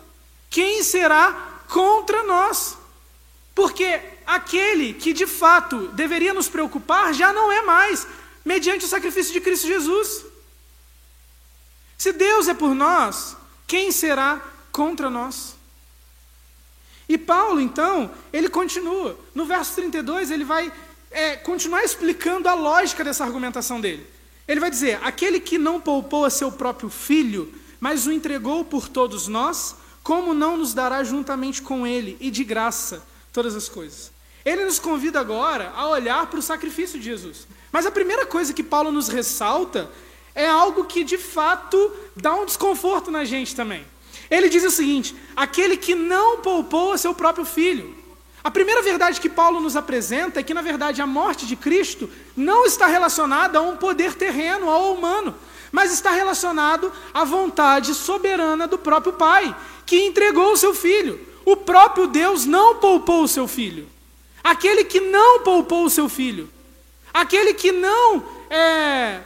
Quem 0.51 0.83
será 0.83 1.63
contra 1.69 2.23
nós? 2.23 2.77
Porque 3.55 3.99
aquele 4.27 4.93
que 4.93 5.15
de 5.15 5.27
fato 5.27 5.89
deveria 5.89 6.35
nos 6.35 6.51
preocupar 6.51 7.15
já 7.15 7.33
não 7.33 7.51
é 7.51 7.63
mais, 7.63 8.07
mediante 8.45 8.85
o 8.85 8.89
sacrifício 8.89 9.33
de 9.33 9.41
Cristo 9.41 9.67
Jesus. 9.67 10.27
Se 11.97 12.13
Deus 12.13 12.47
é 12.47 12.53
por 12.53 12.75
nós, 12.75 13.35
quem 13.67 13.91
será 13.91 14.39
contra 14.71 15.09
nós? 15.09 15.57
E 17.09 17.17
Paulo, 17.17 17.59
então, 17.59 18.11
ele 18.35 18.51
continua. 18.51 19.19
No 19.35 19.47
verso 19.47 19.77
32, 19.77 20.31
ele 20.31 20.45
vai 20.45 20.71
é, 21.11 21.37
continuar 21.37 21.83
explicando 21.85 22.51
a 22.51 22.55
lógica 22.55 23.03
dessa 23.03 23.25
argumentação 23.25 23.81
dele. 23.81 24.07
Ele 24.51 24.59
vai 24.59 24.69
dizer: 24.69 24.99
aquele 25.05 25.39
que 25.39 25.57
não 25.59 25.81
poupou 25.81 26.25
a 26.25 26.31
seu 26.31 26.51
próprio 26.51 26.91
filho, 26.91 27.55
mas 27.79 28.05
o 28.05 28.13
entregou 28.13 28.65
por 28.65 28.89
todos 28.89 29.29
nós, 29.29 29.77
como 30.03 30.35
não 30.35 30.57
nos 30.57 30.75
dará 30.75 31.05
juntamente 31.05 31.63
com 31.63 31.87
ele 31.87 32.17
e 32.21 32.33
de 32.33 32.43
graça 32.43 33.01
todas 33.33 33.55
as 33.55 33.69
coisas? 33.69 34.11
Ele 34.45 34.65
nos 34.65 34.81
convida 34.81 35.21
agora 35.21 35.71
a 35.77 35.89
olhar 35.89 36.27
para 36.27 36.41
o 36.41 36.43
sacrifício 36.43 36.99
de 36.99 37.05
Jesus. 37.05 37.47
Mas 37.71 37.87
a 37.87 37.93
primeira 37.93 38.27
coisa 38.27 38.53
que 38.53 38.65
Paulo 38.65 38.91
nos 38.91 39.07
ressalta 39.07 39.89
é 40.35 40.49
algo 40.49 40.85
que 40.85 41.05
de 41.05 41.17
fato 41.17 41.93
dá 42.17 42.35
um 42.35 42.45
desconforto 42.45 43.09
na 43.09 43.25
gente 43.25 43.55
também. 43.55 43.87
Ele 44.29 44.49
diz 44.49 44.65
o 44.65 44.71
seguinte: 44.73 45.15
aquele 45.37 45.77
que 45.77 45.95
não 45.95 46.39
poupou 46.39 46.93
a 46.93 46.99
seu 46.99 47.15
próprio 47.15 47.45
filho. 47.45 48.00
A 48.43 48.51
primeira 48.51 48.81
verdade 48.81 49.21
que 49.21 49.29
Paulo 49.29 49.61
nos 49.61 49.77
apresenta 49.77 50.41
é 50.41 50.43
que, 50.43 50.55
na 50.55 50.63
verdade, 50.63 51.03
a 51.03 51.07
morte 51.07 51.47
de 51.47 51.57
Cristo 51.57 52.11
não 52.35 52.65
está 52.65 52.87
relacionada 52.87 53.59
a 53.59 53.63
um 53.63 53.77
poder 53.77 54.15
terreno 54.15 54.67
ou 54.67 54.95
humano, 54.95 55.35
mas 55.71 55.93
está 55.93 56.11
relacionado 56.11 56.91
à 57.13 57.23
vontade 57.25 57.95
soberana 57.95 58.67
do 58.67 58.79
próprio 58.79 59.13
Pai, 59.13 59.55
que 59.85 60.05
entregou 60.05 60.53
o 60.53 60.57
seu 60.57 60.75
filho. 60.75 61.21
O 61.45 61.57
próprio 61.57 62.07
Deus 62.07 62.47
não 62.47 62.77
poupou 62.77 63.25
o 63.25 63.29
seu 63.29 63.47
filho. 63.47 63.87
Aquele 64.43 64.85
que 64.85 65.01
não 65.01 65.41
poupou 65.41 65.85
o 65.85 65.91
seu 65.91 66.09
filho, 66.09 66.49
aquele 67.13 67.53
que 67.53 67.73
não 67.73 68.25
é, 68.49 69.21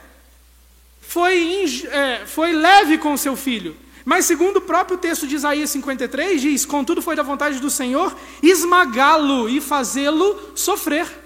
foi, 1.00 1.64
é, 1.88 2.27
foi 2.27 2.53
leve 2.53 2.98
com 2.98 3.12
o 3.12 3.18
seu 3.18 3.37
filho, 3.37 3.77
mas, 4.05 4.27
segundo 4.27 4.59
o 4.59 4.62
próprio 4.62 4.99
texto 4.99 5.27
de 5.27 5.35
Isaías 5.35 5.71
53, 5.71 6.40
diz: 6.40 6.67
Contudo, 6.67 7.01
foi 7.01 7.17
da 7.17 7.23
vontade 7.23 7.59
do 7.59 7.71
Senhor 7.71 8.14
esmagá-lo 8.43 9.49
e 9.49 9.61
fazê-lo 9.61 10.53
sofrer. 10.55 11.23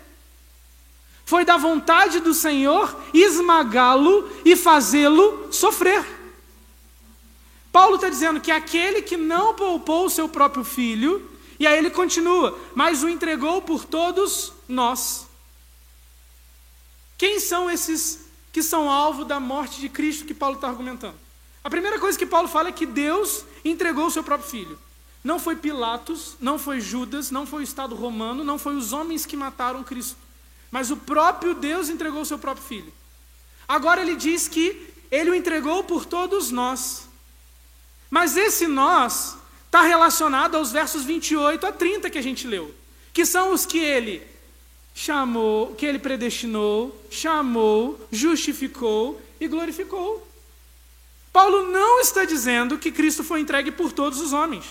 Foi 1.25 1.45
da 1.45 1.57
vontade 1.57 2.21
do 2.21 2.33
Senhor 2.33 2.97
esmagá-lo 3.13 4.31
e 4.45 4.55
fazê-lo 4.55 5.53
sofrer. 5.53 6.07
Paulo 7.73 7.97
está 7.97 8.09
dizendo 8.09 8.41
que 8.41 8.51
aquele 8.51 9.03
que 9.03 9.17
não 9.17 9.55
poupou 9.55 10.07
o 10.07 10.11
seu 10.11 10.29
próprio 10.29 10.65
filho, 10.65 11.29
e 11.59 11.67
aí 11.67 11.77
ele 11.77 11.91
continua, 11.91 12.59
mas 12.75 13.03
o 13.03 13.09
entregou 13.09 13.61
por 13.61 13.85
todos 13.85 14.53
nós. 14.69 15.27
Quem 17.19 17.41
são 17.41 17.69
esses 17.69 18.21
que 18.53 18.63
são 18.63 18.89
alvo 18.89 19.25
da 19.25 19.41
morte 19.41 19.81
de 19.81 19.89
Cristo 19.89 20.25
que 20.25 20.33
Paulo 20.33 20.55
está 20.55 20.69
argumentando? 20.69 21.28
A 21.69 21.71
primeira 21.71 21.99
coisa 21.99 22.19
que 22.19 22.25
Paulo 22.25 22.49
fala 22.49 22.71
é 22.71 22.73
que 22.73 22.87
Deus 22.87 23.45
entregou 23.63 24.07
o 24.07 24.11
seu 24.11 24.25
próprio 24.25 24.49
filho. 24.49 24.79
Não 25.23 25.39
foi 25.39 25.55
Pilatos, 25.55 26.35
não 26.41 26.59
foi 26.59 26.81
Judas, 26.81 27.31
não 27.31 27.45
foi 27.45 27.61
o 27.61 27.63
Estado 27.63 27.95
romano, 27.95 28.43
não 28.43 28.59
foi 28.59 28.75
os 28.75 28.95
homens 28.95 29.27
que 29.27 29.37
mataram 29.37 29.85
Cristo. 29.85 30.17
Mas 30.71 30.91
o 30.91 30.97
próprio 30.97 31.53
Deus 31.55 31.91
entregou 31.91 32.23
o 32.23 32.25
seu 32.25 32.39
próprio 32.39 32.67
filho. 32.67 32.91
Agora 33.69 34.01
ele 34.01 34.17
diz 34.17 34.49
que 34.49 34.95
ele 35.11 35.29
o 35.29 35.35
entregou 35.35 35.85
por 35.85 36.07
todos 36.07 36.51
nós. 36.51 37.07
Mas 38.09 38.35
esse 38.35 38.67
nós 38.67 39.37
está 39.67 39.83
relacionado 39.83 40.55
aos 40.55 40.73
versos 40.73 41.05
28 41.05 41.67
a 41.67 41.71
30 41.71 42.09
que 42.09 42.17
a 42.17 42.23
gente 42.23 42.47
leu, 42.47 42.75
que 43.13 43.27
são 43.27 43.53
os 43.53 43.67
que 43.67 43.79
ele 43.79 44.27
chamou, 44.95 45.75
que 45.75 45.85
ele 45.85 45.99
predestinou, 45.99 46.99
chamou, 47.11 48.01
justificou 48.11 49.21
e 49.39 49.47
glorificou. 49.47 50.27
Paulo 51.33 51.71
não 51.71 52.01
está 52.01 52.25
dizendo 52.25 52.79
que 52.79 52.91
Cristo 52.91 53.23
foi 53.23 53.41
entregue 53.41 53.71
por 53.71 53.93
todos 53.93 54.21
os 54.21 54.33
homens, 54.33 54.65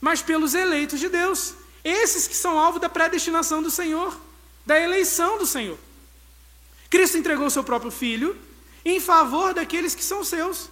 mas 0.00 0.22
pelos 0.22 0.54
eleitos 0.54 1.00
de 1.00 1.08
Deus, 1.08 1.54
esses 1.82 2.26
que 2.26 2.36
são 2.36 2.58
alvo 2.58 2.78
da 2.78 2.88
predestinação 2.88 3.62
do 3.62 3.70
Senhor, 3.70 4.16
da 4.66 4.78
eleição 4.78 5.38
do 5.38 5.46
Senhor. 5.46 5.78
Cristo 6.90 7.18
entregou 7.18 7.50
seu 7.50 7.64
próprio 7.64 7.90
filho 7.90 8.36
em 8.84 9.00
favor 9.00 9.54
daqueles 9.54 9.94
que 9.94 10.04
são 10.04 10.22
seus. 10.22 10.68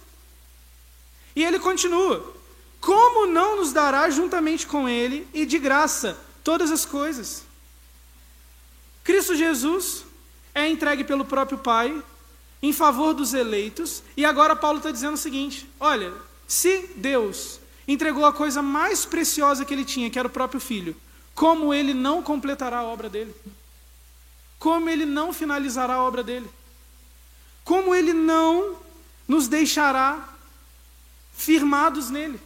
E 1.35 1.43
ele 1.43 1.59
continua: 1.59 2.33
Como 2.79 3.25
não 3.27 3.57
nos 3.57 3.73
dará 3.73 4.09
juntamente 4.09 4.67
com 4.67 4.87
ele 4.87 5.27
e 5.33 5.45
de 5.45 5.57
graça 5.57 6.17
todas 6.43 6.71
as 6.71 6.85
coisas. 6.85 7.43
Cristo 9.03 9.35
Jesus 9.35 10.05
é 10.53 10.67
entregue 10.67 11.03
pelo 11.03 11.25
próprio 11.25 11.57
Pai 11.57 12.01
em 12.63 12.71
favor 12.71 13.13
dos 13.13 13.33
eleitos, 13.33 14.01
e 14.15 14.23
agora 14.23 14.55
Paulo 14.55 14.77
está 14.77 14.89
dizendo 14.89 15.15
o 15.15 15.17
seguinte: 15.17 15.69
olha, 15.81 16.13
se 16.47 16.89
Deus 16.95 17.59
entregou 17.85 18.25
a 18.25 18.31
coisa 18.31 18.61
mais 18.61 19.03
preciosa 19.05 19.65
que 19.65 19.73
ele 19.73 19.83
tinha, 19.83 20.09
que 20.09 20.17
era 20.17 20.29
o 20.29 20.31
próprio 20.31 20.61
filho, 20.61 20.95
como 21.35 21.73
ele 21.73 21.93
não 21.93 22.23
completará 22.23 22.77
a 22.77 22.83
obra 22.83 23.09
dele? 23.09 23.35
Como 24.57 24.89
ele 24.89 25.05
não 25.05 25.33
finalizará 25.33 25.95
a 25.95 26.03
obra 26.03 26.23
dele? 26.23 26.49
Como 27.65 27.93
ele 27.93 28.13
não 28.13 28.77
nos 29.27 29.49
deixará 29.49 30.29
firmados 31.33 32.09
nele? 32.09 32.39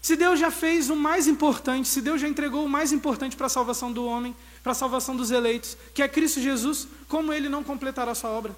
Se 0.00 0.16
Deus 0.16 0.40
já 0.40 0.50
fez 0.50 0.88
o 0.88 0.96
mais 0.96 1.28
importante, 1.28 1.86
se 1.86 2.00
Deus 2.00 2.18
já 2.18 2.26
entregou 2.26 2.64
o 2.64 2.68
mais 2.68 2.92
importante 2.92 3.36
para 3.36 3.46
a 3.46 3.50
salvação 3.50 3.92
do 3.92 4.06
homem, 4.06 4.34
para 4.62 4.72
a 4.72 4.74
salvação 4.74 5.14
dos 5.14 5.30
eleitos, 5.30 5.76
que 5.92 6.02
é 6.02 6.08
Cristo 6.08 6.40
Jesus, 6.40 6.88
como 7.08 7.30
ele 7.30 7.50
não 7.50 7.62
completará 7.62 8.12
a 8.12 8.14
sua 8.14 8.30
obra? 8.30 8.56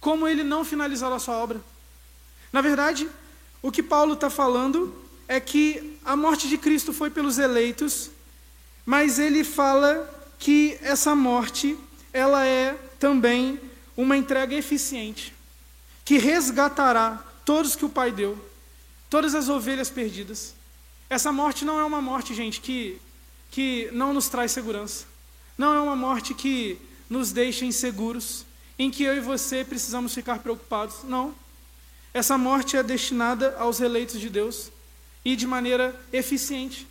Como 0.00 0.26
ele 0.26 0.44
não 0.44 0.64
finalizará 0.64 1.16
a 1.16 1.18
sua 1.18 1.36
obra? 1.36 1.60
Na 2.52 2.60
verdade, 2.60 3.08
o 3.60 3.70
que 3.70 3.82
Paulo 3.82 4.14
está 4.14 4.30
falando 4.30 4.94
é 5.26 5.38
que 5.38 5.98
a 6.04 6.16
morte 6.16 6.48
de 6.48 6.56
Cristo 6.56 6.92
foi 6.92 7.10
pelos 7.10 7.38
eleitos, 7.38 8.10
mas 8.86 9.18
ele 9.18 9.44
fala 9.44 10.08
que 10.38 10.78
essa 10.80 11.14
morte 11.14 11.76
ela 12.12 12.46
é 12.46 12.78
também 12.98 13.60
uma 13.96 14.16
entrega 14.16 14.54
eficiente, 14.54 15.34
que 16.04 16.18
resgatará 16.18 17.22
todos 17.44 17.76
que 17.76 17.84
o 17.84 17.88
Pai 17.88 18.12
deu, 18.12 18.38
todas 19.10 19.34
as 19.34 19.48
ovelhas 19.48 19.90
perdidas. 19.90 20.54
Essa 21.10 21.32
morte 21.32 21.64
não 21.64 21.78
é 21.78 21.84
uma 21.84 22.00
morte, 22.00 22.34
gente, 22.34 22.60
que, 22.60 23.00
que 23.50 23.88
não 23.92 24.14
nos 24.14 24.28
traz 24.28 24.52
segurança. 24.52 25.06
Não 25.56 25.74
é 25.74 25.80
uma 25.80 25.96
morte 25.96 26.34
que 26.34 26.78
nos 27.10 27.32
deixa 27.32 27.64
inseguros, 27.64 28.44
em 28.78 28.90
que 28.90 29.02
eu 29.02 29.16
e 29.16 29.20
você 29.20 29.64
precisamos 29.64 30.14
ficar 30.14 30.38
preocupados. 30.38 31.02
Não. 31.02 31.34
Essa 32.14 32.38
morte 32.38 32.76
é 32.76 32.82
destinada 32.82 33.56
aos 33.58 33.80
eleitos 33.80 34.20
de 34.20 34.30
Deus 34.30 34.70
e 35.24 35.34
de 35.34 35.46
maneira 35.46 35.98
eficiente. 36.12 36.86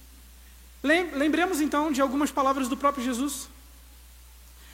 Lembremos 0.83 1.61
então 1.61 1.91
de 1.91 2.01
algumas 2.01 2.29
palavras 2.29 2.67
do 2.67 2.77
próprio 2.77 3.03
Jesus. 3.03 3.47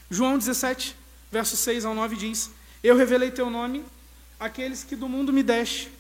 João 0.09 0.38
17, 0.38 0.95
versos 1.32 1.59
6 1.59 1.86
ao 1.86 1.93
9 1.93 2.16
diz: 2.16 2.49
Eu 2.84 2.97
revelei 2.97 3.32
teu 3.32 3.49
nome 3.49 3.86
àqueles 4.39 4.84
que 4.84 4.95
do 4.95 5.07
mundo 5.07 5.32
me 5.32 5.43
deste. 5.43 5.91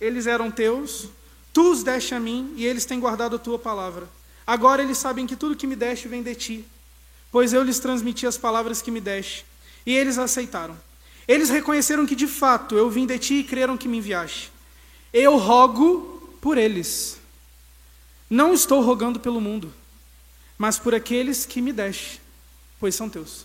Eles 0.00 0.26
eram 0.26 0.50
teus, 0.50 1.08
tu 1.52 1.72
os 1.72 1.82
deste 1.82 2.14
a 2.14 2.20
mim 2.20 2.52
e 2.56 2.66
eles 2.66 2.84
têm 2.84 3.00
guardado 3.00 3.36
a 3.36 3.38
tua 3.38 3.58
palavra. 3.58 4.08
Agora 4.46 4.82
eles 4.82 4.98
sabem 4.98 5.26
que 5.26 5.36
tudo 5.36 5.56
que 5.56 5.66
me 5.66 5.76
deste 5.76 6.08
vem 6.08 6.22
de 6.22 6.34
ti, 6.34 6.64
pois 7.30 7.52
eu 7.52 7.62
lhes 7.62 7.78
transmiti 7.78 8.26
as 8.26 8.38
palavras 8.38 8.80
que 8.80 8.90
me 8.90 9.00
deste 9.00 9.47
e 9.88 9.96
eles 9.96 10.18
aceitaram. 10.18 10.78
Eles 11.26 11.48
reconheceram 11.48 12.04
que 12.04 12.14
de 12.14 12.26
fato 12.26 12.76
eu 12.76 12.90
vim 12.90 13.06
de 13.06 13.18
ti 13.18 13.34
e 13.36 13.44
creram 13.44 13.74
que 13.74 13.88
me 13.88 13.96
enviaste. 13.96 14.52
Eu 15.14 15.38
rogo 15.38 16.36
por 16.42 16.58
eles. 16.58 17.18
Não 18.28 18.52
estou 18.52 18.82
rogando 18.82 19.18
pelo 19.18 19.40
mundo, 19.40 19.72
mas 20.58 20.78
por 20.78 20.94
aqueles 20.94 21.46
que 21.46 21.62
me 21.62 21.72
deste, 21.72 22.20
pois 22.78 22.94
são 22.94 23.08
teus. 23.08 23.40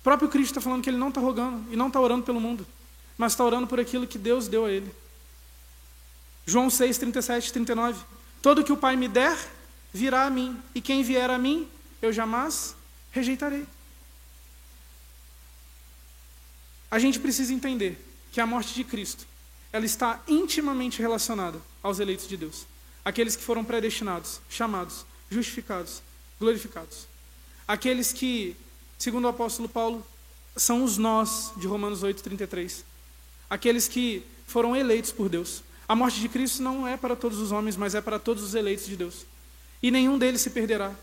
O 0.00 0.02
próprio 0.02 0.30
Cristo 0.30 0.52
está 0.52 0.60
falando 0.62 0.82
que 0.82 0.88
ele 0.88 0.96
não 0.96 1.10
está 1.10 1.20
rogando 1.20 1.70
e 1.70 1.76
não 1.76 1.88
está 1.88 2.00
orando 2.00 2.24
pelo 2.24 2.40
mundo, 2.40 2.66
mas 3.18 3.32
está 3.32 3.44
orando 3.44 3.66
por 3.66 3.78
aquilo 3.78 4.06
que 4.06 4.16
Deus 4.16 4.48
deu 4.48 4.64
a 4.64 4.70
ele. 4.70 4.90
João 6.46 6.70
6, 6.70 6.96
37 6.96 7.52
39. 7.52 8.00
Todo 8.40 8.64
que 8.64 8.72
o 8.72 8.76
Pai 8.76 8.96
me 8.96 9.06
der, 9.06 9.36
virá 9.92 10.24
a 10.24 10.30
mim, 10.30 10.56
e 10.74 10.80
quem 10.80 11.02
vier 11.02 11.28
a 11.28 11.36
mim, 11.36 11.68
eu 12.00 12.10
jamais 12.10 12.74
rejeitarei. 13.10 13.66
A 16.92 16.98
gente 16.98 17.18
precisa 17.18 17.54
entender 17.54 17.96
que 18.30 18.38
a 18.38 18.46
morte 18.46 18.74
de 18.74 18.84
Cristo, 18.84 19.24
ela 19.72 19.86
está 19.86 20.22
intimamente 20.28 21.00
relacionada 21.00 21.58
aos 21.82 21.98
eleitos 21.98 22.28
de 22.28 22.36
Deus, 22.36 22.66
aqueles 23.02 23.34
que 23.34 23.42
foram 23.42 23.64
predestinados, 23.64 24.42
chamados, 24.50 25.06
justificados, 25.30 26.02
glorificados. 26.38 27.06
Aqueles 27.66 28.12
que, 28.12 28.54
segundo 28.98 29.24
o 29.24 29.28
apóstolo 29.28 29.70
Paulo, 29.70 30.06
são 30.54 30.84
os 30.84 30.98
nós 30.98 31.50
de 31.56 31.66
Romanos 31.66 32.02
8:33. 32.02 32.84
Aqueles 33.48 33.88
que 33.88 34.22
foram 34.46 34.76
eleitos 34.76 35.12
por 35.12 35.30
Deus. 35.30 35.62
A 35.88 35.96
morte 35.96 36.20
de 36.20 36.28
Cristo 36.28 36.62
não 36.62 36.86
é 36.86 36.98
para 36.98 37.16
todos 37.16 37.38
os 37.38 37.52
homens, 37.52 37.74
mas 37.74 37.94
é 37.94 38.02
para 38.02 38.18
todos 38.18 38.42
os 38.42 38.54
eleitos 38.54 38.84
de 38.84 38.98
Deus. 38.98 39.24
E 39.82 39.90
nenhum 39.90 40.18
deles 40.18 40.42
se 40.42 40.50
perderá. 40.50 40.94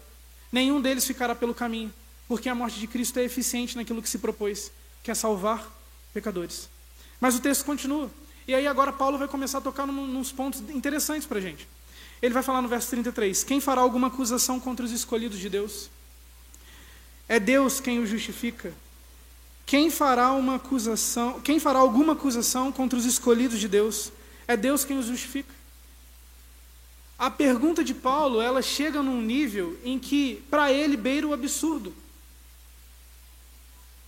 Nenhum 0.52 0.80
deles 0.80 1.08
ficará 1.08 1.34
pelo 1.34 1.56
caminho, 1.56 1.92
porque 2.28 2.48
a 2.48 2.54
morte 2.54 2.80
de 2.80 2.86
Cristo 2.86 3.18
é 3.18 3.24
eficiente 3.24 3.76
naquilo 3.76 4.04
que 4.04 4.10
se 4.10 4.20
propôs, 4.20 4.72
que 5.02 5.10
é 5.10 5.16
salvar 5.16 5.79
pecadores. 6.14 6.70
Mas 7.20 7.36
o 7.36 7.40
texto 7.40 7.66
continua. 7.66 8.10
E 8.48 8.54
aí 8.54 8.66
agora 8.66 8.92
Paulo 8.92 9.18
vai 9.18 9.28
começar 9.28 9.60
a 9.60 9.62
tocar 9.62 9.86
num, 9.86 10.08
nos 10.08 10.32
pontos 10.32 10.62
interessantes 10.70 11.28
para 11.28 11.38
a 11.38 11.42
gente. 11.42 11.68
Ele 12.22 12.34
vai 12.34 12.44
falar 12.44 12.62
no 12.62 12.68
verso 12.68 12.90
33: 12.90 13.44
Quem 13.44 13.60
fará 13.60 13.82
alguma 13.82 14.08
acusação 14.08 14.60
contra 14.60 14.86
os 14.86 14.92
escolhidos 14.92 15.40
de 15.40 15.50
Deus? 15.50 15.90
É 17.28 17.40
Deus 17.40 17.80
quem 17.80 18.00
o 18.00 18.08
justifica. 18.08 18.74
Quem 19.66 19.92
fará 19.92 20.32
uma 20.32 20.56
acusação, 20.56 21.40
quem 21.42 21.60
fará 21.60 21.78
alguma 21.78 22.14
acusação 22.14 22.72
contra 22.72 22.98
os 22.98 23.06
escolhidos 23.06 23.60
de 23.60 23.68
Deus? 23.68 24.12
É 24.48 24.58
Deus 24.58 24.84
quem 24.84 24.98
os 24.98 25.06
justifica. 25.06 25.54
A 27.20 27.30
pergunta 27.30 27.84
de 27.84 27.94
Paulo, 27.94 28.42
ela 28.42 28.64
chega 28.64 29.04
num 29.04 29.22
nível 29.22 29.78
em 29.84 30.00
que 30.00 30.42
para 30.50 30.74
ele 30.74 30.98
beira 30.98 31.28
o 31.28 31.34
absurdo 31.34 31.94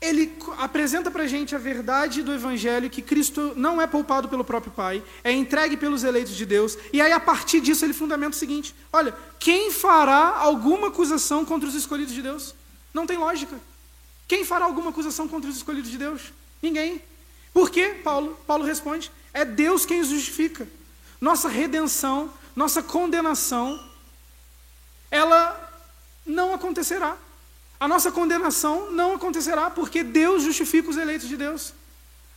ele 0.02 0.36
apresenta 0.58 1.12
para 1.12 1.24
a 1.24 1.28
gente 1.28 1.56
a 1.56 1.60
verdade 1.60 2.24
do 2.24 2.34
Evangelho, 2.34 2.90
que 2.90 3.04
Cristo 3.04 3.54
não 3.56 3.80
é 3.80 3.86
poupado 3.86 4.28
pelo 4.28 4.44
próprio 4.44 4.72
Pai, 4.72 5.04
é 5.24 5.32
entregue 5.32 5.78
pelos 5.78 6.04
eleitos 6.04 6.36
de 6.36 6.44
Deus, 6.44 6.76
e 6.92 7.00
aí 7.00 7.12
a 7.12 7.20
partir 7.20 7.62
disso 7.62 7.86
ele 7.86 7.94
fundamenta 7.94 8.36
o 8.36 8.40
seguinte: 8.40 8.74
olha, 8.92 9.16
quem 9.40 9.72
fará 9.72 10.38
alguma 10.38 10.88
acusação 10.88 11.46
contra 11.46 11.70
os 11.70 11.76
escolhidos 11.76 12.16
de 12.16 12.22
Deus? 12.24 12.56
Não 12.92 13.06
tem 13.06 13.18
lógica. 13.18 13.56
Quem 14.28 14.44
fará 14.44 14.66
alguma 14.66 14.90
acusação 14.90 15.28
contra 15.28 15.50
os 15.50 15.58
escolhidos 15.58 15.92
de 15.92 16.00
Deus? 16.00 16.34
Ninguém. 16.62 17.02
Por 17.54 17.70
quê? 17.70 18.00
Paulo, 18.04 18.36
Paulo 18.48 18.64
responde: 18.66 19.12
é 19.32 19.46
Deus 19.46 19.86
quem 19.86 20.02
os 20.02 20.08
justifica. 20.08 20.68
Nossa 21.20 21.48
redenção, 21.48 22.34
nossa 22.56 22.82
condenação, 22.82 23.80
ela 25.12 25.70
não 26.26 26.56
acontecerá. 26.56 27.16
A 27.82 27.88
nossa 27.88 28.12
condenação 28.12 28.92
não 28.92 29.16
acontecerá 29.16 29.68
porque 29.72 30.04
Deus 30.04 30.44
justifica 30.44 30.92
os 30.92 30.98
eleitos 30.98 31.28
de 31.28 31.36
Deus. 31.36 31.74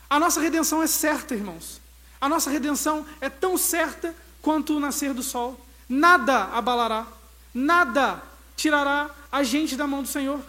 A 0.09 0.19
nossa 0.19 0.41
redenção 0.41 0.83
é 0.83 0.87
certa, 0.87 1.35
irmãos. 1.35 1.83
A 2.19 2.31
nossa 2.31 2.49
redenção 2.49 3.05
é 3.21 3.29
tão 3.29 3.59
certa 3.59 4.17
quanto 4.41 4.75
o 4.75 4.81
nascer 4.81 5.13
do 5.13 5.23
sol. 5.23 5.61
Nada 5.87 6.45
abalará, 6.45 7.07
nada 7.53 8.23
tirará 8.57 9.11
a 9.31 9.43
gente 9.43 9.77
da 9.77 9.87
mão 9.87 10.03
do 10.03 10.09
Senhor. 10.09 10.41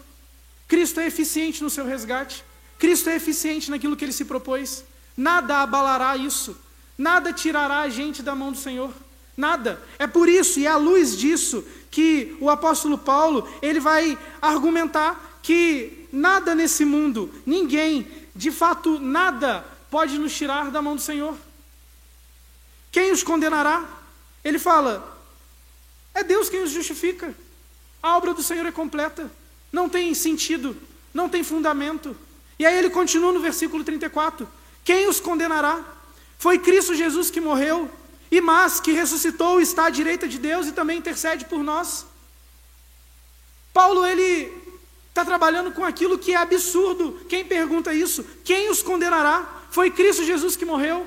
Cristo 0.65 1.01
é 1.01 1.07
eficiente 1.07 1.61
no 1.61 1.69
seu 1.69 1.85
resgate. 1.85 2.45
Cristo 2.79 3.09
é 3.09 3.17
eficiente 3.17 3.69
naquilo 3.69 3.97
que 3.97 4.05
ele 4.05 4.13
se 4.13 4.23
propôs. 4.23 4.85
Nada 5.17 5.57
abalará 5.57 6.15
isso. 6.15 6.57
Nada 6.97 7.33
tirará 7.33 7.79
a 7.79 7.89
gente 7.89 8.23
da 8.23 8.33
mão 8.33 8.49
do 8.49 8.57
Senhor. 8.57 8.93
Nada. 9.35 9.81
É 9.99 10.07
por 10.07 10.29
isso 10.29 10.59
e 10.59 10.65
é 10.65 10.69
à 10.69 10.77
luz 10.77 11.17
disso 11.17 11.63
que 11.91 12.35
o 12.39 12.49
apóstolo 12.49 12.97
Paulo, 12.97 13.47
ele 13.61 13.79
vai 13.79 14.17
argumentar 14.41 15.39
que 15.41 16.07
nada 16.11 16.55
nesse 16.55 16.83
mundo, 16.83 17.33
ninguém, 17.45 18.07
de 18.35 18.51
fato 18.51 18.99
nada 18.99 19.65
pode 19.89 20.17
nos 20.17 20.35
tirar 20.35 20.71
da 20.71 20.81
mão 20.81 20.95
do 20.95 21.01
Senhor. 21.01 21.35
Quem 22.91 23.11
os 23.11 23.23
condenará? 23.23 23.85
Ele 24.43 24.59
fala: 24.59 25.15
é 26.13 26.23
Deus 26.23 26.49
quem 26.49 26.63
os 26.63 26.71
justifica. 26.71 27.35
A 28.01 28.15
obra 28.15 28.33
do 28.33 28.41
Senhor 28.41 28.65
é 28.65 28.71
completa. 28.71 29.29
Não 29.71 29.89
tem 29.89 30.13
sentido, 30.13 30.77
não 31.13 31.27
tem 31.27 31.43
fundamento. 31.43 32.15
E 32.57 32.65
aí 32.65 32.77
ele 32.77 32.89
continua 32.89 33.33
no 33.33 33.39
versículo 33.39 33.83
34: 33.83 34.47
Quem 34.83 35.07
os 35.07 35.19
condenará? 35.19 35.83
Foi 36.37 36.57
Cristo 36.59 36.95
Jesus 36.95 37.29
que 37.29 37.41
morreu 37.41 37.89
e 38.31 38.41
mas 38.41 38.79
que 38.79 38.91
ressuscitou 38.91 39.61
está 39.61 39.85
à 39.85 39.89
direita 39.89 40.27
de 40.27 40.37
Deus 40.37 40.67
e 40.67 40.71
também 40.71 40.97
intercede 40.97 41.45
por 41.45 41.63
nós. 41.63 42.05
Paulo 43.73 44.05
ele 44.05 44.51
está 45.09 45.23
trabalhando 45.23 45.71
com 45.71 45.83
aquilo 45.83 46.17
que 46.17 46.33
é 46.33 46.37
absurdo. 46.37 47.19
Quem 47.29 47.45
pergunta 47.45 47.93
isso? 47.93 48.25
Quem 48.43 48.69
os 48.69 48.81
condenará? 48.81 49.63
Foi 49.69 49.91
Cristo 49.91 50.23
Jesus 50.23 50.55
que 50.55 50.65
morreu. 50.65 51.05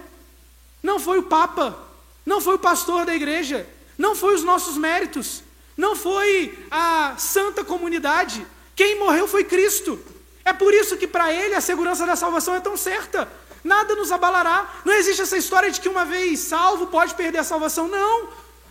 Não 0.83 1.01
foi 1.01 1.19
o 1.19 1.25
Papa, 1.25 1.79
não 2.25 2.41
foi 2.41 2.55
o 2.55 2.59
pastor 2.59 3.05
da 3.05 3.15
igreja, 3.15 3.69
não 3.97 4.15
foi 4.15 4.35
os 4.35 4.45
nossos 4.45 4.77
méritos, 4.77 5.43
não 5.77 5.97
foi 5.97 6.59
a 6.71 7.17
santa 7.19 7.65
comunidade. 7.65 8.47
Quem 8.77 8.99
morreu 8.99 9.27
foi 9.27 9.45
Cristo. 9.45 9.99
É 10.45 10.53
por 10.53 10.73
isso 10.73 10.97
que 10.97 11.07
para 11.07 11.33
ele 11.33 11.55
a 11.55 11.61
segurança 11.61 12.07
da 12.07 12.17
salvação 12.17 12.55
é 12.55 12.61
tão 12.61 12.77
certa 12.77 13.29
nada 13.63 13.95
nos 13.95 14.11
abalará. 14.13 14.83
Não 14.85 14.95
existe 14.95 15.23
essa 15.23 15.37
história 15.37 15.71
de 15.71 15.81
que 15.81 15.89
uma 15.89 16.05
vez 16.05 16.41
salvo 16.41 16.87
pode 16.87 17.15
perder 17.15 17.39
a 17.39 17.45
salvação. 17.45 17.89
Não. 17.89 18.29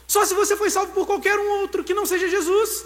Só 0.08 0.26
se 0.26 0.34
você 0.34 0.56
foi 0.56 0.70
salvo 0.70 0.94
por 0.94 1.06
qualquer 1.06 1.38
um 1.38 1.50
outro 1.62 1.84
que 1.84 1.94
não 1.94 2.06
seja 2.06 2.28
Jesus. 2.28 2.86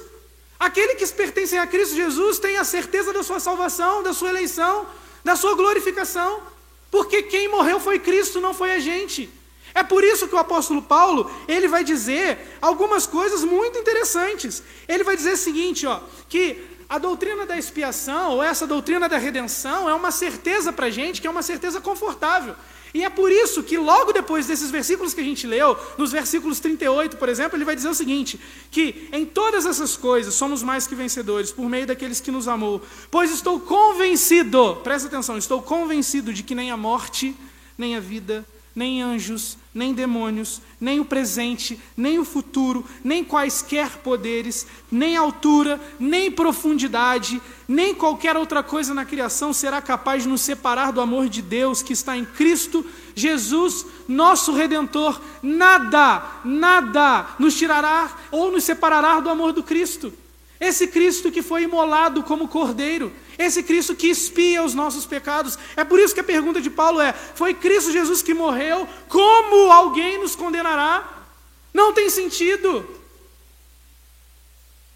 Aquele 0.60 0.96
que 0.96 1.08
pertence 1.08 1.58
a 1.58 1.66
Cristo 1.66 1.96
Jesus 1.96 2.40
tem 2.40 2.58
a 2.58 2.64
certeza 2.64 3.12
da 3.12 3.24
sua 3.24 3.40
salvação, 3.40 4.04
da 4.04 4.14
sua 4.14 4.30
eleição, 4.30 4.86
da 5.24 5.36
sua 5.36 5.56
glorificação, 5.56 6.42
porque 6.90 7.24
quem 7.24 7.48
morreu 7.48 7.80
foi 7.80 7.98
Cristo, 7.98 8.40
não 8.40 8.54
foi 8.54 8.72
a 8.74 8.80
gente. 8.80 9.30
É 9.74 9.84
por 9.84 10.04
isso 10.04 10.28
que 10.28 10.36
o 10.36 10.38
apóstolo 10.38 10.82
Paulo, 10.82 11.32
ele 11.48 11.68
vai 11.68 11.84
dizer 11.84 12.38
algumas 12.62 13.08
coisas 13.08 13.44
muito 13.44 13.78
interessantes. 13.80 14.62
Ele 14.88 15.04
vai 15.04 15.16
dizer 15.16 15.34
o 15.34 15.38
seguinte, 15.38 15.88
ó, 15.88 16.00
que 16.28 16.62
a 16.92 16.98
doutrina 16.98 17.46
da 17.46 17.58
expiação, 17.58 18.32
ou 18.32 18.44
essa 18.44 18.68
doutrina 18.68 19.08
da 19.08 19.18
redenção, 19.18 19.90
é 19.90 19.94
uma 19.94 20.12
certeza 20.12 20.74
para 20.74 20.88
a 20.88 20.90
gente, 20.90 21.22
que 21.22 21.28
é 21.28 21.30
uma 21.30 21.42
certeza 21.42 21.80
confortável. 21.80 22.54
E 22.94 23.02
é 23.06 23.10
por 23.10 23.32
isso 23.32 23.64
que 23.64 23.78
logo 23.78 24.12
depois 24.12 24.46
desses 24.46 24.70
versículos 24.70 25.14
que 25.14 25.22
a 25.22 25.24
gente 25.24 25.48
leu, 25.48 25.80
nos 25.98 26.12
versículos 26.12 26.60
38, 26.60 27.16
por 27.16 27.30
exemplo, 27.30 27.56
ele 27.56 27.64
vai 27.64 27.78
dizer 27.78 27.88
o 27.88 27.94
seguinte: 27.94 28.38
que 28.70 29.08
em 29.14 29.26
todas 29.26 29.66
essas 29.66 29.96
coisas 29.96 30.34
somos 30.34 30.62
mais 30.62 30.86
que 30.86 30.94
vencedores 30.94 31.50
por 31.50 31.70
meio 31.70 31.88
daqueles 31.88 32.20
que 32.20 32.30
nos 32.30 32.46
amou. 32.50 32.82
Pois 33.10 33.32
estou 33.32 33.58
convencido, 33.62 34.76
presta 34.84 35.08
atenção, 35.08 35.38
estou 35.38 35.62
convencido 35.62 36.34
de 36.34 36.44
que 36.44 36.54
nem 36.54 36.72
a 36.72 36.76
morte, 36.76 37.34
nem 37.78 37.96
a 37.96 38.02
vida, 38.02 38.46
nem 38.76 39.02
anjos, 39.02 39.58
nem 39.74 39.94
demônios, 39.94 40.62
nem 40.80 41.00
o 41.00 41.06
presente, 41.06 41.80
nem 41.96 42.20
o 42.20 42.26
futuro, 42.26 42.86
nem 43.04 43.24
quaisquer 43.24 43.98
poderes, 44.00 44.68
nem 44.92 45.16
altura, 45.16 45.80
nem 46.00 46.30
profundidade, 46.30 47.42
nem 47.68 47.96
qualquer 47.96 48.36
outra 48.36 48.62
coisa 48.62 48.94
na 48.94 49.06
criação 49.06 49.54
será 49.54 49.82
capaz 49.82 50.24
de 50.24 50.30
nos 50.30 50.42
separar 50.42 50.92
do 50.92 51.00
amor 51.00 51.30
de 51.30 51.42
Deus 51.42 51.82
que 51.82 51.94
está 51.94 52.18
em 52.18 52.26
Cristo 52.26 52.86
Jesus, 53.16 53.86
nosso 54.08 54.54
redentor. 54.54 55.22
Nada, 55.42 56.42
nada 56.44 57.36
nos 57.40 57.58
tirará 57.58 58.18
ou 58.32 58.52
nos 58.52 58.64
separará 58.64 59.20
do 59.20 59.30
amor 59.30 59.54
do 59.54 59.64
Cristo. 59.64 60.14
Esse 60.62 60.86
Cristo 60.88 61.32
que 61.32 61.42
foi 61.42 61.64
imolado 61.64 62.22
como 62.22 62.48
cordeiro, 62.48 63.12
esse 63.36 63.64
Cristo 63.64 63.96
que 63.96 64.08
expia 64.08 64.64
os 64.64 64.76
nossos 64.76 65.08
pecados. 65.08 65.58
É 65.76 65.84
por 65.84 66.00
isso 66.00 66.14
que 66.14 66.20
a 66.20 66.24
pergunta 66.24 66.62
de 66.62 66.70
Paulo 66.70 67.02
é: 67.02 67.12
foi 67.12 67.56
Cristo 67.56 67.92
Jesus 67.92 68.22
que 68.22 68.32
morreu? 68.32 68.88
Como 69.10 69.72
alguém 69.72 70.20
nos 70.20 70.36
condenará? 70.36 71.26
Não 71.74 71.92
tem 71.92 72.12
sentido. 72.12 72.88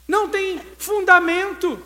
Não 0.08 0.30
tem 0.30 0.62
fundamento. 0.78 1.82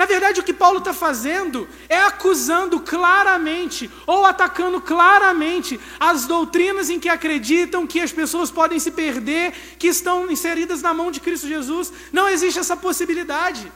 Na 0.00 0.06
verdade, 0.06 0.40
o 0.40 0.42
que 0.42 0.54
Paulo 0.54 0.78
está 0.78 0.94
fazendo 0.94 1.68
é 1.86 2.00
acusando 2.00 2.80
claramente 2.80 3.90
ou 4.06 4.24
atacando 4.24 4.80
claramente 4.80 5.78
as 6.00 6.24
doutrinas 6.24 6.88
em 6.88 6.98
que 6.98 7.10
acreditam 7.10 7.86
que 7.86 8.00
as 8.00 8.10
pessoas 8.10 8.50
podem 8.50 8.78
se 8.80 8.92
perder, 8.92 9.52
que 9.78 9.88
estão 9.88 10.30
inseridas 10.30 10.80
na 10.80 10.94
mão 10.94 11.10
de 11.10 11.20
Cristo 11.20 11.46
Jesus. 11.46 11.92
Não 12.10 12.30
existe 12.30 12.58
essa 12.58 12.74
possibilidade. 12.74 13.70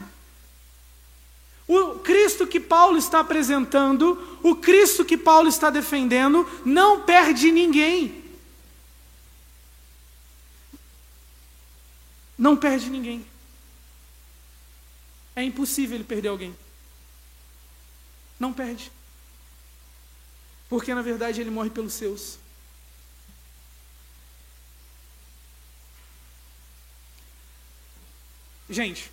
O 1.68 1.98
Cristo 1.98 2.46
que 2.46 2.58
Paulo 2.58 2.96
está 2.96 3.20
apresentando, 3.20 4.38
o 4.42 4.56
Cristo 4.56 5.04
que 5.04 5.18
Paulo 5.18 5.50
está 5.50 5.68
defendendo, 5.68 6.48
não 6.64 7.02
perde 7.02 7.52
ninguém. 7.52 8.24
Não 12.38 12.56
perde 12.56 12.88
ninguém. 12.88 13.33
É 15.36 15.42
impossível 15.42 15.96
ele 15.96 16.04
perder 16.04 16.28
alguém. 16.28 16.56
Não 18.38 18.52
perde. 18.52 18.90
Porque 20.68 20.94
na 20.94 21.02
verdade 21.02 21.40
ele 21.40 21.50
morre 21.50 21.70
pelos 21.70 21.92
seus. 21.92 22.38
Gente, 28.68 29.10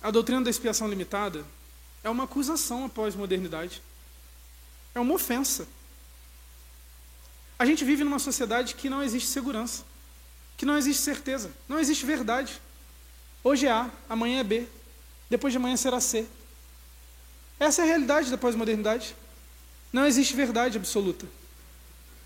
a 0.00 0.10
doutrina 0.10 0.42
da 0.42 0.50
expiação 0.50 0.88
limitada 0.88 1.44
é 2.04 2.10
uma 2.10 2.24
acusação 2.24 2.84
à 2.84 2.88
pós-modernidade. 2.88 3.82
É 4.94 5.00
uma 5.00 5.14
ofensa. 5.14 5.66
A 7.58 7.66
gente 7.66 7.84
vive 7.84 8.04
numa 8.04 8.18
sociedade 8.18 8.74
que 8.74 8.90
não 8.90 9.02
existe 9.02 9.28
segurança, 9.28 9.84
que 10.56 10.66
não 10.66 10.76
existe 10.76 11.02
certeza, 11.02 11.52
não 11.68 11.78
existe 11.78 12.04
verdade. 12.04 12.60
Hoje 13.44 13.66
é 13.66 13.70
A, 13.70 13.90
amanhã 14.08 14.40
é 14.40 14.44
B, 14.44 14.68
depois 15.32 15.50
de 15.50 15.56
amanhã 15.56 15.76
será 15.78 15.98
C. 15.98 16.26
Essa 17.58 17.80
é 17.80 17.84
a 17.84 17.88
realidade 17.88 18.30
da 18.30 18.36
pós-modernidade. 18.36 19.16
Não 19.90 20.04
existe 20.06 20.36
verdade 20.36 20.76
absoluta. 20.76 21.26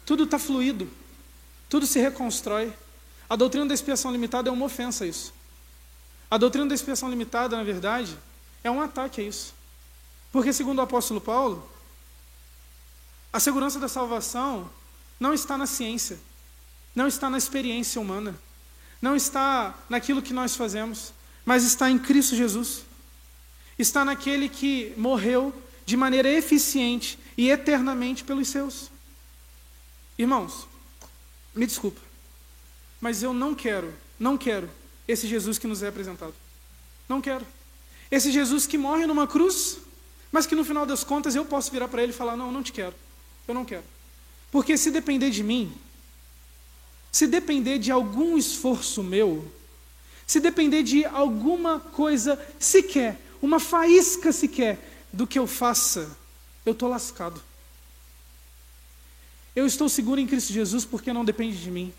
Tudo 0.05 0.25
está 0.25 0.41
fluido, 0.41 0.91
tudo 1.69 1.87
se 1.87 2.01
reconstrói. 2.01 2.73
A 3.31 3.37
doutrina 3.37 3.65
da 3.65 3.75
expiação 3.75 4.11
limitada 4.11 4.49
é 4.49 4.53
uma 4.53 4.65
ofensa 4.65 5.05
a 5.05 5.07
isso. 5.07 5.33
A 6.29 6.37
doutrina 6.37 6.67
da 6.67 6.75
expiação 6.75 7.09
limitada, 7.09 7.57
na 7.57 7.63
verdade, 7.63 8.19
é 8.65 8.71
um 8.71 8.81
ataque 8.81 9.21
a 9.21 9.25
isso. 9.25 9.55
Porque, 10.33 10.53
segundo 10.53 10.81
o 10.81 10.83
apóstolo 10.83 11.21
Paulo, 11.21 11.71
a 13.33 13.39
segurança 13.39 13.79
da 13.79 13.89
salvação 13.89 14.69
não 15.21 15.33
está 15.33 15.57
na 15.57 15.67
ciência, 15.67 16.19
não 16.93 17.07
está 17.07 17.31
na 17.31 17.39
experiência 17.39 18.01
humana, 18.01 18.37
não 19.01 19.15
está 19.15 19.79
naquilo 19.89 20.23
que 20.23 20.33
nós 20.33 20.57
fazemos, 20.57 21.13
mas 21.45 21.63
está 21.63 21.89
em 21.89 21.99
Cristo 21.99 22.35
Jesus. 22.35 22.85
Está 23.79 24.05
naquele 24.05 24.49
que 24.49 24.93
morreu 24.97 25.53
de 25.85 25.97
maneira 25.97 26.29
eficiente 26.31 27.19
e 27.37 27.51
eternamente 27.51 28.25
pelos 28.25 28.49
seus. 28.49 28.91
Irmãos, 30.19 30.67
me 31.55 31.67
desculpa, 31.67 32.01
mas 33.01 33.23
eu 33.23 33.33
não 33.33 33.55
quero, 33.55 33.93
não 34.19 34.39
quero 34.39 34.71
esse 35.07 35.27
Jesus 35.29 35.59
que 35.59 35.67
nos 35.67 35.83
é 35.83 35.89
apresentado. 35.89 36.35
Não 37.09 37.21
quero. 37.21 37.47
Esse 38.11 38.33
Jesus 38.33 38.67
que 38.67 38.79
morre 38.79 39.07
numa 39.07 39.27
cruz 39.27 39.79
mas 40.37 40.47
que 40.47 40.55
no 40.55 40.65
final 40.65 40.85
das 40.85 41.05
contas 41.05 41.35
eu 41.35 41.47
posso 41.47 41.71
virar 41.71 41.89
para 41.89 42.03
ele 42.03 42.13
e 42.13 42.15
falar: 42.15 42.37
não, 42.37 42.53
não 42.53 42.63
te 42.63 42.71
quero, 42.71 42.95
eu 43.49 43.55
não 43.55 43.65
quero. 43.65 43.85
Porque 44.51 44.77
se 44.77 44.91
depender 44.91 45.31
de 45.31 45.43
mim, 45.43 45.73
se 47.11 47.27
depender 47.27 47.79
de 47.79 47.91
algum 47.91 48.37
esforço 48.37 49.03
meu, 49.03 49.51
se 50.27 50.39
depender 50.41 50.83
de 50.83 51.05
alguma 51.07 51.81
coisa 51.81 52.39
sequer, 52.59 53.19
uma 53.47 53.61
faísca 53.61 54.33
sequer 54.33 54.79
do 55.13 55.27
que 55.27 55.39
eu 55.39 55.47
faça, 55.47 56.17
eu 56.65 56.73
estou 56.73 56.89
lascado. 56.89 57.41
Eu 59.55 59.67
estou 59.67 59.89
seguro 59.89 60.21
em 60.21 60.27
Cristo 60.27 60.53
Jesus 60.53 60.85
porque 60.85 61.13
não 61.13 61.25
depende 61.25 61.57
de 61.57 61.71
mim. 61.71 61.95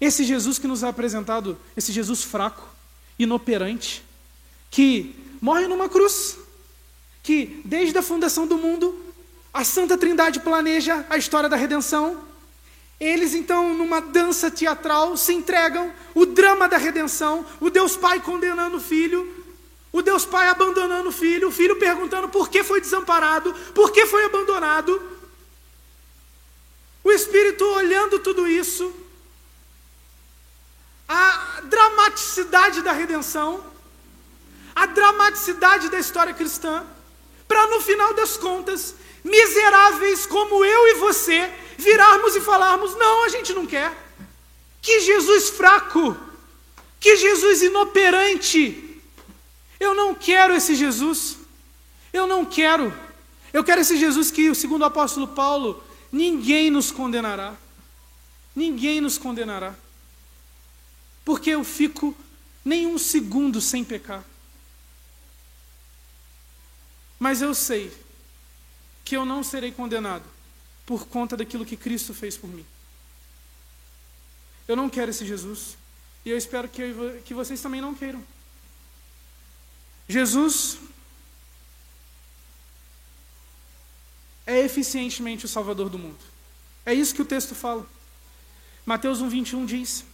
Esse 0.00 0.24
Jesus 0.24 0.58
que 0.58 0.66
nos 0.66 0.82
é 0.82 0.88
apresentado, 0.88 1.58
esse 1.76 1.90
Jesus 1.90 2.22
fraco, 2.22 2.68
inoperante, 3.18 4.04
que 4.70 5.14
morre 5.40 5.66
numa 5.66 5.88
cruz, 5.88 6.38
que 7.22 7.60
desde 7.64 7.96
a 7.96 8.02
fundação 8.02 8.46
do 8.46 8.58
mundo, 8.58 9.00
a 9.52 9.64
Santa 9.64 9.96
Trindade 9.96 10.40
planeja 10.40 11.04
a 11.08 11.16
história 11.16 11.48
da 11.48 11.56
redenção. 11.56 12.22
Eles 13.00 13.34
então, 13.34 13.74
numa 13.74 14.00
dança 14.00 14.50
teatral, 14.50 15.16
se 15.16 15.32
entregam 15.32 15.92
o 16.14 16.26
drama 16.26 16.68
da 16.68 16.76
redenção, 16.76 17.44
o 17.60 17.70
Deus 17.70 17.96
Pai 17.96 18.20
condenando 18.20 18.76
o 18.76 18.80
filho, 18.80 19.41
o 19.92 20.00
Deus 20.00 20.24
Pai 20.24 20.48
abandonando 20.48 21.10
o 21.10 21.12
filho, 21.12 21.48
o 21.48 21.52
filho 21.52 21.76
perguntando 21.76 22.28
por 22.28 22.48
que 22.48 22.64
foi 22.64 22.80
desamparado, 22.80 23.52
por 23.74 23.92
que 23.92 24.06
foi 24.06 24.24
abandonado. 24.24 25.00
O 27.04 27.12
Espírito 27.12 27.64
olhando 27.64 28.18
tudo 28.20 28.48
isso, 28.48 28.94
a 31.08 31.60
dramaticidade 31.64 32.80
da 32.80 32.92
redenção, 32.92 33.64
a 34.74 34.86
dramaticidade 34.86 35.90
da 35.90 35.98
história 35.98 36.32
cristã 36.32 36.86
para 37.52 37.66
no 37.66 37.82
final 37.82 38.14
das 38.14 38.38
contas, 38.38 38.94
miseráveis 39.22 40.24
como 40.24 40.64
eu 40.64 40.88
e 40.88 40.94
você, 40.94 41.52
virarmos 41.76 42.34
e 42.34 42.40
falarmos: 42.40 42.96
não, 42.96 43.24
a 43.24 43.28
gente 43.28 43.52
não 43.52 43.66
quer. 43.66 43.92
Que 44.80 45.00
Jesus 45.00 45.50
fraco, 45.50 46.16
que 46.98 47.14
Jesus 47.16 47.60
inoperante. 47.60 48.91
Eu 49.82 49.96
não 49.96 50.14
quero 50.14 50.54
esse 50.54 50.76
Jesus. 50.76 51.38
Eu 52.12 52.24
não 52.24 52.46
quero. 52.46 52.96
Eu 53.52 53.64
quero 53.64 53.80
esse 53.80 53.98
Jesus 53.98 54.30
que, 54.30 54.54
segundo 54.54 54.82
o 54.82 54.84
apóstolo 54.84 55.26
Paulo, 55.26 55.82
ninguém 56.12 56.70
nos 56.70 56.92
condenará. 56.92 57.56
Ninguém 58.54 59.00
nos 59.00 59.18
condenará. 59.18 59.74
Porque 61.24 61.50
eu 61.50 61.64
fico 61.64 62.16
nem 62.64 62.86
um 62.86 62.96
segundo 62.96 63.60
sem 63.60 63.82
pecar. 63.82 64.22
Mas 67.18 67.42
eu 67.42 67.52
sei 67.52 67.92
que 69.04 69.16
eu 69.16 69.24
não 69.24 69.42
serei 69.42 69.72
condenado 69.72 70.24
por 70.86 71.08
conta 71.08 71.36
daquilo 71.36 71.66
que 71.66 71.76
Cristo 71.76 72.14
fez 72.14 72.36
por 72.36 72.48
mim. 72.48 72.64
Eu 74.68 74.76
não 74.76 74.88
quero 74.88 75.10
esse 75.10 75.26
Jesus. 75.26 75.76
E 76.24 76.30
eu 76.30 76.38
espero 76.38 76.68
que, 76.68 76.82
eu, 76.82 77.20
que 77.24 77.34
vocês 77.34 77.60
também 77.60 77.80
não 77.80 77.96
queiram. 77.96 78.22
Jesus 80.12 80.78
é 84.46 84.60
eficientemente 84.60 85.46
o 85.46 85.48
Salvador 85.48 85.88
do 85.88 85.98
mundo. 85.98 86.18
É 86.84 86.92
isso 86.92 87.14
que 87.14 87.22
o 87.22 87.24
texto 87.24 87.54
fala. 87.54 87.86
Mateus 88.84 89.22
1,21 89.22 89.64
diz: 89.64 90.04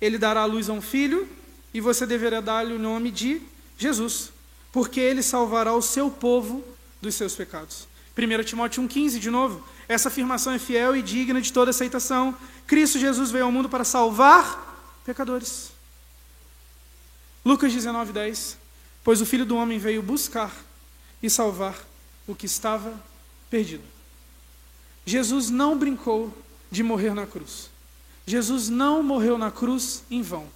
Ele 0.00 0.18
dará 0.18 0.42
a 0.42 0.44
luz 0.44 0.68
a 0.68 0.72
um 0.72 0.82
filho, 0.82 1.28
e 1.72 1.80
você 1.80 2.06
deverá 2.06 2.40
dar-lhe 2.40 2.74
o 2.74 2.78
nome 2.78 3.10
de 3.10 3.40
Jesus, 3.78 4.30
porque 4.70 5.00
ele 5.00 5.22
salvará 5.22 5.72
o 5.72 5.82
seu 5.82 6.10
povo 6.10 6.62
dos 7.00 7.14
seus 7.14 7.34
pecados. 7.34 7.88
1 8.16 8.44
Timóteo 8.44 8.82
1,15, 8.82 9.18
de 9.18 9.30
novo. 9.30 9.66
Essa 9.88 10.08
afirmação 10.08 10.52
é 10.52 10.58
fiel 10.58 10.94
e 10.94 11.02
digna 11.02 11.40
de 11.40 11.52
toda 11.52 11.70
aceitação. 11.70 12.36
Cristo 12.66 12.98
Jesus 12.98 13.30
veio 13.30 13.46
ao 13.46 13.52
mundo 13.52 13.68
para 13.68 13.84
salvar 13.84 15.00
pecadores. 15.04 15.72
Lucas 17.44 17.72
19, 17.72 18.12
10. 18.12 18.61
Pois 19.04 19.20
o 19.20 19.26
Filho 19.26 19.44
do 19.44 19.56
Homem 19.56 19.78
veio 19.78 20.02
buscar 20.02 20.54
e 21.22 21.28
salvar 21.28 21.86
o 22.26 22.34
que 22.34 22.46
estava 22.46 22.94
perdido. 23.50 23.84
Jesus 25.04 25.50
não 25.50 25.76
brincou 25.76 26.32
de 26.70 26.82
morrer 26.82 27.14
na 27.14 27.26
cruz. 27.26 27.70
Jesus 28.26 28.68
não 28.68 29.02
morreu 29.02 29.36
na 29.36 29.50
cruz 29.50 30.04
em 30.10 30.22
vão. 30.22 30.46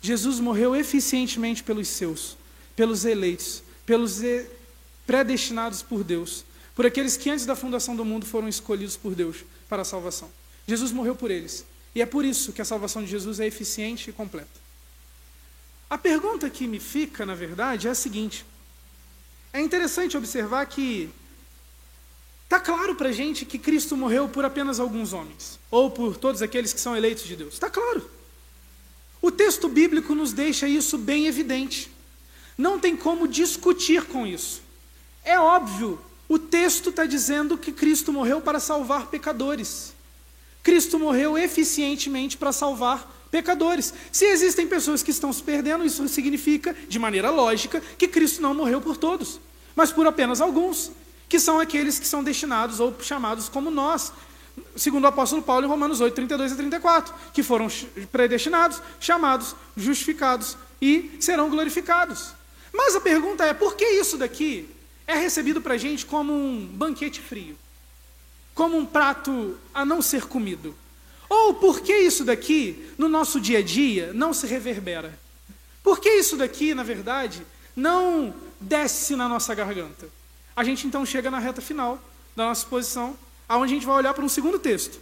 Jesus 0.00 0.38
morreu 0.38 0.76
eficientemente 0.76 1.62
pelos 1.62 1.88
seus, 1.88 2.36
pelos 2.76 3.04
eleitos, 3.04 3.62
pelos 3.84 4.20
predestinados 5.06 5.82
por 5.82 6.04
Deus, 6.04 6.44
por 6.74 6.86
aqueles 6.86 7.16
que 7.16 7.30
antes 7.30 7.46
da 7.46 7.56
fundação 7.56 7.96
do 7.96 8.04
mundo 8.04 8.26
foram 8.26 8.48
escolhidos 8.48 8.96
por 8.96 9.14
Deus 9.14 9.38
para 9.68 9.82
a 9.82 9.84
salvação. 9.84 10.30
Jesus 10.66 10.92
morreu 10.92 11.16
por 11.16 11.30
eles. 11.30 11.64
E 11.94 12.02
é 12.02 12.06
por 12.06 12.24
isso 12.24 12.52
que 12.52 12.62
a 12.62 12.64
salvação 12.64 13.02
de 13.02 13.10
Jesus 13.10 13.40
é 13.40 13.46
eficiente 13.46 14.10
e 14.10 14.12
completa. 14.12 14.67
A 15.90 15.96
pergunta 15.96 16.50
que 16.50 16.66
me 16.66 16.78
fica, 16.78 17.24
na 17.24 17.34
verdade, 17.34 17.88
é 17.88 17.90
a 17.90 17.94
seguinte: 17.94 18.44
é 19.52 19.60
interessante 19.60 20.16
observar 20.16 20.66
que 20.66 21.10
está 22.44 22.60
claro 22.60 22.94
para 22.94 23.08
a 23.08 23.12
gente 23.12 23.44
que 23.44 23.58
Cristo 23.58 23.96
morreu 23.96 24.28
por 24.28 24.44
apenas 24.44 24.78
alguns 24.78 25.12
homens, 25.12 25.58
ou 25.70 25.90
por 25.90 26.16
todos 26.16 26.42
aqueles 26.42 26.72
que 26.72 26.80
são 26.80 26.96
eleitos 26.96 27.24
de 27.24 27.36
Deus. 27.36 27.54
Está 27.54 27.70
claro. 27.70 28.08
O 29.20 29.30
texto 29.30 29.68
bíblico 29.68 30.14
nos 30.14 30.32
deixa 30.32 30.68
isso 30.68 30.96
bem 30.96 31.26
evidente. 31.26 31.90
Não 32.56 32.78
tem 32.78 32.96
como 32.96 33.26
discutir 33.26 34.04
com 34.04 34.26
isso. 34.26 34.62
É 35.24 35.38
óbvio, 35.38 36.00
o 36.28 36.38
texto 36.38 36.90
está 36.90 37.04
dizendo 37.04 37.56
que 37.56 37.72
Cristo 37.72 38.12
morreu 38.12 38.40
para 38.40 38.60
salvar 38.60 39.06
pecadores. 39.06 39.92
Cristo 40.62 40.98
morreu 40.98 41.38
eficientemente 41.38 42.36
para 42.36 42.52
salvar 42.52 43.17
pecadores. 43.30 43.92
Se 44.10 44.24
existem 44.24 44.66
pessoas 44.66 45.02
que 45.02 45.10
estão 45.10 45.32
se 45.32 45.42
perdendo, 45.42 45.84
isso 45.84 46.06
significa, 46.08 46.74
de 46.88 46.98
maneira 46.98 47.30
lógica, 47.30 47.82
que 47.96 48.08
Cristo 48.08 48.42
não 48.42 48.54
morreu 48.54 48.80
por 48.80 48.96
todos, 48.96 49.40
mas 49.74 49.92
por 49.92 50.06
apenas 50.06 50.40
alguns, 50.40 50.90
que 51.28 51.38
são 51.38 51.60
aqueles 51.60 51.98
que 51.98 52.06
são 52.06 52.24
destinados 52.24 52.80
ou 52.80 52.94
chamados 53.00 53.48
como 53.48 53.70
nós, 53.70 54.12
segundo 54.76 55.04
o 55.04 55.08
apóstolo 55.08 55.42
Paulo 55.42 55.66
em 55.66 55.68
Romanos 55.68 56.00
8, 56.00 56.14
32 56.14 56.52
a 56.52 56.56
34, 56.56 57.14
que 57.32 57.42
foram 57.42 57.68
predestinados, 58.10 58.80
chamados, 58.98 59.54
justificados 59.76 60.56
e 60.80 61.16
serão 61.20 61.50
glorificados. 61.50 62.32
Mas 62.72 62.96
a 62.96 63.00
pergunta 63.00 63.44
é: 63.44 63.52
por 63.52 63.76
que 63.76 63.84
isso 63.84 64.16
daqui 64.16 64.68
é 65.06 65.16
recebido 65.16 65.60
para 65.60 65.74
a 65.74 65.78
gente 65.78 66.06
como 66.06 66.32
um 66.32 66.66
banquete 66.66 67.20
frio? 67.20 67.56
Como 68.54 68.76
um 68.76 68.86
prato 68.86 69.56
a 69.72 69.84
não 69.84 70.02
ser 70.02 70.26
comido? 70.26 70.74
Ou 71.28 71.54
por 71.54 71.80
que 71.80 71.94
isso 71.94 72.24
daqui, 72.24 72.90
no 72.96 73.08
nosso 73.08 73.40
dia 73.40 73.58
a 73.58 73.62
dia, 73.62 74.12
não 74.14 74.32
se 74.32 74.46
reverbera? 74.46 75.18
Por 75.82 76.00
que 76.00 76.08
isso 76.08 76.36
daqui, 76.36 76.74
na 76.74 76.82
verdade, 76.82 77.42
não 77.76 78.34
desce 78.60 79.14
na 79.14 79.28
nossa 79.28 79.54
garganta? 79.54 80.08
A 80.56 80.64
gente 80.64 80.86
então 80.86 81.04
chega 81.04 81.30
na 81.30 81.38
reta 81.38 81.60
final 81.60 82.02
da 82.34 82.46
nossa 82.46 82.62
exposição, 82.62 83.16
aonde 83.48 83.72
a 83.72 83.76
gente 83.76 83.86
vai 83.86 83.96
olhar 83.96 84.14
para 84.14 84.24
um 84.24 84.28
segundo 84.28 84.58
texto, 84.58 84.98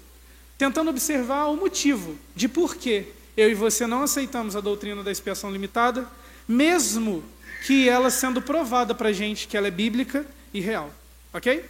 tentando 0.58 0.90
observar 0.90 1.46
o 1.46 1.56
motivo 1.56 2.18
de 2.34 2.48
por 2.48 2.76
que 2.76 3.06
eu 3.36 3.50
e 3.50 3.54
você 3.54 3.86
não 3.86 4.02
aceitamos 4.02 4.56
a 4.56 4.60
doutrina 4.60 5.02
da 5.02 5.12
expiação 5.12 5.50
limitada, 5.50 6.08
mesmo 6.48 7.22
que 7.66 7.88
ela 7.88 8.10
sendo 8.10 8.40
provada 8.40 8.94
para 8.94 9.10
a 9.10 9.12
gente 9.12 9.48
que 9.48 9.56
ela 9.56 9.68
é 9.68 9.70
bíblica 9.70 10.26
e 10.52 10.60
real. 10.60 10.90
Ok? 11.32 11.64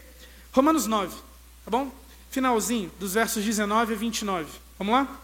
Romanos 0.53 0.87
9, 0.87 1.15
tá 1.65 1.71
bom? 1.71 1.91
Finalzinho, 2.31 2.91
dos 2.99 3.15
versos 3.15 3.45
19 3.45 3.95
a 3.95 3.97
29. 3.97 4.51
Vamos 4.79 4.93
lá? 4.95 5.21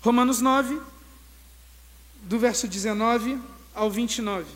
Romanos 0.00 0.40
9, 0.40 0.80
do 2.22 2.38
verso 2.38 2.68
19 2.68 3.38
ao 3.74 3.90
29. 3.90 4.46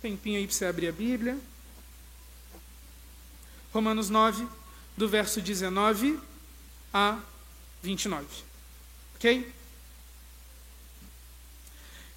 Tempinho 0.00 0.38
aí 0.38 0.46
para 0.46 0.54
você 0.54 0.64
abrir 0.64 0.88
a 0.88 0.92
Bíblia. 0.92 1.38
Romanos 3.72 4.08
9, 4.08 4.46
do 4.96 5.08
verso 5.08 5.40
19 5.40 6.18
a 6.92 7.18
29. 7.82 8.26
Ok? 9.16 9.52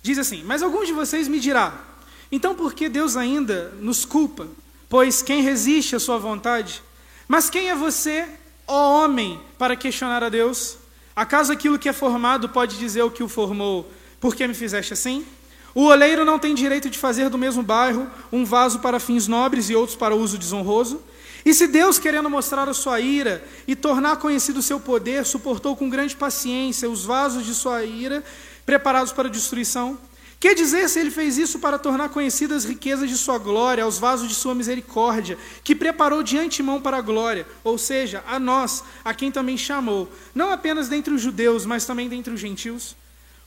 Diz 0.01 0.17
assim: 0.17 0.43
Mas 0.43 0.63
alguns 0.63 0.87
de 0.87 0.93
vocês 0.93 1.27
me 1.27 1.39
dirá, 1.39 1.83
então 2.31 2.55
por 2.55 2.73
que 2.73 2.89
Deus 2.89 3.15
ainda 3.15 3.69
nos 3.79 4.05
culpa? 4.05 4.47
Pois 4.89 5.21
quem 5.21 5.41
resiste 5.41 5.95
à 5.95 5.99
sua 5.99 6.17
vontade 6.17 6.83
mas 7.27 7.49
quem 7.49 7.69
é 7.69 7.75
você, 7.75 8.27
ó 8.67 9.03
homem, 9.03 9.39
para 9.57 9.75
questionar 9.75 10.23
a 10.23 10.29
Deus? 10.29 10.77
Acaso 11.15 11.51
aquilo 11.51 11.79
que 11.79 11.89
é 11.89 11.93
formado 11.93 12.49
pode 12.49 12.77
dizer 12.77 13.03
o 13.03 13.11
que 13.11 13.23
o 13.23 13.29
formou, 13.29 13.89
por 14.19 14.35
que 14.35 14.47
me 14.47 14.53
fizeste 14.53 14.93
assim? 14.93 15.25
O 15.73 15.83
oleiro 15.85 16.25
não 16.25 16.37
tem 16.37 16.53
direito 16.53 16.89
de 16.89 16.99
fazer 16.99 17.29
do 17.29 17.37
mesmo 17.37 17.63
bairro 17.63 18.07
um 18.31 18.43
vaso 18.43 18.79
para 18.79 18.99
fins 18.99 19.27
nobres 19.27 19.69
e 19.69 19.75
outros 19.75 19.95
para 19.95 20.15
uso 20.15 20.37
desonroso? 20.37 21.01
E 21.45 21.53
se 21.53 21.67
Deus, 21.67 21.97
querendo 21.97 22.29
mostrar 22.29 22.69
a 22.69 22.73
sua 22.73 22.99
ira 22.99 23.43
e 23.67 23.75
tornar 23.75 24.17
conhecido 24.17 24.59
o 24.59 24.63
seu 24.63 24.79
poder, 24.79 25.25
suportou 25.25 25.75
com 25.75 25.89
grande 25.89 26.15
paciência 26.15 26.89
os 26.89 27.03
vasos 27.03 27.45
de 27.45 27.55
sua 27.55 27.83
ira 27.83 28.23
preparados 28.65 29.11
para 29.11 29.29
destruição, 29.29 29.97
que 30.41 30.55
dizer 30.55 30.89
se 30.89 30.99
ele 30.99 31.11
fez 31.11 31.37
isso 31.37 31.59
para 31.59 31.77
tornar 31.77 32.09
conhecidas 32.09 32.63
as 32.63 32.65
riquezas 32.65 33.07
de 33.07 33.15
sua 33.15 33.37
glória, 33.37 33.83
aos 33.83 33.99
vasos 33.99 34.27
de 34.27 34.33
sua 34.33 34.55
misericórdia, 34.55 35.37
que 35.63 35.75
preparou 35.75 36.23
de 36.23 36.35
antemão 36.35 36.81
para 36.81 36.97
a 36.97 37.01
glória, 37.01 37.45
ou 37.63 37.77
seja, 37.77 38.23
a 38.25 38.39
nós, 38.39 38.83
a 39.05 39.13
quem 39.13 39.31
também 39.31 39.55
chamou, 39.55 40.11
não 40.33 40.49
apenas 40.49 40.89
dentre 40.89 41.13
os 41.13 41.21
judeus, 41.21 41.63
mas 41.63 41.85
também 41.85 42.09
dentre 42.09 42.33
os 42.33 42.39
gentios? 42.39 42.95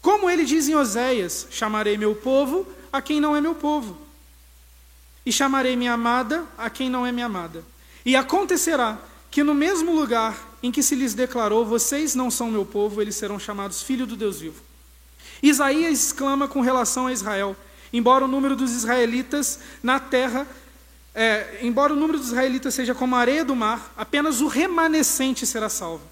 Como 0.01 0.31
ele 0.31 0.45
diz 0.45 0.69
em 0.69 0.77
Oséias: 0.77 1.49
Chamarei 1.51 1.99
meu 1.99 2.15
povo 2.15 2.65
a 2.93 3.03
quem 3.03 3.21
não 3.21 3.35
é 3.35 3.41
meu 3.41 3.57
povo, 3.57 3.99
e 5.27 5.33
chamarei 5.33 5.75
minha 5.75 5.95
amada 5.95 6.45
a 6.57 6.71
quem 6.71 6.89
não 6.89 7.05
é 7.05 7.11
minha 7.11 7.27
amada. 7.27 7.65
E 8.07 8.15
acontecerá 8.15 9.01
que 9.33 9.43
no 9.43 9.53
mesmo 9.53 9.93
lugar 9.93 10.39
em 10.63 10.71
que 10.71 10.81
se 10.81 10.95
lhes 10.95 11.13
declarou: 11.13 11.67
Vocês 11.67 12.15
não 12.15 12.31
são 12.31 12.53
meu 12.53 12.65
povo, 12.65 13.03
eles 13.03 13.17
serão 13.17 13.37
chamados 13.37 13.83
filho 13.83 14.07
do 14.07 14.15
Deus 14.15 14.39
vivo. 14.39 14.74
Isaías 15.49 15.93
exclama 15.93 16.49
com 16.49 16.61
relação 16.61 17.07
a 17.07 17.13
Israel: 17.13 17.55
embora 17.93 18.25
o 18.25 18.29
número 18.29 18.57
dos 18.57 18.73
israelitas 18.73 19.61
na 19.83 20.01
terra, 20.01 20.47
é, 21.15 21.59
embora 21.63 21.93
o 21.93 21.97
número 21.97 22.19
dos 22.19 22.29
israelitas 22.29 22.75
seja 22.75 22.95
como 22.95 23.15
a 23.15 23.21
areia 23.21 23.45
do 23.45 23.55
mar, 23.55 23.93
apenas 23.97 24.41
o 24.41 24.47
remanescente 24.47 25.47
será 25.47 25.69
salvo. 25.69 26.03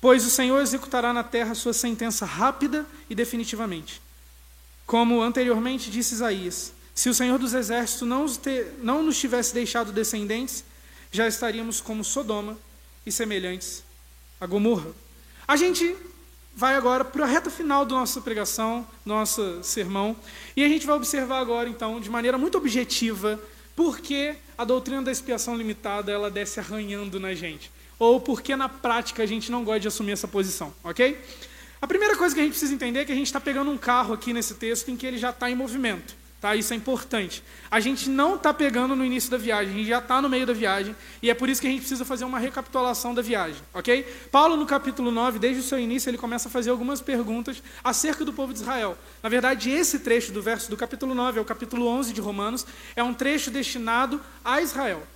Pois 0.00 0.26
o 0.26 0.30
Senhor 0.30 0.60
executará 0.60 1.12
na 1.12 1.22
terra 1.22 1.54
sua 1.54 1.72
sentença 1.72 2.26
rápida 2.26 2.84
e 3.08 3.14
definitivamente. 3.14 4.02
Como 4.84 5.22
anteriormente 5.22 5.88
disse 5.88 6.14
Isaías: 6.14 6.72
se 6.92 7.08
o 7.08 7.14
Senhor 7.14 7.38
dos 7.38 7.54
exércitos 7.54 8.08
não, 8.08 8.26
não 8.82 9.02
nos 9.02 9.16
tivesse 9.16 9.54
deixado 9.54 9.92
descendentes, 9.92 10.64
já 11.12 11.28
estaríamos 11.28 11.80
como 11.80 12.02
Sodoma 12.02 12.58
e 13.06 13.12
semelhantes 13.12 13.84
a 14.40 14.46
Gomorra. 14.46 14.90
A 15.46 15.56
gente 15.56 15.96
vai 16.54 16.74
agora 16.74 17.04
para 17.04 17.24
a 17.24 17.26
reta 17.26 17.50
final 17.50 17.84
da 17.84 17.94
nossa 17.96 18.20
pregação, 18.20 18.86
nosso 19.04 19.62
sermão, 19.62 20.16
e 20.56 20.64
a 20.64 20.68
gente 20.68 20.86
vai 20.86 20.96
observar 20.96 21.38
agora, 21.38 21.68
então, 21.68 22.00
de 22.00 22.10
maneira 22.10 22.36
muito 22.36 22.58
objetiva, 22.58 23.40
por 23.74 24.00
que 24.00 24.34
a 24.56 24.64
doutrina 24.64 25.02
da 25.02 25.10
expiação 25.10 25.56
limitada 25.56 26.12
ela 26.12 26.30
desce 26.30 26.60
arranhando 26.60 27.18
na 27.18 27.34
gente, 27.34 27.70
ou 27.98 28.20
por 28.20 28.42
que 28.42 28.54
na 28.54 28.68
prática 28.68 29.22
a 29.22 29.26
gente 29.26 29.50
não 29.50 29.64
gosta 29.64 29.80
de 29.80 29.88
assumir 29.88 30.12
essa 30.12 30.28
posição, 30.28 30.72
ok? 30.84 31.18
A 31.80 31.86
primeira 31.86 32.16
coisa 32.16 32.34
que 32.34 32.40
a 32.40 32.44
gente 32.44 32.52
precisa 32.52 32.74
entender 32.74 33.00
é 33.00 33.04
que 33.04 33.12
a 33.12 33.16
gente 33.16 33.26
está 33.26 33.40
pegando 33.40 33.70
um 33.70 33.78
carro 33.78 34.14
aqui 34.14 34.32
nesse 34.32 34.54
texto 34.54 34.90
em 34.90 34.96
que 34.96 35.06
ele 35.06 35.18
já 35.18 35.30
está 35.30 35.50
em 35.50 35.54
movimento. 35.56 36.14
Tá? 36.42 36.56
Isso 36.56 36.72
é 36.72 36.76
importante. 36.76 37.40
A 37.70 37.78
gente 37.78 38.10
não 38.10 38.34
está 38.34 38.52
pegando 38.52 38.96
no 38.96 39.04
início 39.04 39.30
da 39.30 39.38
viagem, 39.38 39.74
a 39.74 39.76
gente 39.78 39.88
já 39.88 39.98
está 39.98 40.20
no 40.20 40.28
meio 40.28 40.44
da 40.44 40.52
viagem, 40.52 40.96
e 41.22 41.30
é 41.30 41.34
por 41.34 41.48
isso 41.48 41.60
que 41.60 41.68
a 41.68 41.70
gente 41.70 41.78
precisa 41.78 42.04
fazer 42.04 42.24
uma 42.24 42.40
recapitulação 42.40 43.14
da 43.14 43.22
viagem, 43.22 43.62
ok? 43.72 44.02
Paulo, 44.32 44.56
no 44.56 44.66
capítulo 44.66 45.12
9, 45.12 45.38
desde 45.38 45.60
o 45.60 45.62
seu 45.62 45.78
início, 45.78 46.10
ele 46.10 46.18
começa 46.18 46.48
a 46.48 46.50
fazer 46.50 46.70
algumas 46.70 47.00
perguntas 47.00 47.62
acerca 47.84 48.24
do 48.24 48.32
povo 48.32 48.52
de 48.52 48.58
Israel. 48.58 48.98
Na 49.22 49.28
verdade, 49.28 49.70
esse 49.70 50.00
trecho 50.00 50.32
do 50.32 50.42
verso 50.42 50.68
do 50.68 50.76
capítulo 50.76 51.14
9 51.14 51.38
é 51.38 51.40
o 51.40 51.44
capítulo 51.44 51.86
11 51.86 52.12
de 52.12 52.20
Romanos, 52.20 52.66
é 52.96 53.04
um 53.04 53.14
trecho 53.14 53.48
destinado 53.48 54.20
a 54.44 54.60
Israel. 54.60 55.06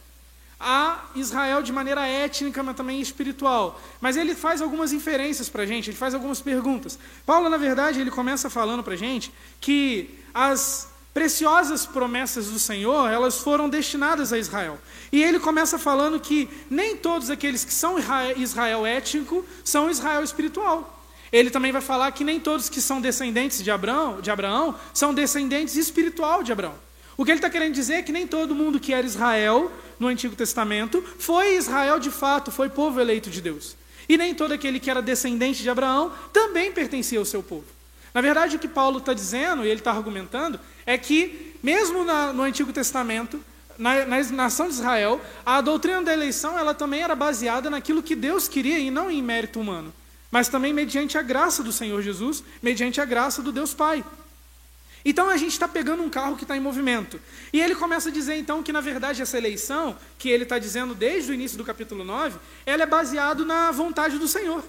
A 0.61 1.07
Israel 1.17 1.61
de 1.61 1.73
maneira 1.73 2.07
étnica, 2.07 2.63
mas 2.63 2.77
também 2.77 3.01
espiritual. 3.01 3.83
Mas 4.01 4.17
ele 4.17 4.37
faz 4.37 4.63
algumas 4.63 4.93
inferências 4.93 5.49
para 5.49 5.65
a 5.65 5.67
gente, 5.67 5.91
ele 5.91 5.97
faz 5.97 6.15
algumas 6.15 6.41
perguntas. 6.41 6.97
Paulo, 7.27 7.49
na 7.49 7.57
verdade, 7.57 8.01
ele 8.01 8.13
começa 8.13 8.49
falando 8.49 8.85
para 8.85 8.95
a 8.95 8.97
gente 8.97 9.33
que 9.61 10.21
as 10.33 10.95
preciosas 11.17 11.87
promessas 11.87 12.49
do 12.49 12.59
Senhor, 12.59 13.11
elas 13.11 13.39
foram 13.39 13.71
destinadas 13.71 14.35
a 14.35 14.39
Israel. 14.39 14.79
E 15.11 15.25
ele 15.25 15.41
começa 15.41 15.79
falando 15.79 16.21
que 16.21 16.47
nem 16.69 16.95
todos 16.95 17.31
aqueles 17.31 17.65
que 17.65 17.73
são 17.73 17.97
Israel 18.37 18.85
étnico 18.85 19.43
são 19.65 19.89
Israel 19.89 20.23
espiritual. 20.23 21.03
Ele 21.33 21.49
também 21.49 21.73
vai 21.73 21.81
falar 21.81 22.13
que 22.13 22.23
nem 22.23 22.39
todos 22.39 22.69
que 22.69 22.83
são 22.83 23.01
descendentes 23.01 23.65
de 23.65 23.71
Abraão, 23.71 24.21
de 24.21 24.31
Abraão 24.31 24.75
são 24.93 25.15
descendentes 25.15 25.75
espiritual 25.75 26.43
de 26.43 26.53
Abraão. 26.53 26.75
O 27.17 27.25
que 27.25 27.31
ele 27.31 27.39
está 27.39 27.49
querendo 27.49 27.73
dizer 27.73 27.95
é 27.95 28.03
que 28.03 28.13
nem 28.13 28.27
todo 28.27 28.55
mundo 28.55 28.79
que 28.79 28.93
era 28.93 29.07
Israel 29.07 29.73
no 29.99 30.09
Antigo 30.09 30.37
Testamento 30.37 31.03
foi 31.19 31.57
Israel 31.57 31.99
de 31.99 32.11
fato, 32.11 32.51
foi 32.51 32.69
povo 32.69 33.01
eleito 33.01 33.31
de 33.31 33.41
Deus. 33.41 33.75
E 34.07 34.19
nem 34.19 34.35
todo 34.35 34.53
aquele 34.53 34.79
que 34.79 34.91
era 34.91 35.01
descendente 35.01 35.63
de 35.63 35.71
Abraão 35.71 36.13
também 36.31 36.71
pertencia 36.73 37.19
ao 37.19 37.25
seu 37.25 37.43
povo. 37.43 37.76
Na 38.17 38.23
verdade, 38.23 38.57
o 38.57 38.59
que 38.59 38.67
Paulo 38.67 38.97
está 38.97 39.13
dizendo, 39.13 39.63
e 39.63 39.69
ele 39.69 39.79
está 39.79 39.91
argumentando, 39.91 40.59
é 40.87 40.97
que, 40.97 41.55
mesmo 41.63 42.03
na, 42.03 42.33
no 42.33 42.45
Antigo 42.45 42.73
Testamento, 42.73 43.39
na, 43.77 44.07
na, 44.07 44.23
nação 44.31 44.69
de 44.69 44.73
Israel, 44.73 45.21
a 45.45 45.61
doutrina 45.61 46.03
da 46.03 46.15
eleição 46.15 46.59
ela 46.59 46.73
também 46.73 47.03
era 47.03 47.15
baseada 47.15 47.69
naquilo 47.69 48.03
que 48.03 48.17
Deus 48.17 48.49
queria 48.49 48.79
e 48.79 48.91
não 48.91 49.11
em 49.11 49.21
mérito 49.21 49.61
humano, 49.61 49.93
mas 50.31 50.49
também 50.49 50.73
mediante 50.73 51.19
a 51.19 51.23
graça 51.23 51.63
do 51.63 51.71
Senhor 51.71 52.01
Jesus, 52.01 52.43
mediante 52.63 53.03
a 53.03 53.05
graça 53.05 53.43
do 53.43 53.53
Deus 53.53 53.75
Pai. 53.75 54.03
Então 55.05 55.29
a 55.29 55.37
gente 55.37 55.53
está 55.53 55.69
pegando 55.69 56.03
um 56.03 56.09
carro 56.09 56.37
que 56.37 56.45
está 56.45 56.57
em 56.57 56.61
movimento. 56.61 57.21
E 57.53 57.61
ele 57.61 57.75
começa 57.75 58.09
a 58.09 58.13
dizer 58.13 58.37
então 58.37 58.63
que, 58.63 58.73
na 58.73 58.81
verdade, 58.81 59.21
essa 59.21 59.37
eleição, 59.37 59.95
que 60.19 60.31
ele 60.31 60.45
está 60.45 60.59
dizendo 60.59 60.95
desde 60.95 61.33
o 61.33 61.35
início 61.35 61.59
do 61.59 61.65
capítulo 61.65 62.03
9, 62.03 62.39
ela 62.65 62.83
é 62.83 62.87
baseada 62.87 63.45
na 63.45 63.71
vontade 63.73 64.19
do 64.19 64.27
Senhor. 64.27 64.65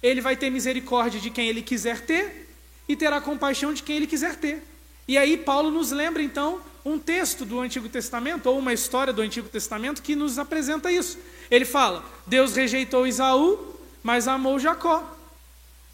Ele 0.00 0.20
vai 0.20 0.36
ter 0.36 0.50
misericórdia 0.50 1.18
de 1.18 1.30
quem 1.30 1.48
ele 1.48 1.62
quiser 1.62 2.02
ter 2.02 2.45
e 2.88 2.96
terá 2.96 3.20
compaixão 3.20 3.72
de 3.72 3.82
quem 3.82 3.96
ele 3.96 4.06
quiser 4.06 4.36
ter. 4.36 4.62
E 5.08 5.16
aí 5.16 5.36
Paulo 5.36 5.70
nos 5.70 5.90
lembra 5.90 6.22
então 6.22 6.60
um 6.84 6.98
texto 6.98 7.44
do 7.44 7.58
Antigo 7.60 7.88
Testamento, 7.88 8.46
ou 8.46 8.58
uma 8.58 8.72
história 8.72 9.12
do 9.12 9.20
Antigo 9.22 9.48
Testamento, 9.48 10.02
que 10.02 10.14
nos 10.14 10.38
apresenta 10.38 10.90
isso. 10.90 11.18
Ele 11.50 11.64
fala: 11.64 12.04
Deus 12.26 12.54
rejeitou 12.54 13.06
Isaú, 13.06 13.76
mas 14.02 14.28
amou 14.28 14.58
Jacó. 14.58 15.16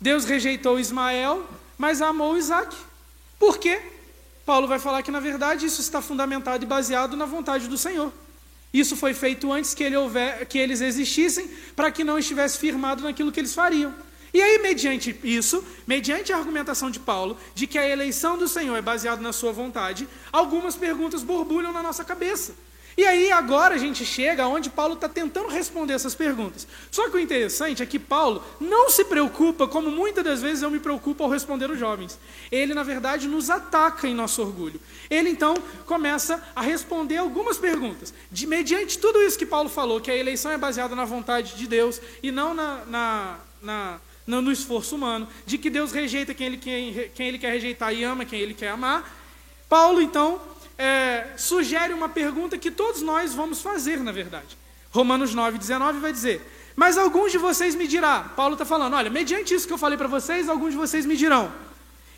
Deus 0.01 0.24
rejeitou 0.24 0.78
Ismael, 0.78 1.47
mas 1.78 2.03
amou 2.03 2.36
Isaac. 2.36 2.76
Por 3.38 3.59
quê? 3.59 3.80
Paulo 4.45 4.66
vai 4.66 4.78
falar 4.78 5.03
que, 5.03 5.11
na 5.11 5.20
verdade, 5.20 5.64
isso 5.64 5.80
está 5.80 6.03
fundamentado 6.03 6.64
e 6.64 6.66
baseado 6.66 7.16
na 7.16 7.24
vontade 7.24 7.68
do 7.68 7.78
Senhor. 7.78 8.12
Isso 8.72 8.97
foi 8.97 9.14
feito 9.14 9.53
antes 9.53 9.74
que, 9.74 9.84
ele 9.84 9.97
houver, 9.97 10.47
que 10.47 10.59
eles 10.59 10.80
existissem, 10.80 11.49
para 11.76 11.90
que 11.90 12.03
não 12.03 12.18
estivesse 12.18 12.59
firmado 12.59 13.03
naquilo 13.03 13.30
que 13.30 13.38
eles 13.38 13.55
fariam. 13.55 13.95
E 14.34 14.40
aí, 14.40 14.58
mediante 14.58 15.18
isso, 15.22 15.62
mediante 15.86 16.32
a 16.32 16.38
argumentação 16.38 16.90
de 16.90 16.98
Paulo, 16.98 17.36
de 17.54 17.66
que 17.66 17.78
a 17.78 17.88
eleição 17.88 18.38
do 18.38 18.48
Senhor 18.48 18.74
é 18.76 18.82
baseada 18.82 19.20
na 19.20 19.32
sua 19.32 19.52
vontade, 19.52 20.08
algumas 20.32 20.74
perguntas 20.74 21.22
borbulham 21.22 21.72
na 21.72 21.82
nossa 21.82 22.02
cabeça. 22.02 22.54
E 22.96 23.04
aí, 23.04 23.32
agora 23.32 23.74
a 23.74 23.78
gente 23.78 24.04
chega 24.04 24.46
onde 24.46 24.68
Paulo 24.68 24.94
está 24.94 25.08
tentando 25.08 25.48
responder 25.48 25.94
essas 25.94 26.14
perguntas. 26.14 26.66
Só 26.90 27.08
que 27.08 27.16
o 27.16 27.20
interessante 27.20 27.82
é 27.82 27.86
que 27.86 27.98
Paulo 27.98 28.44
não 28.60 28.90
se 28.90 29.04
preocupa, 29.04 29.66
como 29.66 29.90
muitas 29.90 30.22
das 30.22 30.42
vezes 30.42 30.62
eu 30.62 30.70
me 30.70 30.78
preocupo 30.78 31.24
ao 31.24 31.30
responder 31.30 31.70
os 31.70 31.78
jovens. 31.78 32.18
Ele, 32.50 32.74
na 32.74 32.82
verdade, 32.82 33.28
nos 33.28 33.48
ataca 33.48 34.06
em 34.06 34.14
nosso 34.14 34.42
orgulho. 34.42 34.80
Ele, 35.08 35.30
então, 35.30 35.54
começa 35.86 36.42
a 36.54 36.60
responder 36.60 37.16
algumas 37.16 37.56
perguntas. 37.56 38.12
De, 38.30 38.46
mediante 38.46 38.98
tudo 38.98 39.22
isso 39.22 39.38
que 39.38 39.46
Paulo 39.46 39.70
falou, 39.70 40.00
que 40.00 40.10
a 40.10 40.16
eleição 40.16 40.52
é 40.52 40.58
baseada 40.58 40.94
na 40.94 41.06
vontade 41.06 41.56
de 41.56 41.66
Deus 41.66 42.00
e 42.22 42.30
não 42.30 42.52
na, 42.52 42.84
na, 42.84 43.38
na 43.62 44.00
no 44.26 44.52
esforço 44.52 44.94
humano, 44.94 45.28
de 45.44 45.58
que 45.58 45.68
Deus 45.68 45.92
rejeita 45.92 46.32
quem 46.32 46.46
ele, 46.46 46.56
quem, 46.56 47.10
quem 47.14 47.28
ele 47.28 47.38
quer 47.38 47.52
rejeitar 47.52 47.92
e 47.92 48.04
ama 48.04 48.24
quem 48.24 48.40
ele 48.40 48.54
quer 48.54 48.68
amar. 48.68 49.18
Paulo, 49.68 50.00
então, 50.00 50.40
é, 50.78 51.28
sugere 51.36 51.92
uma 51.92 52.08
pergunta 52.08 52.56
que 52.58 52.70
todos 52.70 53.02
nós 53.02 53.34
vamos 53.34 53.60
fazer, 53.60 53.98
na 53.98 54.12
verdade. 54.12 54.56
Romanos 54.90 55.34
9, 55.34 55.58
19 55.58 55.98
vai 55.98 56.12
dizer: 56.12 56.40
Mas 56.76 56.98
alguns 56.98 57.32
de 57.32 57.38
vocês 57.38 57.74
me 57.74 57.88
dirão, 57.88 58.28
Paulo 58.36 58.54
está 58.54 58.64
falando, 58.64 58.94
olha, 58.94 59.10
mediante 59.10 59.54
isso 59.54 59.66
que 59.66 59.72
eu 59.72 59.78
falei 59.78 59.96
para 59.98 60.08
vocês, 60.08 60.48
alguns 60.48 60.72
de 60.72 60.76
vocês 60.76 61.06
me 61.06 61.16
dirão. 61.16 61.52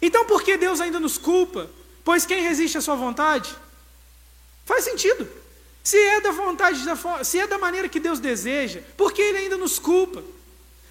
Então 0.02 0.26
por 0.26 0.42
que 0.42 0.56
Deus 0.56 0.80
ainda 0.80 1.00
nos 1.00 1.16
culpa? 1.16 1.70
Pois 2.04 2.26
quem 2.26 2.42
resiste 2.42 2.76
à 2.76 2.80
sua 2.80 2.94
vontade? 2.94 3.54
Faz 4.64 4.84
sentido. 4.84 5.26
Se 5.82 5.96
é 5.96 6.20
da 6.20 6.30
vontade, 6.30 6.80
se 7.22 7.38
é 7.38 7.46
da 7.46 7.58
maneira 7.58 7.88
que 7.88 8.00
Deus 8.00 8.18
deseja, 8.18 8.80
por 8.96 9.12
que 9.12 9.22
Ele 9.22 9.38
ainda 9.38 9.56
nos 9.56 9.78
culpa? 9.78 10.22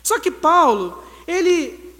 Só 0.04 0.20
que 0.20 0.30
Paulo, 0.30 1.02
ele, 1.26 1.96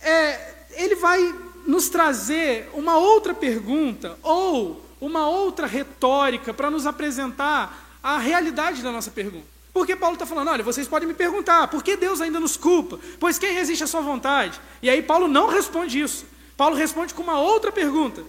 é, 0.00 0.54
ele 0.70 0.96
vai 0.96 1.34
nos 1.66 1.90
trazer 1.90 2.70
uma 2.72 2.96
outra 2.96 3.34
pergunta 3.34 4.18
ou 4.22 4.82
uma 5.00 5.28
outra 5.28 5.66
retórica 5.66 6.54
para 6.54 6.70
nos 6.70 6.86
apresentar 6.86 7.98
a 8.02 8.18
realidade 8.18 8.82
da 8.82 8.90
nossa 8.90 9.10
pergunta. 9.10 9.46
Porque 9.74 9.94
Paulo 9.94 10.14
está 10.14 10.24
falando, 10.24 10.48
olha, 10.48 10.64
vocês 10.64 10.88
podem 10.88 11.06
me 11.06 11.12
perguntar, 11.12 11.68
por 11.68 11.82
que 11.82 11.98
Deus 11.98 12.22
ainda 12.22 12.40
nos 12.40 12.56
culpa? 12.56 12.98
Pois 13.20 13.38
quem 13.38 13.52
resiste 13.52 13.84
à 13.84 13.86
sua 13.86 14.00
vontade? 14.00 14.58
E 14.80 14.88
aí 14.88 15.02
Paulo 15.02 15.28
não 15.28 15.48
responde 15.48 16.00
isso. 16.00 16.24
Paulo 16.56 16.74
responde 16.74 17.12
com 17.12 17.22
uma 17.22 17.38
outra 17.38 17.70
pergunta. 17.70 18.24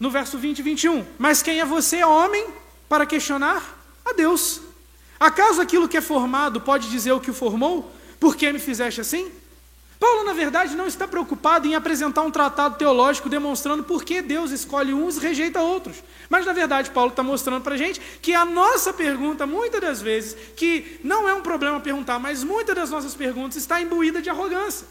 No 0.00 0.10
verso 0.10 0.38
20 0.38 0.60
e 0.60 0.62
21. 0.62 1.06
Mas 1.18 1.42
quem 1.42 1.60
é 1.60 1.66
você, 1.66 2.02
homem, 2.02 2.46
para 2.88 3.04
questionar 3.04 3.78
a 4.06 4.14
Deus? 4.14 4.62
Acaso 5.22 5.60
aquilo 5.60 5.88
que 5.88 5.96
é 5.96 6.00
formado 6.00 6.60
pode 6.60 6.90
dizer 6.90 7.12
o 7.12 7.20
que 7.20 7.30
o 7.30 7.34
formou? 7.34 7.88
Por 8.18 8.34
que 8.34 8.52
me 8.52 8.58
fizeste 8.58 9.00
assim? 9.00 9.30
Paulo, 10.00 10.24
na 10.24 10.32
verdade, 10.32 10.74
não 10.74 10.88
está 10.88 11.06
preocupado 11.06 11.64
em 11.64 11.76
apresentar 11.76 12.22
um 12.22 12.30
tratado 12.32 12.74
teológico 12.74 13.28
demonstrando 13.28 13.84
por 13.84 14.02
que 14.02 14.20
Deus 14.20 14.50
escolhe 14.50 14.92
uns 14.92 15.16
e 15.16 15.20
rejeita 15.20 15.60
outros. 15.60 16.02
Mas, 16.28 16.44
na 16.44 16.52
verdade, 16.52 16.90
Paulo 16.90 17.10
está 17.10 17.22
mostrando 17.22 17.62
para 17.62 17.74
a 17.74 17.78
gente 17.78 18.00
que 18.20 18.34
a 18.34 18.44
nossa 18.44 18.92
pergunta, 18.92 19.46
muitas 19.46 19.80
das 19.80 20.02
vezes, 20.02 20.36
que 20.56 20.98
não 21.04 21.28
é 21.28 21.34
um 21.34 21.40
problema 21.40 21.78
perguntar, 21.78 22.18
mas 22.18 22.42
muitas 22.42 22.74
das 22.74 22.90
nossas 22.90 23.14
perguntas 23.14 23.56
está 23.58 23.80
imbuída 23.80 24.20
de 24.20 24.28
arrogância. 24.28 24.88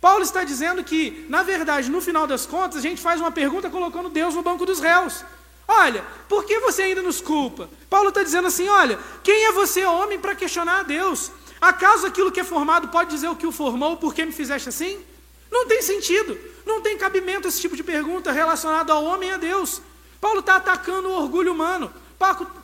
Paulo 0.00 0.24
está 0.24 0.42
dizendo 0.42 0.82
que, 0.82 1.26
na 1.28 1.44
verdade, 1.44 1.88
no 1.88 2.00
final 2.00 2.26
das 2.26 2.44
contas, 2.44 2.78
a 2.78 2.82
gente 2.82 3.00
faz 3.00 3.20
uma 3.20 3.30
pergunta 3.30 3.70
colocando 3.70 4.08
Deus 4.08 4.34
no 4.34 4.42
banco 4.42 4.66
dos 4.66 4.80
réus. 4.80 5.24
Olha, 5.66 6.04
por 6.28 6.44
que 6.44 6.58
você 6.60 6.82
ainda 6.82 7.02
nos 7.02 7.20
culpa? 7.20 7.68
Paulo 7.88 8.10
está 8.10 8.22
dizendo 8.22 8.48
assim: 8.48 8.68
olha, 8.68 8.98
quem 9.22 9.46
é 9.46 9.52
você, 9.52 9.84
homem, 9.84 10.18
para 10.18 10.34
questionar 10.34 10.80
a 10.80 10.82
Deus? 10.82 11.30
Acaso 11.60 12.06
aquilo 12.06 12.30
que 12.30 12.40
é 12.40 12.44
formado 12.44 12.88
pode 12.88 13.10
dizer 13.10 13.28
o 13.28 13.36
que 13.36 13.46
o 13.46 13.52
formou, 13.52 13.96
por 13.96 14.14
que 14.14 14.24
me 14.24 14.32
fizeste 14.32 14.68
assim? 14.68 15.02
Não 15.50 15.66
tem 15.66 15.80
sentido, 15.80 16.38
não 16.66 16.80
tem 16.80 16.98
cabimento 16.98 17.48
esse 17.48 17.60
tipo 17.60 17.76
de 17.76 17.82
pergunta 17.82 18.32
relacionada 18.32 18.92
ao 18.92 19.04
homem 19.04 19.30
e 19.30 19.32
a 19.32 19.36
Deus. 19.36 19.80
Paulo 20.20 20.40
está 20.40 20.56
atacando 20.56 21.08
o 21.08 21.12
orgulho 21.12 21.52
humano, 21.52 21.92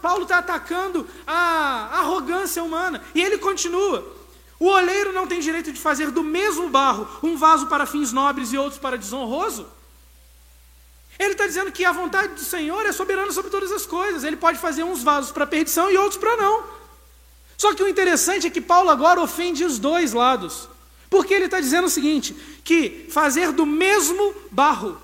Paulo 0.02 0.22
está 0.24 0.38
atacando 0.38 1.06
a 1.26 2.00
arrogância 2.00 2.62
humana, 2.62 3.02
e 3.14 3.22
ele 3.22 3.38
continua. 3.38 4.16
O 4.58 4.66
oleiro 4.66 5.12
não 5.12 5.26
tem 5.26 5.40
direito 5.40 5.72
de 5.72 5.80
fazer 5.80 6.10
do 6.10 6.22
mesmo 6.22 6.68
barro 6.68 7.08
um 7.22 7.36
vaso 7.36 7.66
para 7.68 7.86
fins 7.86 8.12
nobres 8.12 8.52
e 8.52 8.58
outros 8.58 8.78
para 8.78 8.98
desonroso? 8.98 9.66
Ele 11.20 11.32
está 11.32 11.46
dizendo 11.46 11.70
que 11.70 11.84
a 11.84 11.92
vontade 11.92 12.32
do 12.32 12.40
Senhor 12.40 12.86
é 12.86 12.92
soberana 12.92 13.30
sobre 13.30 13.50
todas 13.50 13.70
as 13.70 13.84
coisas. 13.84 14.24
Ele 14.24 14.36
pode 14.36 14.58
fazer 14.58 14.84
uns 14.84 15.02
vasos 15.02 15.30
para 15.30 15.46
perdição 15.46 15.90
e 15.90 15.96
outros 15.98 16.18
para 16.18 16.34
não. 16.38 16.64
Só 17.58 17.74
que 17.74 17.82
o 17.82 17.88
interessante 17.88 18.46
é 18.46 18.50
que 18.50 18.62
Paulo 18.62 18.88
agora 18.88 19.20
ofende 19.20 19.62
os 19.62 19.78
dois 19.78 20.14
lados. 20.14 20.66
Porque 21.10 21.34
ele 21.34 21.44
está 21.44 21.60
dizendo 21.60 21.88
o 21.88 21.90
seguinte: 21.90 22.34
que 22.64 23.06
fazer 23.10 23.52
do 23.52 23.66
mesmo 23.66 24.34
barro. 24.50 24.96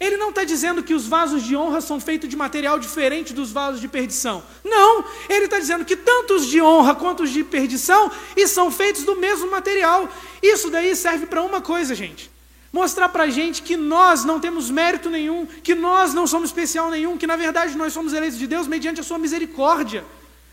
Ele 0.00 0.16
não 0.16 0.30
está 0.30 0.42
dizendo 0.42 0.82
que 0.82 0.94
os 0.94 1.06
vasos 1.06 1.42
de 1.42 1.54
honra 1.54 1.82
são 1.82 2.00
feitos 2.00 2.30
de 2.30 2.36
material 2.36 2.78
diferente 2.78 3.34
dos 3.34 3.50
vasos 3.50 3.80
de 3.80 3.88
perdição. 3.88 4.42
Não, 4.64 5.04
ele 5.28 5.44
está 5.46 5.58
dizendo 5.58 5.84
que 5.84 5.96
tanto 5.96 6.34
os 6.34 6.46
de 6.46 6.62
honra 6.62 6.94
quanto 6.94 7.24
os 7.24 7.30
de 7.30 7.44
perdição 7.44 8.10
e 8.34 8.48
são 8.48 8.70
feitos 8.70 9.04
do 9.04 9.16
mesmo 9.16 9.50
material. 9.50 10.08
Isso 10.42 10.70
daí 10.70 10.96
serve 10.96 11.26
para 11.26 11.42
uma 11.42 11.60
coisa, 11.60 11.94
gente 11.94 12.35
mostrar 12.72 13.08
para 13.08 13.24
a 13.24 13.30
gente 13.30 13.62
que 13.62 13.76
nós 13.76 14.24
não 14.24 14.38
temos 14.40 14.70
mérito 14.70 15.08
nenhum, 15.08 15.46
que 15.46 15.74
nós 15.74 16.12
não 16.12 16.26
somos 16.26 16.50
especial 16.50 16.90
nenhum, 16.90 17.16
que 17.16 17.26
na 17.26 17.36
verdade 17.36 17.76
nós 17.76 17.92
somos 17.92 18.12
eleitos 18.12 18.38
de 18.38 18.46
Deus 18.46 18.66
mediante 18.66 19.00
a 19.00 19.04
sua 19.04 19.18
misericórdia. 19.18 20.04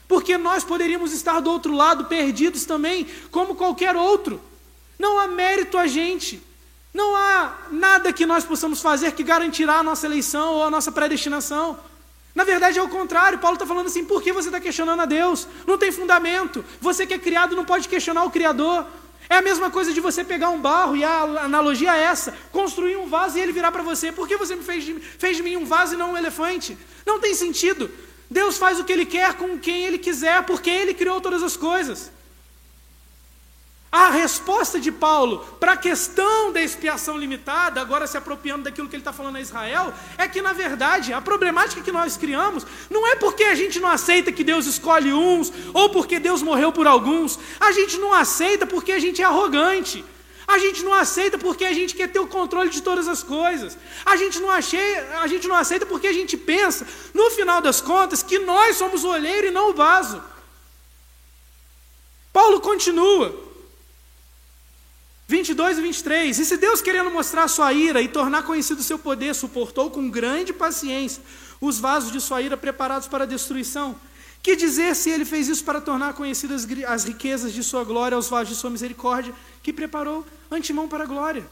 Porque 0.07 0.37
nós 0.37 0.63
poderíamos 0.63 1.13
estar 1.13 1.39
do 1.39 1.49
outro 1.49 1.73
lado 1.73 2.05
perdidos 2.05 2.65
também, 2.65 3.07
como 3.31 3.55
qualquer 3.55 3.95
outro. 3.95 4.41
Não 4.99 5.19
há 5.19 5.27
mérito 5.27 5.77
a 5.77 5.87
gente. 5.87 6.41
Não 6.93 7.15
há 7.15 7.57
nada 7.71 8.13
que 8.13 8.25
nós 8.25 8.43
possamos 8.43 8.79
fazer 8.79 9.13
que 9.13 9.23
garantirá 9.23 9.79
a 9.79 9.83
nossa 9.83 10.05
eleição 10.05 10.53
ou 10.53 10.63
a 10.63 10.69
nossa 10.69 10.91
predestinação. 10.91 11.79
Na 12.35 12.43
verdade 12.43 12.79
é 12.79 12.83
o 12.83 12.89
contrário, 12.89 13.39
Paulo 13.39 13.55
está 13.55 13.65
falando 13.65 13.87
assim: 13.87 14.05
por 14.05 14.21
que 14.21 14.31
você 14.31 14.49
está 14.49 14.59
questionando 14.59 15.01
a 15.01 15.05
Deus? 15.05 15.47
Não 15.67 15.77
tem 15.77 15.91
fundamento. 15.91 16.63
Você 16.81 17.05
que 17.05 17.13
é 17.13 17.19
criado 17.19 17.55
não 17.55 17.65
pode 17.65 17.87
questionar 17.87 18.23
o 18.23 18.31
Criador. 18.31 18.85
É 19.29 19.37
a 19.37 19.41
mesma 19.41 19.69
coisa 19.69 19.93
de 19.93 19.99
você 19.99 20.23
pegar 20.23 20.49
um 20.49 20.61
barro, 20.61 20.95
e 20.95 21.03
a 21.03 21.21
analogia 21.21 21.95
é 21.95 22.03
essa: 22.03 22.33
construir 22.51 22.95
um 22.95 23.07
vaso 23.07 23.37
e 23.37 23.41
ele 23.41 23.51
virar 23.51 23.71
para 23.71 23.83
você. 23.83 24.11
Por 24.11 24.27
que 24.27 24.37
você 24.37 24.55
me 24.55 24.63
fez 24.63 24.83
de, 24.83 24.99
fez 24.99 25.37
de 25.37 25.43
mim 25.43 25.55
um 25.55 25.65
vaso 25.65 25.95
e 25.95 25.97
não 25.97 26.13
um 26.13 26.17
elefante? 26.17 26.77
Não 27.05 27.19
tem 27.19 27.33
sentido. 27.33 27.89
Deus 28.29 28.57
faz 28.57 28.79
o 28.79 28.83
que 28.83 28.91
ele 28.91 29.05
quer 29.05 29.35
com 29.35 29.59
quem 29.59 29.85
ele 29.85 29.97
quiser, 29.97 30.43
porque 30.43 30.69
ele 30.69 30.93
criou 30.93 31.21
todas 31.21 31.43
as 31.43 31.55
coisas. 31.55 32.11
A 33.93 34.09
resposta 34.09 34.79
de 34.79 34.91
Paulo 34.91 35.45
para 35.59 35.73
a 35.73 35.77
questão 35.77 36.51
da 36.51 36.59
expiação 36.59 37.15
limitada, 37.15 37.79
agora 37.79 38.07
se 38.07 38.17
apropriando 38.17 38.63
daquilo 38.63 38.89
que 38.89 38.95
ele 38.95 39.01
está 39.01 39.13
falando 39.13 39.35
a 39.35 39.39
Israel, 39.39 39.93
é 40.17 40.27
que, 40.27 40.41
na 40.41 40.51
verdade, 40.51 41.13
a 41.13 41.21
problemática 41.21 41.79
que 41.79 41.91
nós 41.91 42.17
criamos 42.17 42.65
não 42.89 43.07
é 43.07 43.15
porque 43.15 43.43
a 43.43 43.53
gente 43.53 43.79
não 43.79 43.87
aceita 43.87 44.31
que 44.31 44.43
Deus 44.43 44.65
escolhe 44.65 45.13
uns, 45.13 45.53
ou 45.75 45.91
porque 45.91 46.19
Deus 46.19 46.41
morreu 46.41 46.71
por 46.71 46.87
alguns. 46.87 47.37
A 47.59 47.71
gente 47.71 47.99
não 47.99 48.11
aceita 48.11 48.65
porque 48.65 48.93
a 48.93 48.97
gente 48.97 49.21
é 49.21 49.25
arrogante. 49.25 50.03
A 50.47 50.57
gente 50.57 50.81
não 50.81 50.93
aceita 50.95 51.37
porque 51.37 51.63
a 51.63 51.73
gente 51.73 51.93
quer 51.93 52.07
ter 52.07 52.19
o 52.19 52.25
controle 52.25 52.71
de 52.71 52.81
todas 52.81 53.07
as 53.07 53.21
coisas. 53.21 53.77
A 54.03 54.15
gente 54.15 54.39
não, 54.39 54.49
a 54.49 55.27
gente 55.27 55.47
não 55.47 55.55
aceita 55.55 55.85
porque 55.85 56.07
a 56.07 56.13
gente 56.13 56.35
pensa, 56.35 56.87
no 57.13 57.29
final 57.29 57.61
das 57.61 57.79
contas, 57.79 58.23
que 58.23 58.39
nós 58.39 58.75
somos 58.75 59.03
o 59.03 59.09
olheiro 59.09 59.49
e 59.49 59.51
não 59.51 59.69
o 59.69 59.73
vaso. 59.75 60.19
Paulo 62.33 62.59
continua. 62.59 63.52
22 65.33 65.79
e 65.79 65.81
23. 65.81 66.37
E 66.37 66.45
se 66.45 66.57
Deus, 66.57 66.79
querendo 66.79 67.09
mostrar 67.09 67.47
sua 67.47 67.73
ira 67.73 67.99
e 67.99 68.07
tornar 68.07 68.43
conhecido 68.43 68.81
o 68.81 68.83
seu 68.83 68.99
poder, 68.99 69.33
suportou 69.33 69.89
com 69.89 70.07
grande 70.07 70.53
paciência 70.53 71.23
os 71.59 71.79
vasos 71.79 72.11
de 72.11 72.21
sua 72.21 72.39
ira 72.43 72.55
preparados 72.55 73.07
para 73.07 73.23
a 73.23 73.27
destruição, 73.27 73.95
que 74.43 74.55
dizer 74.55 74.95
se 74.95 75.09
ele 75.09 75.25
fez 75.25 75.47
isso 75.47 75.63
para 75.63 75.81
tornar 75.81 76.13
conhecidas 76.13 76.67
as 76.87 77.03
riquezas 77.05 77.51
de 77.51 77.63
sua 77.63 77.83
glória 77.83 78.15
aos 78.15 78.29
vasos 78.29 78.49
de 78.49 78.61
sua 78.61 78.69
misericórdia, 78.69 79.33
que 79.63 79.73
preparou 79.73 80.23
antemão 80.51 80.87
para 80.87 81.03
a 81.03 81.07
glória? 81.07 81.43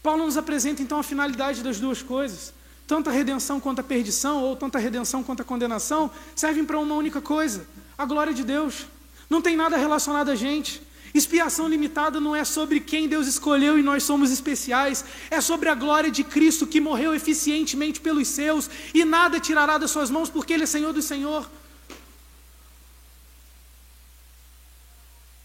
Paulo 0.00 0.24
nos 0.24 0.36
apresenta 0.36 0.82
então 0.82 1.00
a 1.00 1.02
finalidade 1.02 1.64
das 1.64 1.80
duas 1.80 2.00
coisas. 2.00 2.54
Tanto 2.86 3.10
a 3.10 3.12
redenção 3.12 3.58
quanto 3.58 3.80
a 3.80 3.84
perdição, 3.84 4.40
ou 4.40 4.54
tanto 4.54 4.76
a 4.76 4.80
redenção 4.80 5.24
quanto 5.24 5.42
a 5.42 5.44
condenação, 5.44 6.12
servem 6.36 6.64
para 6.64 6.78
uma 6.78 6.94
única 6.94 7.20
coisa: 7.20 7.66
a 7.98 8.04
glória 8.04 8.32
de 8.32 8.44
Deus. 8.44 8.86
Não 9.28 9.42
tem 9.42 9.56
nada 9.56 9.76
relacionado 9.76 10.30
a 10.30 10.36
gente. 10.36 10.91
Expiação 11.14 11.68
limitada 11.68 12.18
não 12.18 12.34
é 12.34 12.42
sobre 12.44 12.80
quem 12.80 13.06
Deus 13.06 13.26
escolheu 13.26 13.78
e 13.78 13.82
nós 13.82 14.02
somos 14.02 14.30
especiais, 14.30 15.04
é 15.30 15.40
sobre 15.42 15.68
a 15.68 15.74
glória 15.74 16.10
de 16.10 16.24
Cristo 16.24 16.66
que 16.66 16.80
morreu 16.80 17.14
eficientemente 17.14 18.00
pelos 18.00 18.28
seus 18.28 18.70
e 18.94 19.04
nada 19.04 19.38
tirará 19.38 19.76
das 19.76 19.90
suas 19.90 20.10
mãos 20.10 20.30
porque 20.30 20.54
Ele 20.54 20.64
é 20.64 20.66
Senhor 20.66 20.92
do 20.92 21.02
Senhor. 21.02 21.48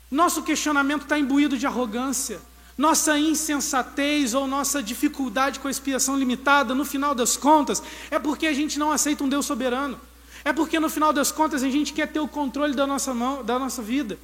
Nosso 0.09 0.41
questionamento 0.41 1.03
está 1.03 1.19
imbuído 1.19 1.57
de 1.57 1.67
arrogância. 1.67 2.39
Nossa 2.77 3.17
insensatez 3.19 4.33
ou 4.33 4.47
nossa 4.47 4.81
dificuldade 4.81 5.59
com 5.59 5.67
a 5.67 5.71
expiação 5.71 6.17
limitada, 6.17 6.73
no 6.73 6.85
final 6.85 7.13
das 7.13 7.35
contas, 7.35 7.83
é 8.09 8.19
porque 8.19 8.47
a 8.47 8.53
gente 8.53 8.79
não 8.79 8.91
aceita 8.91 9.23
um 9.23 9.29
Deus 9.29 9.45
soberano. 9.45 9.99
É 10.45 10.53
porque 10.53 10.79
no 10.79 10.89
final 10.89 11.11
das 11.11 11.29
contas 11.31 11.61
a 11.61 11.69
gente 11.69 11.91
quer 11.91 12.07
ter 12.07 12.19
o 12.19 12.27
controle 12.27 12.73
da 12.73 12.87
nossa 12.87 13.13
mão, 13.13 13.43
da 13.43 13.59
nossa 13.59 13.81
vida. 13.81 14.17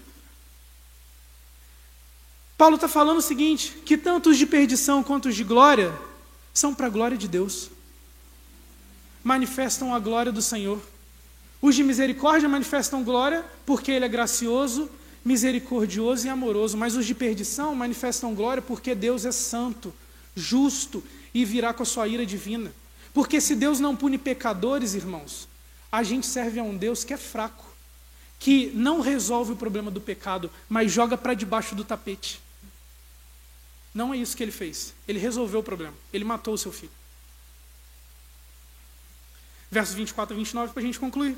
Paulo 2.58 2.76
está 2.76 2.88
falando 2.88 3.18
o 3.18 3.22
seguinte: 3.22 3.76
que 3.86 3.98
tanto 3.98 4.30
os 4.30 4.38
de 4.38 4.46
perdição 4.46 5.04
quanto 5.04 5.30
os 5.30 5.36
de 5.36 5.44
glória 5.44 5.94
são 6.54 6.74
para 6.74 6.88
a 6.88 6.90
glória 6.90 7.18
de 7.18 7.28
Deus, 7.28 7.70
manifestam 9.24 9.94
a 9.94 10.00
glória 10.00 10.32
do 10.32 10.42
Senhor. 10.42 10.80
Os 11.62 11.76
de 11.76 11.84
misericórdia 11.84 12.50
manifestam 12.50 13.04
glória 13.04 13.46
porque 13.66 13.92
Ele 13.92 14.06
é 14.06 14.10
gracioso, 14.10 14.90
misericordioso 15.24 16.28
e 16.28 16.30
amoroso, 16.30 16.78
mas 16.78 16.96
os 16.96 17.06
de 17.06 17.16
perdição 17.16 17.74
manifestam 17.74 18.36
glória 18.36 18.62
porque 18.62 18.94
Deus 18.94 19.26
é 19.26 19.32
santo, 19.32 19.94
justo 20.36 21.04
e 21.34 21.46
virá 21.46 21.74
com 21.74 21.84
a 21.84 21.86
sua 21.86 22.08
ira 22.08 22.26
divina. 22.26 22.72
Porque 23.14 23.40
se 23.40 23.56
Deus 23.56 23.80
não 23.80 23.96
pune 23.96 24.18
pecadores, 24.18 24.94
irmãos, 24.94 25.48
a 25.92 26.04
gente 26.04 26.28
serve 26.28 26.60
a 26.60 26.64
um 26.64 26.76
Deus 26.76 27.04
que 27.04 27.14
é 27.14 27.18
fraco, 27.18 27.66
que 28.44 28.72
não 28.76 29.00
resolve 29.00 29.54
o 29.54 29.56
problema 29.56 29.90
do 29.90 30.02
pecado, 30.02 30.52
mas 30.68 30.92
joga 30.92 31.18
para 31.18 31.34
debaixo 31.34 31.74
do 31.76 31.86
tapete. 31.86 32.42
Não 33.94 34.14
é 34.14 34.18
isso 34.18 34.36
que 34.36 34.44
ele 34.44 34.52
fez. 34.52 34.94
Ele 35.08 35.18
resolveu 35.18 35.62
o 35.62 35.64
problema. 35.64 35.94
Ele 36.12 36.26
matou 36.26 36.54
o 36.54 36.58
seu 36.58 36.70
filho. 36.70 36.92
Versos 39.72 39.96
24 39.96 40.36
a 40.36 40.38
29 40.38 40.74
para 40.74 40.84
a 40.84 40.86
gente 40.86 41.00
concluir. 41.00 41.38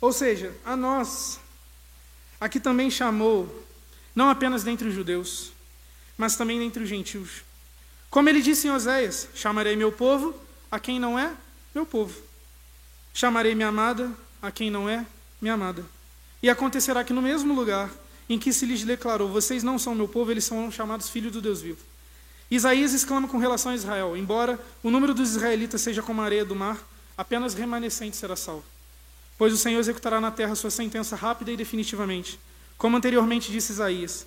Ou 0.00 0.12
seja, 0.12 0.56
a 0.64 0.76
nós, 0.76 1.40
aqui 2.40 2.60
também 2.60 2.92
chamou, 2.92 3.66
não 4.14 4.30
apenas 4.30 4.62
dentre 4.62 4.86
os 4.86 4.94
judeus, 4.94 5.50
mas 6.16 6.36
também 6.36 6.60
dentre 6.60 6.84
os 6.84 6.88
gentios. 6.88 7.42
Como 8.08 8.28
ele 8.28 8.40
disse 8.40 8.68
em 8.68 8.70
Oséias: 8.70 9.30
Chamarei 9.34 9.74
meu 9.74 9.90
povo 9.90 10.32
a 10.70 10.78
quem 10.78 11.00
não 11.00 11.18
é 11.18 11.34
meu 11.74 11.84
povo. 11.84 12.16
Chamarei 13.12 13.56
minha 13.56 13.66
amada 13.66 14.12
a 14.40 14.52
quem 14.52 14.70
não 14.70 14.88
é 14.88 15.04
minha 15.40 15.54
amada. 15.54 15.93
E 16.44 16.50
acontecerá 16.50 17.02
que 17.02 17.14
no 17.14 17.22
mesmo 17.22 17.54
lugar 17.54 17.90
em 18.28 18.38
que 18.38 18.52
se 18.52 18.66
lhes 18.66 18.84
declarou: 18.84 19.30
Vocês 19.30 19.62
não 19.62 19.78
são 19.78 19.94
meu 19.94 20.06
povo, 20.06 20.30
eles 20.30 20.44
são 20.44 20.70
chamados 20.70 21.08
filhos 21.08 21.32
do 21.32 21.40
Deus 21.40 21.62
vivo. 21.62 21.78
Isaías 22.50 22.92
exclama 22.92 23.26
com 23.26 23.38
relação 23.38 23.72
a 23.72 23.74
Israel: 23.74 24.14
Embora 24.14 24.60
o 24.82 24.90
número 24.90 25.14
dos 25.14 25.30
israelitas 25.30 25.80
seja 25.80 26.02
como 26.02 26.20
a 26.20 26.26
areia 26.26 26.44
do 26.44 26.54
mar, 26.54 26.78
apenas 27.16 27.54
remanescente 27.54 28.14
será 28.14 28.36
salvo. 28.36 28.62
Pois 29.38 29.54
o 29.54 29.56
Senhor 29.56 29.80
executará 29.80 30.20
na 30.20 30.30
terra 30.30 30.54
sua 30.54 30.70
sentença 30.70 31.16
rápida 31.16 31.50
e 31.50 31.56
definitivamente. 31.56 32.38
Como 32.76 32.94
anteriormente 32.94 33.50
disse 33.50 33.72
Isaías: 33.72 34.26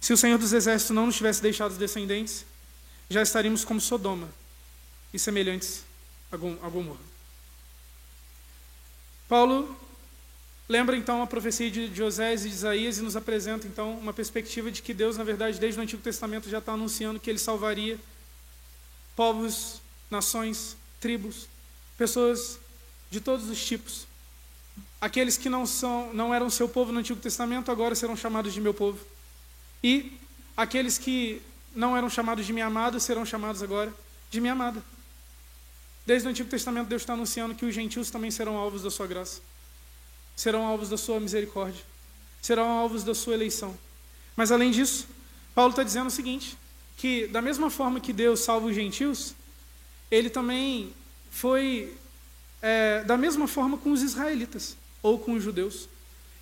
Se 0.00 0.12
o 0.12 0.16
Senhor 0.16 0.38
dos 0.38 0.52
exércitos 0.52 0.96
não 0.96 1.06
nos 1.06 1.14
tivesse 1.14 1.40
deixado 1.40 1.78
descendentes, 1.78 2.44
já 3.08 3.22
estaríamos 3.22 3.64
como 3.64 3.80
Sodoma 3.80 4.28
e 5.14 5.18
semelhantes 5.18 5.84
a 6.32 6.36
Gomorra. 6.36 6.98
Paulo 9.28 9.91
Lembra 10.72 10.96
então 10.96 11.20
a 11.20 11.26
profecia 11.26 11.70
de 11.70 11.94
Josés 11.94 12.46
e 12.46 12.48
de 12.48 12.54
Isaías 12.54 12.96
e 12.96 13.02
nos 13.02 13.14
apresenta 13.14 13.66
então 13.66 13.92
uma 13.98 14.10
perspectiva 14.10 14.70
de 14.70 14.80
que 14.80 14.94
Deus, 14.94 15.18
na 15.18 15.22
verdade, 15.22 15.60
desde 15.60 15.78
o 15.78 15.82
Antigo 15.82 16.00
Testamento 16.00 16.48
já 16.48 16.60
está 16.60 16.72
anunciando 16.72 17.20
que 17.20 17.28
ele 17.28 17.38
salvaria 17.38 18.00
povos, 19.14 19.82
nações, 20.10 20.74
tribos, 20.98 21.46
pessoas 21.98 22.58
de 23.10 23.20
todos 23.20 23.50
os 23.50 23.62
tipos. 23.62 24.06
Aqueles 24.98 25.36
que 25.36 25.50
não 25.50 25.66
são, 25.66 26.10
não 26.14 26.32
eram 26.32 26.48
seu 26.48 26.66
povo 26.66 26.90
no 26.90 27.00
Antigo 27.00 27.20
Testamento 27.20 27.70
agora 27.70 27.94
serão 27.94 28.16
chamados 28.16 28.54
de 28.54 28.60
meu 28.62 28.72
povo. 28.72 28.98
E 29.84 30.18
aqueles 30.56 30.96
que 30.96 31.42
não 31.76 31.94
eram 31.94 32.08
chamados 32.08 32.46
de 32.46 32.52
minha 32.54 32.64
amada 32.64 32.98
serão 32.98 33.26
chamados 33.26 33.62
agora 33.62 33.92
de 34.30 34.40
minha 34.40 34.54
amada. 34.54 34.82
Desde 36.06 36.26
o 36.26 36.30
Antigo 36.30 36.48
Testamento 36.48 36.88
Deus 36.88 37.02
está 37.02 37.12
anunciando 37.12 37.54
que 37.54 37.66
os 37.66 37.74
gentios 37.74 38.10
também 38.10 38.30
serão 38.30 38.56
alvos 38.56 38.82
da 38.82 38.90
sua 38.90 39.06
graça 39.06 39.52
serão 40.36 40.66
alvos 40.66 40.88
da 40.88 40.96
sua 40.96 41.20
misericórdia, 41.20 41.82
serão 42.40 42.68
alvos 42.68 43.04
da 43.04 43.14
sua 43.14 43.34
eleição. 43.34 43.76
Mas 44.36 44.50
além 44.50 44.70
disso, 44.70 45.06
Paulo 45.54 45.70
está 45.70 45.82
dizendo 45.82 46.08
o 46.08 46.10
seguinte: 46.10 46.56
que 46.96 47.26
da 47.26 47.42
mesma 47.42 47.70
forma 47.70 48.00
que 48.00 48.12
Deus 48.12 48.40
salva 48.40 48.66
os 48.66 48.74
gentios, 48.74 49.34
ele 50.10 50.30
também 50.30 50.92
foi 51.30 51.92
é, 52.60 53.02
da 53.04 53.16
mesma 53.16 53.48
forma 53.48 53.76
com 53.76 53.90
os 53.90 54.02
israelitas 54.02 54.76
ou 55.02 55.18
com 55.18 55.32
os 55.32 55.42
judeus. 55.42 55.88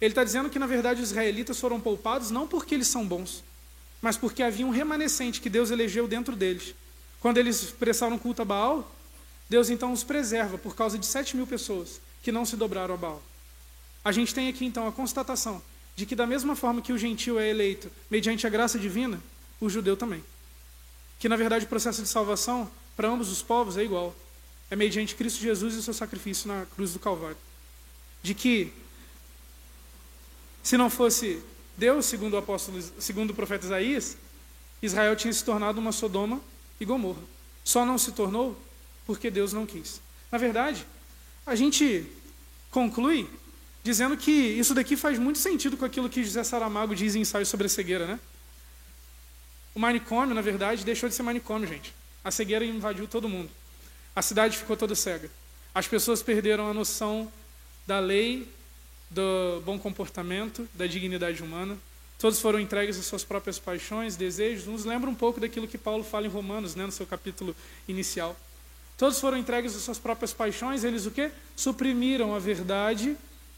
Ele 0.00 0.12
está 0.12 0.24
dizendo 0.24 0.50
que 0.50 0.58
na 0.58 0.66
verdade 0.66 1.00
os 1.00 1.10
israelitas 1.10 1.58
foram 1.58 1.80
poupados 1.80 2.30
não 2.30 2.46
porque 2.46 2.74
eles 2.74 2.88
são 2.88 3.06
bons, 3.06 3.42
mas 4.02 4.16
porque 4.16 4.42
havia 4.42 4.66
um 4.66 4.70
remanescente 4.70 5.40
que 5.40 5.50
Deus 5.50 5.70
elegeu 5.70 6.06
dentro 6.06 6.36
deles. 6.36 6.74
Quando 7.20 7.38
eles 7.38 7.70
prestaram 7.70 8.18
culto 8.18 8.42
a 8.42 8.44
Baal, 8.44 8.90
Deus 9.48 9.68
então 9.68 9.92
os 9.92 10.04
preserva 10.04 10.56
por 10.56 10.74
causa 10.74 10.98
de 10.98 11.06
sete 11.06 11.36
mil 11.36 11.46
pessoas 11.46 12.00
que 12.22 12.32
não 12.32 12.44
se 12.44 12.56
dobraram 12.56 12.94
a 12.94 12.98
Baal. 12.98 13.22
A 14.04 14.12
gente 14.12 14.34
tem 14.34 14.48
aqui 14.48 14.64
então 14.64 14.86
a 14.86 14.92
constatação 14.92 15.62
de 15.94 16.06
que, 16.06 16.16
da 16.16 16.26
mesma 16.26 16.56
forma 16.56 16.80
que 16.80 16.92
o 16.92 16.98
gentil 16.98 17.38
é 17.38 17.48
eleito 17.48 17.90
mediante 18.10 18.46
a 18.46 18.50
graça 18.50 18.78
divina, 18.78 19.20
o 19.60 19.68
judeu 19.68 19.96
também. 19.96 20.24
Que, 21.18 21.28
na 21.28 21.36
verdade, 21.36 21.66
o 21.66 21.68
processo 21.68 22.02
de 22.02 22.08
salvação 22.08 22.70
para 22.96 23.08
ambos 23.08 23.30
os 23.30 23.42
povos 23.42 23.76
é 23.76 23.84
igual. 23.84 24.14
É 24.70 24.76
mediante 24.76 25.14
Cristo 25.14 25.40
Jesus 25.40 25.74
e 25.74 25.78
o 25.78 25.82
seu 25.82 25.92
sacrifício 25.92 26.48
na 26.48 26.64
cruz 26.74 26.92
do 26.92 26.98
Calvário. 26.98 27.36
De 28.22 28.34
que, 28.34 28.72
se 30.62 30.76
não 30.76 30.88
fosse 30.88 31.42
Deus, 31.76 32.06
segundo 32.06 32.34
o 32.34 32.38
apóstolo, 32.38 32.80
segundo 32.98 33.30
o 33.30 33.34
profeta 33.34 33.66
Isaías, 33.66 34.16
Israel 34.82 35.14
tinha 35.16 35.32
se 35.32 35.44
tornado 35.44 35.78
uma 35.78 35.92
Sodoma 35.92 36.40
e 36.80 36.84
Gomorra. 36.84 37.22
Só 37.64 37.84
não 37.84 37.98
se 37.98 38.12
tornou 38.12 38.58
porque 39.06 39.30
Deus 39.30 39.52
não 39.52 39.66
quis. 39.66 40.00
Na 40.30 40.38
verdade, 40.38 40.86
a 41.44 41.54
gente 41.54 42.06
conclui 42.70 43.28
dizendo 43.82 44.16
que 44.16 44.30
isso 44.30 44.74
daqui 44.74 44.96
faz 44.96 45.18
muito 45.18 45.38
sentido 45.38 45.76
com 45.76 45.84
aquilo 45.84 46.08
que 46.08 46.22
José 46.22 46.44
Saramago 46.44 46.94
diz 46.94 47.14
em 47.14 47.20
ensaio 47.20 47.46
sobre 47.46 47.66
a 47.66 47.70
cegueira, 47.70 48.06
né? 48.06 48.20
O 49.74 49.80
manicômio, 49.80 50.34
na 50.34 50.40
verdade, 50.40 50.84
deixou 50.84 51.08
de 51.08 51.14
ser 51.14 51.22
manicômio, 51.22 51.68
gente. 51.68 51.94
A 52.24 52.30
cegueira 52.30 52.64
invadiu 52.64 53.06
todo 53.06 53.28
mundo. 53.28 53.50
A 54.14 54.20
cidade 54.20 54.58
ficou 54.58 54.76
toda 54.76 54.94
cega. 54.94 55.30
As 55.74 55.86
pessoas 55.86 56.22
perderam 56.22 56.68
a 56.68 56.74
noção 56.74 57.32
da 57.86 58.00
lei, 58.00 58.48
do 59.08 59.62
bom 59.64 59.78
comportamento, 59.78 60.68
da 60.74 60.86
dignidade 60.86 61.42
humana. 61.42 61.78
Todos 62.18 62.40
foram 62.40 62.60
entregues 62.60 62.98
às 62.98 63.06
suas 63.06 63.24
próprias 63.24 63.58
paixões, 63.58 64.16
desejos. 64.16 64.66
Nos 64.66 64.84
lembra 64.84 65.08
um 65.08 65.14
pouco 65.14 65.40
daquilo 65.40 65.66
que 65.66 65.78
Paulo 65.78 66.04
fala 66.04 66.26
em 66.26 66.28
Romanos, 66.28 66.74
né, 66.74 66.84
no 66.84 66.92
seu 66.92 67.06
capítulo 67.06 67.56
inicial. 67.88 68.36
Todos 68.98 69.18
foram 69.18 69.38
entregues 69.38 69.74
às 69.74 69.82
suas 69.82 69.98
próprias 69.98 70.34
paixões, 70.34 70.84
eles 70.84 71.06
o 71.06 71.10
quê? 71.10 71.30
Suprimiram 71.56 72.34
a 72.34 72.38
verdade 72.38 73.16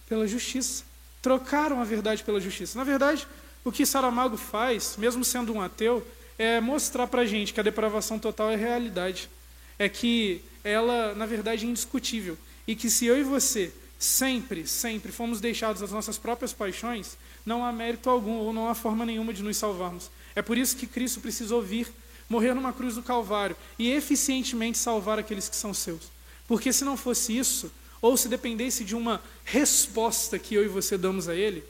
pela 0.08 0.26
justiça. 0.26 0.84
Trocaram 1.20 1.80
a 1.80 1.84
verdade 1.84 2.24
pela 2.24 2.40
justiça. 2.40 2.78
Na 2.78 2.84
verdade, 2.84 3.26
O 3.64 3.70
que 3.70 3.86
Saramago 3.86 4.36
faz, 4.36 4.96
mesmo 4.98 5.24
sendo 5.24 5.52
um 5.54 5.60
ateu, 5.60 6.04
é 6.36 6.60
mostrar 6.60 7.06
para 7.06 7.22
a 7.22 7.26
gente 7.26 7.54
que 7.54 7.60
a 7.60 7.62
depravação 7.62 8.18
total 8.18 8.50
é 8.50 8.56
realidade. 8.56 9.30
É 9.78 9.88
que 9.88 10.42
ela, 10.64 11.14
na 11.14 11.26
verdade, 11.26 11.64
é 11.64 11.68
indiscutível. 11.68 12.36
E 12.66 12.74
que 12.74 12.90
se 12.90 13.06
eu 13.06 13.18
e 13.18 13.22
você 13.22 13.72
sempre, 13.98 14.66
sempre 14.66 15.12
fomos 15.12 15.40
deixados 15.40 15.80
às 15.80 15.92
nossas 15.92 16.18
próprias 16.18 16.52
paixões, 16.52 17.16
não 17.46 17.64
há 17.64 17.72
mérito 17.72 18.10
algum 18.10 18.38
ou 18.38 18.52
não 18.52 18.68
há 18.68 18.74
forma 18.74 19.06
nenhuma 19.06 19.32
de 19.32 19.42
nos 19.42 19.56
salvarmos. 19.56 20.10
É 20.34 20.42
por 20.42 20.58
isso 20.58 20.76
que 20.76 20.86
Cristo 20.86 21.20
precisou 21.20 21.62
vir, 21.62 21.86
morrer 22.28 22.54
numa 22.54 22.72
cruz 22.72 22.96
do 22.96 23.02
Calvário 23.02 23.56
e 23.78 23.90
eficientemente 23.90 24.78
salvar 24.78 25.20
aqueles 25.20 25.48
que 25.48 25.56
são 25.56 25.72
seus. 25.72 26.10
Porque 26.48 26.72
se 26.72 26.84
não 26.84 26.96
fosse 26.96 27.36
isso, 27.36 27.70
ou 28.02 28.16
se 28.16 28.28
dependesse 28.28 28.84
de 28.84 28.96
uma 28.96 29.22
resposta 29.44 30.36
que 30.38 30.56
eu 30.56 30.64
e 30.64 30.68
você 30.68 30.98
damos 30.98 31.28
a 31.28 31.34
Ele, 31.36 31.64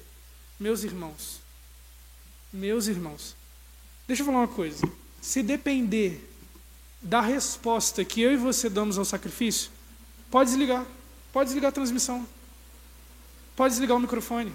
meus 0.59 0.83
irmãos, 0.83 1.41
meus 2.51 2.87
irmãos, 2.87 3.37
deixa 4.09 4.23
eu 4.23 4.27
falar 4.27 4.39
uma 4.39 4.49
coisa. 4.49 4.83
Se 5.21 5.43
depender 5.43 6.29
da 7.03 7.21
resposta 7.21 8.05
que 8.05 8.23
eu 8.23 8.33
e 8.33 8.37
você 8.37 8.69
damos 8.71 8.97
ao 8.97 9.05
sacrifício, 9.05 9.71
pode 10.31 10.51
desligar. 10.51 10.87
Pode 11.33 11.49
desligar 11.49 11.69
a 11.69 11.73
transmissão. 11.73 12.27
Pode 13.55 13.75
desligar 13.75 13.97
o 13.97 14.01
microfone. 14.01 14.53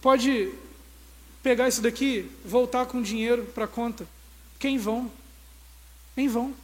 Pode 0.00 0.52
pegar 1.42 1.68
isso 1.68 1.82
daqui, 1.82 2.30
voltar 2.44 2.86
com 2.86 3.02
dinheiro 3.02 3.44
para 3.54 3.64
a 3.64 3.68
conta. 3.68 4.06
Quem 4.58 4.78
vão? 4.78 5.10
Em 6.16 6.28
vão. 6.28 6.54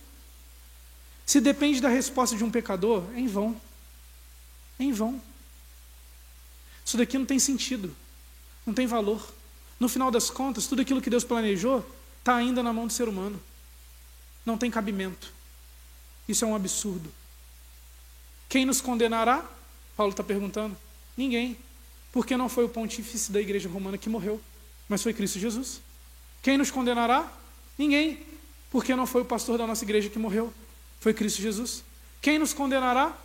Se 1.25 1.41
depende 1.41 1.81
da 1.81 1.89
resposta 1.89 2.37
de 2.37 2.45
um 2.45 2.51
pecador, 2.51 3.05
em 3.15 3.27
vão. 3.27 3.61
É 4.79 4.85
em 4.85 4.93
vão. 4.93 5.21
Isso 6.85 6.97
daqui 6.97 7.19
não 7.19 7.27
tem 7.27 7.39
sentido. 7.39 7.95
Não 8.65 8.75
tem 8.75 8.87
valor. 8.87 9.35
No 9.79 9.89
final 9.89 10.11
das 10.11 10.31
contas, 10.31 10.67
tudo 10.67 10.83
aquilo 10.83 11.03
que 11.03 11.11
Deus 11.11 11.25
planejou 11.25 11.85
está 12.19 12.37
ainda 12.37 12.63
na 12.63 12.73
mão 12.73 12.87
do 12.87 12.93
ser 12.93 13.09
humano. 13.09 13.41
Não 14.45 14.57
tem 14.57 14.71
cabimento. 14.71 15.33
Isso 16.29 16.45
é 16.45 16.49
um 16.49 16.55
absurdo. 16.55 17.13
Quem 18.49 18.65
nos 18.65 18.81
condenará? 18.81 19.45
Paulo 19.97 20.13
está 20.13 20.23
perguntando. 20.23 20.77
Ninguém. 21.17 21.57
Porque 22.13 22.37
não 22.37 22.49
foi 22.49 22.65
o 22.65 22.69
pontífice 22.69 23.31
da 23.31 23.41
igreja 23.41 23.69
romana 23.69 23.99
que 23.99 24.09
morreu, 24.09 24.41
mas 24.89 25.03
foi 25.03 25.13
Cristo 25.13 25.39
Jesus. 25.39 25.81
Quem 26.43 26.57
nos 26.57 26.71
condenará? 26.71 27.31
Ninguém. 27.77 28.25
Porque 28.71 28.97
não 28.97 29.07
foi 29.07 29.23
o 29.23 29.25
pastor 29.25 29.59
da 29.59 29.67
nossa 29.67 29.85
igreja 29.85 30.09
que 30.09 30.19
morreu, 30.19 30.53
foi 31.01 31.13
Cristo 31.13 31.43
Jesus. 31.43 31.85
Quem 32.21 32.39
nos 32.39 32.53
condenará? 32.53 33.17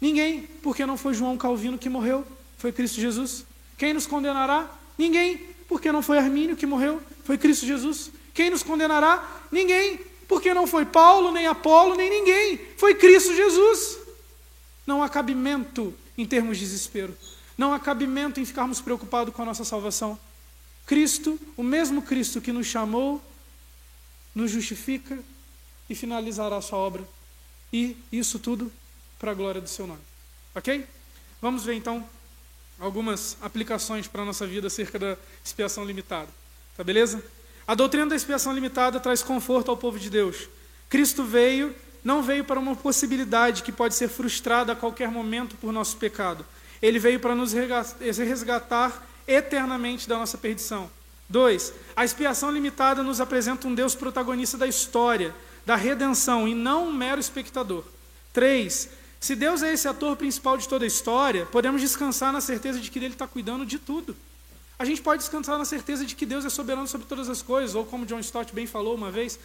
Ninguém. 0.00 0.42
Porque 0.62 0.86
não 0.86 0.96
foi 0.96 1.14
João 1.14 1.36
Calvino 1.36 1.78
que 1.78 1.88
morreu, 1.88 2.26
foi 2.56 2.72
Cristo 2.72 3.00
Jesus. 3.00 3.44
Quem 3.76 3.92
nos 3.92 4.06
condenará? 4.06 4.70
Ninguém. 4.96 5.40
Porque 5.68 5.92
não 5.92 6.02
foi 6.02 6.18
Armínio 6.18 6.56
que 6.56 6.66
morreu, 6.66 7.00
foi 7.24 7.36
Cristo 7.36 7.66
Jesus. 7.66 8.10
Quem 8.32 8.50
nos 8.50 8.62
condenará? 8.62 9.42
Ninguém. 9.50 10.00
Porque 10.26 10.52
não 10.52 10.66
foi 10.66 10.84
Paulo, 10.84 11.32
nem 11.32 11.46
Apolo, 11.46 11.94
nem 11.94 12.10
ninguém. 12.10 12.60
Foi 12.76 12.94
Cristo 12.94 13.34
Jesus. 13.34 13.98
Não 14.86 15.02
há 15.02 15.08
cabimento 15.08 15.94
em 16.16 16.24
termos 16.24 16.58
de 16.58 16.64
desespero. 16.64 17.16
Não 17.56 17.72
há 17.72 17.80
cabimento 17.80 18.40
em 18.40 18.44
ficarmos 18.44 18.80
preocupados 18.80 19.34
com 19.34 19.42
a 19.42 19.44
nossa 19.44 19.64
salvação. 19.64 20.18
Cristo, 20.86 21.38
o 21.56 21.62
mesmo 21.62 22.00
Cristo 22.02 22.40
que 22.40 22.52
nos 22.52 22.66
chamou, 22.66 23.22
nos 24.34 24.50
justifica 24.50 25.18
e 25.90 25.94
finalizará 25.94 26.56
a 26.56 26.62
sua 26.62 26.78
obra. 26.78 27.06
E 27.72 27.96
isso 28.10 28.38
tudo 28.38 28.72
para 29.18 29.32
a 29.32 29.34
glória 29.34 29.60
do 29.60 29.68
seu 29.68 29.86
nome. 29.86 30.00
Ok? 30.54 30.86
Vamos 31.40 31.64
ver 31.64 31.74
então 31.74 32.08
algumas 32.78 33.36
aplicações 33.40 34.06
para 34.06 34.22
a 34.22 34.24
nossa 34.24 34.46
vida 34.46 34.66
acerca 34.66 34.98
da 34.98 35.16
expiação 35.44 35.84
limitada. 35.84 36.28
Tá 36.76 36.84
beleza? 36.84 37.22
A 37.66 37.74
doutrina 37.74 38.06
da 38.06 38.16
expiação 38.16 38.52
limitada 38.52 39.00
traz 39.00 39.22
conforto 39.22 39.70
ao 39.70 39.76
povo 39.76 39.98
de 39.98 40.08
Deus. 40.08 40.48
Cristo 40.88 41.24
veio 41.24 41.74
não 42.04 42.22
veio 42.22 42.44
para 42.44 42.60
uma 42.60 42.76
possibilidade 42.76 43.62
que 43.62 43.72
pode 43.72 43.94
ser 43.94 44.08
frustrada 44.08 44.72
a 44.72 44.76
qualquer 44.76 45.10
momento 45.10 45.56
por 45.56 45.72
nosso 45.72 45.96
pecado. 45.96 46.44
Ele 46.80 46.98
veio 46.98 47.20
para 47.20 47.34
nos 47.34 47.52
resgatar 47.52 49.06
eternamente 49.26 50.08
da 50.08 50.16
nossa 50.16 50.38
perdição. 50.38 50.90
Dois, 51.28 51.72
a 51.94 52.04
expiação 52.04 52.50
limitada 52.50 53.02
nos 53.02 53.20
apresenta 53.20 53.68
um 53.68 53.74
Deus 53.74 53.94
protagonista 53.94 54.56
da 54.56 54.66
história, 54.66 55.34
da 55.66 55.76
redenção, 55.76 56.48
e 56.48 56.54
não 56.54 56.88
um 56.88 56.92
mero 56.92 57.20
espectador. 57.20 57.84
Três, 58.32 58.88
se 59.20 59.34
Deus 59.34 59.62
é 59.62 59.72
esse 59.72 59.88
ator 59.88 60.16
principal 60.16 60.56
de 60.56 60.68
toda 60.68 60.84
a 60.84 60.88
história, 60.88 61.46
podemos 61.46 61.80
descansar 61.80 62.32
na 62.32 62.40
certeza 62.40 62.78
de 62.80 62.90
que 62.90 62.98
Ele 62.98 63.08
está 63.08 63.26
cuidando 63.26 63.66
de 63.66 63.78
tudo. 63.78 64.16
A 64.78 64.84
gente 64.84 65.02
pode 65.02 65.22
descansar 65.22 65.58
na 65.58 65.64
certeza 65.64 66.04
de 66.04 66.14
que 66.14 66.24
Deus 66.24 66.44
é 66.44 66.50
soberano 66.50 66.86
sobre 66.86 67.06
todas 67.06 67.28
as 67.28 67.42
coisas, 67.42 67.74
ou 67.74 67.84
como 67.84 68.06
John 68.06 68.20
Stott 68.20 68.54
bem 68.54 68.66
falou 68.66 68.94
uma 68.94 69.10
vez, 69.10 69.38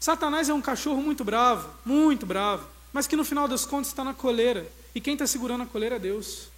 Satanás 0.00 0.48
é 0.48 0.54
um 0.54 0.62
cachorro 0.62 1.02
muito 1.02 1.24
bravo, 1.24 1.68
muito 1.84 2.24
bravo, 2.24 2.66
mas 2.92 3.06
que 3.06 3.16
no 3.16 3.24
final 3.24 3.46
das 3.46 3.66
contas 3.66 3.88
está 3.88 4.02
na 4.02 4.14
coleira. 4.14 4.66
E 4.94 5.00
quem 5.00 5.12
está 5.12 5.26
segurando 5.26 5.64
a 5.64 5.66
coleira 5.66 5.96
é 5.96 5.98
Deus. 5.98 6.48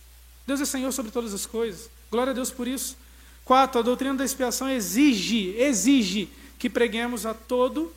Deus 0.46 0.60
é 0.60 0.64
Senhor 0.64 0.92
sobre 0.92 1.10
todas 1.10 1.34
as 1.34 1.44
coisas. 1.44 1.90
Glória 2.10 2.30
a 2.30 2.34
Deus 2.34 2.52
por 2.52 2.68
isso. 2.68 2.96
Quatro, 3.44 3.80
a 3.80 3.82
doutrina 3.82 4.14
da 4.14 4.24
expiação 4.24 4.68
exige, 4.68 5.56
exige 5.56 6.28
que 6.58 6.70
preguemos 6.70 7.26
a 7.26 7.34
todo, 7.34 7.92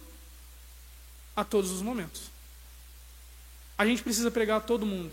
a 1.35 1.43
todos 1.43 1.69
os 1.69 1.81
momentos. 1.81 2.30
A 3.77 3.85
gente 3.85 4.03
precisa 4.03 4.29
pregar 4.29 4.57
a 4.57 4.61
todo 4.61 4.85
mundo. 4.85 5.11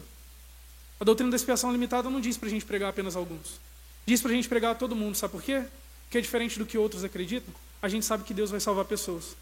A 1.00 1.04
doutrina 1.04 1.30
da 1.30 1.36
expiação 1.36 1.72
limitada 1.72 2.10
não 2.10 2.20
diz 2.20 2.36
para 2.36 2.48
a 2.48 2.50
gente 2.50 2.64
pregar 2.64 2.90
apenas 2.90 3.16
alguns. 3.16 3.60
Diz 4.04 4.20
para 4.20 4.30
a 4.30 4.34
gente 4.34 4.48
pregar 4.48 4.72
a 4.72 4.74
todo 4.74 4.96
mundo. 4.96 5.16
Sabe 5.16 5.32
por 5.32 5.42
quê? 5.42 5.64
Porque 6.04 6.18
é 6.18 6.20
diferente 6.20 6.58
do 6.58 6.66
que 6.66 6.76
outros 6.76 7.04
acreditam. 7.04 7.54
A 7.80 7.88
gente 7.88 8.04
sabe 8.04 8.24
que 8.24 8.34
Deus 8.34 8.50
vai 8.50 8.60
salvar 8.60 8.84
pessoas 8.84 9.36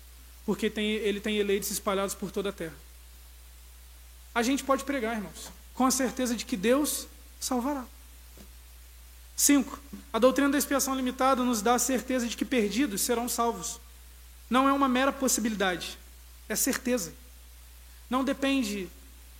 porque 0.47 0.71
tem, 0.71 0.93
ele 0.93 1.21
tem 1.21 1.37
eleitos 1.39 1.73
espalhados 1.73 2.15
por 2.15 2.31
toda 2.31 2.51
a 2.51 2.53
terra. 2.53 2.75
A 4.33 4.43
gente 4.43 4.63
pode 4.63 4.85
pregar, 4.85 5.17
irmãos, 5.17 5.51
com 5.75 5.85
a 5.85 5.91
certeza 5.91 6.37
de 6.37 6.45
que 6.45 6.57
Deus 6.57 7.09
salvará. 7.41 7.85
Cinco, 9.35 9.79
a 10.13 10.19
doutrina 10.19 10.49
da 10.49 10.57
expiação 10.57 10.95
limitada 10.95 11.43
nos 11.43 11.61
dá 11.61 11.75
a 11.75 11.79
certeza 11.79 12.27
de 12.29 12.37
que 12.37 12.45
perdidos 12.45 13.03
serão 13.03 13.29
salvos. 13.29 13.81
Não 14.49 14.69
é 14.69 14.73
uma 14.73 14.89
mera 14.89 15.13
possibilidade, 15.13 15.99
é 16.49 16.55
certeza. 16.55 17.13
Não 18.09 18.23
depende 18.23 18.89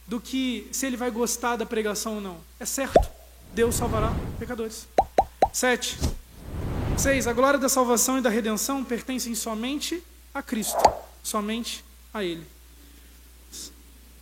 do 0.07 0.21
que 0.21 0.69
se 0.73 0.87
ele 0.87 0.97
vai 0.97 1.11
gostar 1.11 1.57
da 1.57 1.67
pregação 1.67 2.17
ou 2.17 2.21
não. 2.21 2.39
É 2.61 2.65
certo, 2.65 3.09
Deus 3.53 3.75
salvará 3.75 4.13
pecadores. 4.39 4.87
Sete, 5.53 5.99
seis, 6.97 7.27
a 7.27 7.33
glória 7.33 7.59
da 7.59 7.69
salvação 7.69 8.19
e 8.19 8.21
da 8.21 8.31
redenção 8.31 8.85
pertencem 8.85 9.35
somente 9.35 10.03
a 10.33 10.43
Cristo, 10.43 10.79
somente 11.23 11.85
a 12.13 12.23
Ele. 12.23 12.47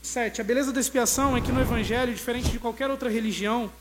Sete, 0.02 0.40
a 0.40 0.44
beleza 0.44 0.72
da 0.72 0.80
expiação 0.80 1.36
é 1.36 1.40
que 1.40 1.50
no 1.50 1.60
Evangelho, 1.60 2.14
diferente 2.14 2.50
de 2.50 2.58
qualquer 2.58 2.90
outra 2.90 3.08
religião, 3.08 3.72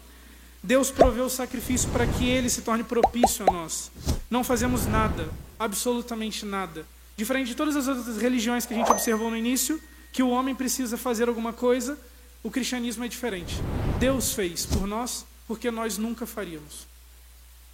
Deus 0.63 0.89
proveu 0.89 1.25
o 1.25 1.29
sacrifício 1.29 1.89
para 1.89 2.07
que 2.07 2.25
ele 2.25 2.49
se 2.49 2.61
torne 2.61 2.83
propício 2.83 3.45
a 3.47 3.51
nós. 3.51 3.91
Não 4.29 4.43
fazemos 4.43 4.85
nada, 4.85 5.29
absolutamente 5.59 6.45
nada. 6.45 6.85
Diferente 7.17 7.47
de 7.47 7.55
todas 7.55 7.75
as 7.75 7.87
outras 7.87 8.17
religiões 8.17 8.65
que 8.65 8.73
a 8.73 8.77
gente 8.77 8.89
observou 8.89 9.29
no 9.29 9.35
início, 9.35 9.79
que 10.13 10.21
o 10.21 10.29
homem 10.29 10.53
precisa 10.53 10.95
fazer 10.95 11.27
alguma 11.27 11.51
coisa, 11.51 11.97
o 12.43 12.51
cristianismo 12.51 13.03
é 13.03 13.07
diferente. 13.07 13.55
Deus 13.99 14.33
fez 14.33 14.63
por 14.63 14.85
nós, 14.85 15.25
porque 15.47 15.71
nós 15.71 15.97
nunca 15.97 16.27
faríamos. 16.27 16.87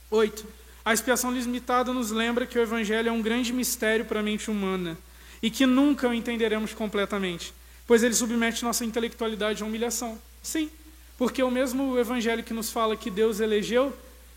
Oito, 0.09 0.47
a 0.85 0.93
expiação 0.93 1.31
limitada 1.31 1.93
nos 1.93 2.11
lembra 2.11 2.47
que 2.47 2.57
o 2.57 2.61
Evangelho 2.61 3.09
é 3.09 3.11
um 3.11 3.21
grande 3.21 3.51
mistério 3.51 4.05
para 4.05 4.21
a 4.21 4.23
mente 4.23 4.49
humana 4.49 4.97
e 5.43 5.51
que 5.51 5.65
nunca 5.65 6.07
o 6.07 6.13
entenderemos 6.13 6.73
completamente, 6.73 7.53
pois 7.85 8.03
ele 8.03 8.13
submete 8.13 8.63
nossa 8.63 8.85
intelectualidade 8.85 9.61
à 9.61 9.65
humilhação. 9.65 10.17
Sim, 10.41 10.71
porque 11.17 11.43
o 11.43 11.51
mesmo 11.51 11.99
Evangelho 11.99 12.43
que 12.43 12.53
nos 12.53 12.71
fala 12.71 12.95
que 12.95 13.11
Deus 13.11 13.41
elegeu, 13.41 13.93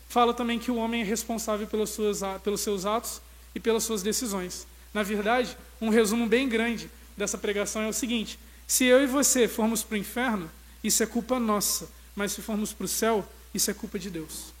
fala 0.09 0.33
também 0.33 0.59
que 0.59 0.69
o 0.69 0.75
homem 0.75 1.01
é 1.01 1.05
responsável 1.05 1.67
pelos 1.67 1.91
seus, 1.91 2.19
pelos 2.43 2.59
seus 2.59 2.85
atos 2.85 3.21
e 3.55 3.61
pelas 3.61 3.85
suas 3.85 4.03
decisões. 4.03 4.67
Na 4.93 5.03
verdade, 5.03 5.57
um 5.79 5.87
resumo 5.87 6.27
bem 6.27 6.49
grande 6.49 6.89
dessa 7.17 7.37
pregação 7.37 7.81
é 7.81 7.87
o 7.87 7.93
seguinte: 7.93 8.39
se 8.67 8.85
eu 8.85 9.03
e 9.03 9.07
você 9.07 9.47
formos 9.47 9.83
para 9.83 9.95
o 9.95 9.97
inferno, 9.97 10.49
isso 10.83 11.03
é 11.03 11.05
culpa 11.05 11.39
nossa, 11.39 11.89
mas 12.15 12.31
se 12.31 12.41
formos 12.41 12.73
para 12.73 12.85
o 12.85 12.87
céu, 12.87 13.27
isso 13.53 13.69
é 13.69 13.73
culpa 13.73 13.99
de 13.99 14.09
Deus. 14.09 14.53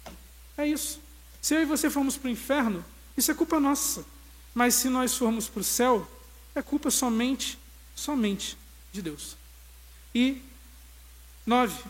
É 0.57 0.67
isso. 0.67 0.99
Se 1.41 1.55
eu 1.55 1.61
e 1.61 1.65
você 1.65 1.89
formos 1.89 2.15
para 2.15 2.27
o 2.27 2.31
inferno, 2.31 2.85
isso 3.17 3.31
é 3.31 3.33
culpa 3.33 3.59
nossa. 3.59 4.05
Mas 4.53 4.75
se 4.75 4.87
nós 4.87 5.17
formos 5.17 5.49
para 5.49 5.61
o 5.61 5.63
céu, 5.63 6.07
é 6.53 6.61
culpa 6.61 6.91
somente, 6.91 7.57
somente 7.95 8.57
de 8.91 9.01
Deus. 9.01 9.35
E 10.13 10.41
nove. 11.45 11.83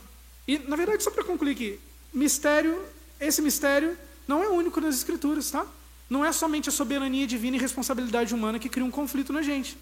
E 0.48 0.58
na 0.58 0.76
verdade, 0.76 1.04
só 1.04 1.12
para 1.12 1.24
concluir 1.24 1.52
aqui, 1.52 1.80
mistério, 2.14 2.84
esse 3.20 3.42
mistério 3.42 3.98
não 4.28 4.44
é 4.44 4.50
único 4.50 4.80
nas 4.80 4.96
escrituras, 4.96 5.52
tá? 5.52 5.68
Não 6.10 6.24
é 6.24 6.32
somente 6.32 6.70
a 6.70 6.72
soberania 6.72 7.28
divina 7.28 7.58
e 7.58 7.60
responsabilidade 7.60 8.34
humana 8.34 8.60
que 8.60 8.70
cria 8.70 8.86
um 8.86 8.92
conflito 8.92 9.34
na 9.34 9.42
gente. 9.42 9.78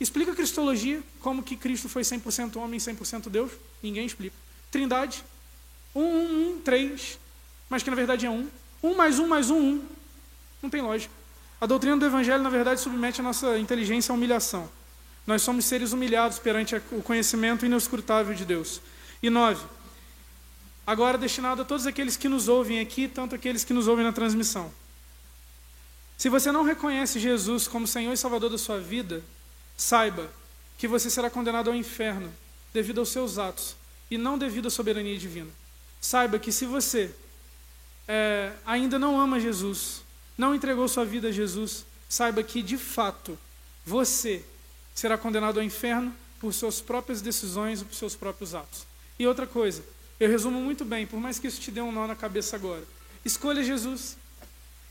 Explica 0.00 0.32
a 0.32 0.34
cristologia, 0.34 1.02
como 1.20 1.42
que 1.42 1.56
Cristo 1.56 1.88
foi 1.88 2.02
100% 2.02 2.56
homem 2.56 2.78
e 2.78 2.80
100% 2.80 3.28
Deus? 3.28 3.52
Ninguém 3.82 4.06
explica. 4.06 4.34
Trindade, 4.70 5.24
um, 5.94 6.02
um, 6.02 6.48
um, 6.56 6.60
três, 6.60 7.18
mas 7.70 7.82
que 7.82 7.90
na 7.90 7.96
verdade 7.96 8.26
é 8.26 8.30
um. 8.30 8.48
Um 8.82 8.94
mais 8.94 9.18
um 9.18 9.26
mais 9.26 9.50
um, 9.50 9.58
um. 9.58 9.84
Não 10.62 10.68
tem 10.68 10.82
lógica. 10.82 11.14
A 11.60 11.66
doutrina 11.66 11.96
do 11.96 12.04
Evangelho, 12.04 12.42
na 12.42 12.50
verdade, 12.50 12.80
submete 12.80 13.20
a 13.20 13.24
nossa 13.24 13.58
inteligência 13.58 14.12
à 14.12 14.14
humilhação. 14.14 14.68
Nós 15.26 15.42
somos 15.42 15.64
seres 15.64 15.92
humilhados 15.92 16.38
perante 16.38 16.76
o 16.92 17.02
conhecimento 17.02 17.64
inescrutável 17.64 18.34
de 18.34 18.44
Deus. 18.44 18.80
E 19.22 19.30
nove, 19.30 19.64
agora 20.86 21.16
destinado 21.16 21.62
a 21.62 21.64
todos 21.64 21.86
aqueles 21.86 22.16
que 22.16 22.28
nos 22.28 22.48
ouvem 22.48 22.80
aqui, 22.80 23.08
tanto 23.08 23.34
aqueles 23.34 23.64
que 23.64 23.72
nos 23.72 23.88
ouvem 23.88 24.04
na 24.04 24.12
transmissão. 24.12 24.70
Se 26.18 26.28
você 26.28 26.52
não 26.52 26.62
reconhece 26.62 27.18
Jesus 27.18 27.66
como 27.66 27.86
Senhor 27.86 28.12
e 28.12 28.16
Salvador 28.16 28.50
da 28.50 28.58
sua 28.58 28.78
vida, 28.78 29.22
saiba 29.76 30.30
que 30.78 30.88
você 30.88 31.08
será 31.08 31.30
condenado 31.30 31.70
ao 31.70 31.76
inferno 31.76 32.32
devido 32.72 32.98
aos 32.98 33.08
seus 33.08 33.38
atos 33.38 33.76
e 34.10 34.18
não 34.18 34.36
devido 34.36 34.68
à 34.68 34.70
soberania 34.70 35.16
divina. 35.16 35.50
Saiba 36.00 36.38
que 36.38 36.52
se 36.52 36.66
você 36.66 37.14
é, 38.06 38.52
ainda 38.66 38.98
não 38.98 39.18
ama 39.18 39.40
Jesus, 39.40 40.02
não 40.36 40.54
entregou 40.54 40.86
sua 40.88 41.04
vida 41.04 41.28
a 41.28 41.32
Jesus, 41.32 41.84
saiba 42.08 42.42
que 42.42 42.62
de 42.62 42.76
fato 42.76 43.38
você 43.84 44.44
será 44.94 45.16
condenado 45.16 45.58
ao 45.58 45.64
inferno 45.64 46.14
por 46.40 46.52
suas 46.52 46.80
próprias 46.80 47.20
decisões 47.22 47.80
e 47.80 47.84
por 47.84 47.94
seus 47.94 48.14
próprios 48.14 48.54
atos. 48.54 48.86
E 49.18 49.26
outra 49.26 49.46
coisa, 49.46 49.82
eu 50.20 50.28
resumo 50.28 50.60
muito 50.60 50.84
bem, 50.84 51.06
por 51.06 51.18
mais 51.18 51.38
que 51.38 51.46
isso 51.46 51.60
te 51.60 51.70
dê 51.70 51.80
um 51.80 51.92
nó 51.92 52.06
na 52.06 52.14
cabeça 52.14 52.56
agora. 52.56 52.84
Escolha 53.24 53.62
Jesus. 53.62 54.16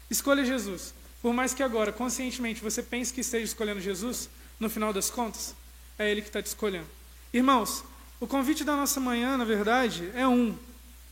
Escolha 0.09 0.43
Jesus. 0.43 0.93
Por 1.21 1.34
mais 1.34 1.53
que 1.53 1.63
agora, 1.63 1.91
conscientemente, 1.91 2.61
você 2.61 2.81
pense 2.81 3.13
que 3.13 3.21
esteja 3.21 3.45
escolhendo 3.45 3.79
Jesus, 3.79 4.29
no 4.64 4.70
final 4.70 4.91
das 4.91 5.09
contas, 5.09 5.55
é 5.99 6.09
Ele 6.09 6.22
que 6.22 6.28
está 6.28 6.41
te 6.41 6.47
escolhendo. 6.47 6.88
Irmãos, 7.32 7.84
o 8.20 8.26
convite 8.26 8.64
da 8.64 8.76
nossa 8.76 8.99
manhã, 8.99 9.38
na 9.38 9.45
verdade, 9.45 10.09
é 10.16 10.28
um: 10.28 10.57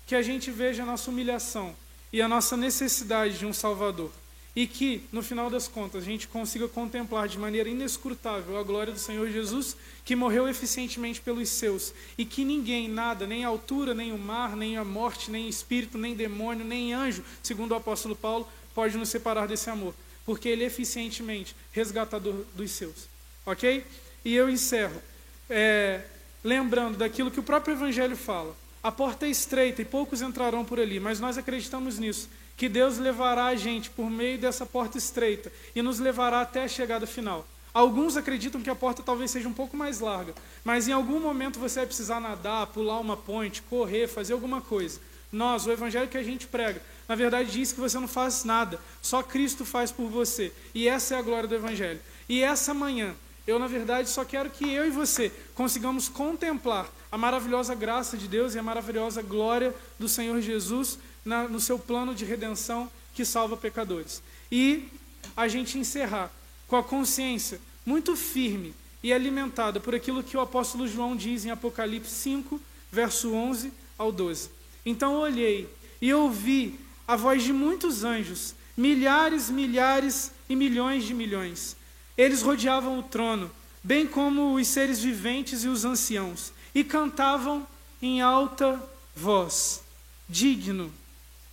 que 0.07 0.15
a 0.15 0.21
gente 0.21 0.49
veja 0.49 0.83
a 0.83 0.85
nossa 0.85 1.11
humilhação 1.11 1.75
e 2.11 2.21
a 2.21 2.27
nossa 2.27 2.57
necessidade 2.57 3.37
de 3.37 3.45
um 3.45 3.53
Salvador 3.53 4.11
e 4.55 4.67
que, 4.67 5.03
no 5.11 5.21
final 5.21 5.49
das 5.49 5.67
contas, 5.67 6.03
a 6.03 6.05
gente 6.05 6.27
consiga 6.27 6.67
contemplar 6.67 7.27
de 7.27 7.37
maneira 7.37 7.69
inescrutável 7.69 8.57
a 8.57 8.63
glória 8.63 8.91
do 8.91 8.99
Senhor 8.99 9.29
Jesus, 9.29 9.77
que 10.03 10.15
morreu 10.15 10.47
eficientemente 10.47 11.21
pelos 11.21 11.47
seus, 11.49 11.93
e 12.17 12.25
que 12.25 12.43
ninguém, 12.43 12.89
nada, 12.89 13.25
nem 13.25 13.45
a 13.45 13.47
altura, 13.47 13.93
nem 13.93 14.11
o 14.11 14.17
mar, 14.17 14.55
nem 14.57 14.75
a 14.75 14.83
morte, 14.83 15.31
nem 15.31 15.47
espírito, 15.47 15.97
nem 15.97 16.15
demônio, 16.15 16.65
nem 16.65 16.93
anjo, 16.93 17.23
segundo 17.41 17.71
o 17.71 17.75
apóstolo 17.75 18.15
Paulo, 18.15 18.47
pode 18.75 18.97
nos 18.97 19.09
separar 19.09 19.47
desse 19.47 19.69
amor, 19.69 19.93
porque 20.25 20.49
ele 20.49 20.63
é 20.63 20.67
eficientemente 20.67 21.55
resgatador 21.71 22.43
dos 22.53 22.71
seus. 22.71 23.10
Ok? 23.45 23.85
E 24.23 24.35
eu 24.35 24.49
encerro 24.49 25.01
é, 25.49 26.01
lembrando 26.43 26.97
daquilo 26.97 27.31
que 27.31 27.39
o 27.39 27.43
próprio 27.43 27.73
Evangelho 27.73 28.15
fala. 28.15 28.55
A 28.83 28.91
porta 28.91 29.25
é 29.25 29.29
estreita 29.29 29.81
e 29.81 29.85
poucos 29.85 30.21
entrarão 30.21 30.65
por 30.65 30.79
ali, 30.79 30.99
mas 30.99 31.19
nós 31.19 31.37
acreditamos 31.37 31.99
nisso 31.99 32.29
que 32.57 32.69
Deus 32.69 32.97
levará 32.97 33.45
a 33.45 33.55
gente 33.55 33.89
por 33.89 34.09
meio 34.09 34.37
dessa 34.37 34.65
porta 34.65 34.97
estreita 34.97 35.51
e 35.75 35.81
nos 35.81 35.99
levará 35.99 36.41
até 36.41 36.63
a 36.63 36.67
chegada 36.67 37.07
final. 37.07 37.47
Alguns 37.73 38.17
acreditam 38.17 38.61
que 38.61 38.69
a 38.69 38.75
porta 38.75 39.01
talvez 39.01 39.31
seja 39.31 39.47
um 39.47 39.53
pouco 39.53 39.75
mais 39.75 39.99
larga, 39.99 40.35
mas 40.63 40.87
em 40.87 40.91
algum 40.91 41.19
momento 41.19 41.59
você 41.59 41.79
vai 41.79 41.87
precisar 41.87 42.19
nadar, 42.19 42.67
pular 42.67 42.99
uma 42.99 43.17
ponte, 43.17 43.61
correr, 43.63 44.07
fazer 44.07 44.33
alguma 44.33 44.61
coisa. 44.61 44.99
Nós, 45.31 45.65
o 45.65 45.71
evangelho 45.71 46.09
que 46.09 46.17
a 46.17 46.23
gente 46.23 46.45
prega, 46.45 46.81
na 47.07 47.15
verdade 47.15 47.49
diz 47.51 47.71
que 47.71 47.79
você 47.79 47.97
não 47.97 48.07
faz 48.07 48.43
nada, 48.43 48.79
só 49.01 49.23
Cristo 49.23 49.65
faz 49.65 49.91
por 49.91 50.07
você. 50.09 50.51
E 50.75 50.87
essa 50.87 51.15
é 51.15 51.17
a 51.17 51.21
glória 51.21 51.47
do 51.47 51.55
evangelho. 51.55 51.99
E 52.27 52.43
essa 52.43 52.73
manhã, 52.73 53.15
eu 53.51 53.59
na 53.59 53.67
verdade 53.67 54.09
só 54.09 54.23
quero 54.23 54.49
que 54.49 54.69
eu 54.69 54.85
e 54.85 54.89
você 54.89 55.31
consigamos 55.53 56.09
contemplar 56.09 56.89
a 57.11 57.17
maravilhosa 57.17 57.75
graça 57.75 58.17
de 58.17 58.27
Deus 58.27 58.55
e 58.55 58.59
a 58.59 58.63
maravilhosa 58.63 59.21
glória 59.21 59.73
do 59.99 60.07
Senhor 60.07 60.39
Jesus 60.41 60.97
na, 61.23 61.47
no 61.47 61.59
seu 61.59 61.77
plano 61.77 62.15
de 62.15 62.25
redenção 62.25 62.89
que 63.13 63.25
salva 63.25 63.57
pecadores. 63.57 64.23
E 64.51 64.87
a 65.35 65.47
gente 65.47 65.77
encerrar 65.77 66.31
com 66.67 66.75
a 66.75 66.83
consciência 66.83 67.59
muito 67.85 68.15
firme 68.15 68.73
e 69.03 69.11
alimentada 69.11 69.79
por 69.79 69.93
aquilo 69.93 70.23
que 70.23 70.37
o 70.37 70.41
apóstolo 70.41 70.87
João 70.87 71.15
diz 71.15 71.45
em 71.45 71.51
Apocalipse 71.51 72.11
5, 72.11 72.59
verso 72.91 73.33
11 73.33 73.73
ao 73.97 74.11
12. 74.11 74.49
Então 74.85 75.15
olhei 75.15 75.67
e 76.01 76.13
ouvi 76.13 76.79
a 77.07 77.15
voz 77.15 77.43
de 77.43 77.51
muitos 77.51 78.03
anjos, 78.03 78.55
milhares, 78.77 79.49
milhares 79.49 80.31
e 80.47 80.55
milhões 80.55 81.03
de 81.03 81.13
milhões. 81.13 81.75
Eles 82.21 82.43
rodeavam 82.43 82.99
o 82.99 83.03
trono, 83.03 83.49
bem 83.83 84.05
como 84.05 84.53
os 84.53 84.67
seres 84.67 85.01
viventes 85.01 85.63
e 85.63 85.67
os 85.67 85.83
anciãos, 85.83 86.53
e 86.73 86.83
cantavam 86.83 87.65
em 87.99 88.21
alta 88.21 88.79
voz: 89.15 89.81
Digno 90.29 90.93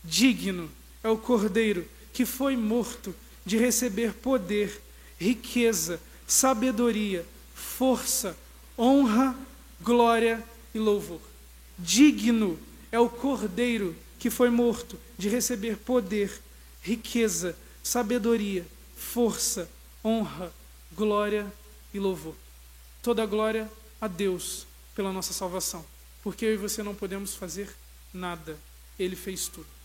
Digno 0.04 0.70
é 1.02 1.08
o 1.08 1.16
cordeiro 1.16 1.88
que 2.12 2.26
foi 2.26 2.54
morto 2.54 3.14
de 3.46 3.56
receber 3.56 4.12
poder, 4.12 4.78
riqueza, 5.18 5.98
sabedoria, 6.26 7.24
força, 7.54 8.36
honra, 8.78 9.34
glória 9.80 10.44
e 10.74 10.78
louvor. 10.78 11.22
Digno 11.78 12.58
é 12.92 13.00
o 13.00 13.08
cordeiro 13.08 13.96
que 14.18 14.28
foi 14.28 14.50
morto 14.50 15.00
de 15.16 15.30
receber 15.30 15.78
poder, 15.78 16.30
riqueza, 16.82 17.56
sabedoria, 17.82 18.66
força, 18.94 19.66
honra, 20.04 20.57
glória 20.98 21.50
e 21.94 21.98
louvor. 21.98 22.34
Toda 23.02 23.24
glória 23.24 23.70
a 24.00 24.06
Deus 24.06 24.66
pela 24.94 25.12
nossa 25.12 25.32
salvação, 25.32 25.84
porque 26.22 26.44
eu 26.44 26.54
e 26.54 26.56
você 26.56 26.82
não 26.82 26.94
podemos 26.94 27.34
fazer 27.34 27.74
nada, 28.12 28.58
Ele 28.98 29.16
fez 29.16 29.48
tudo 29.48 29.78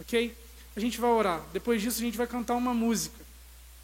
ok? 0.00 0.34
A 0.74 0.80
gente 0.80 1.00
vai 1.00 1.10
orar. 1.10 1.42
Depois 1.52 1.80
disso, 1.82 1.98
a 1.98 2.04
gente 2.04 2.16
vai 2.16 2.26
cantar 2.26 2.54
uma 2.54 2.72
música. 2.72 3.16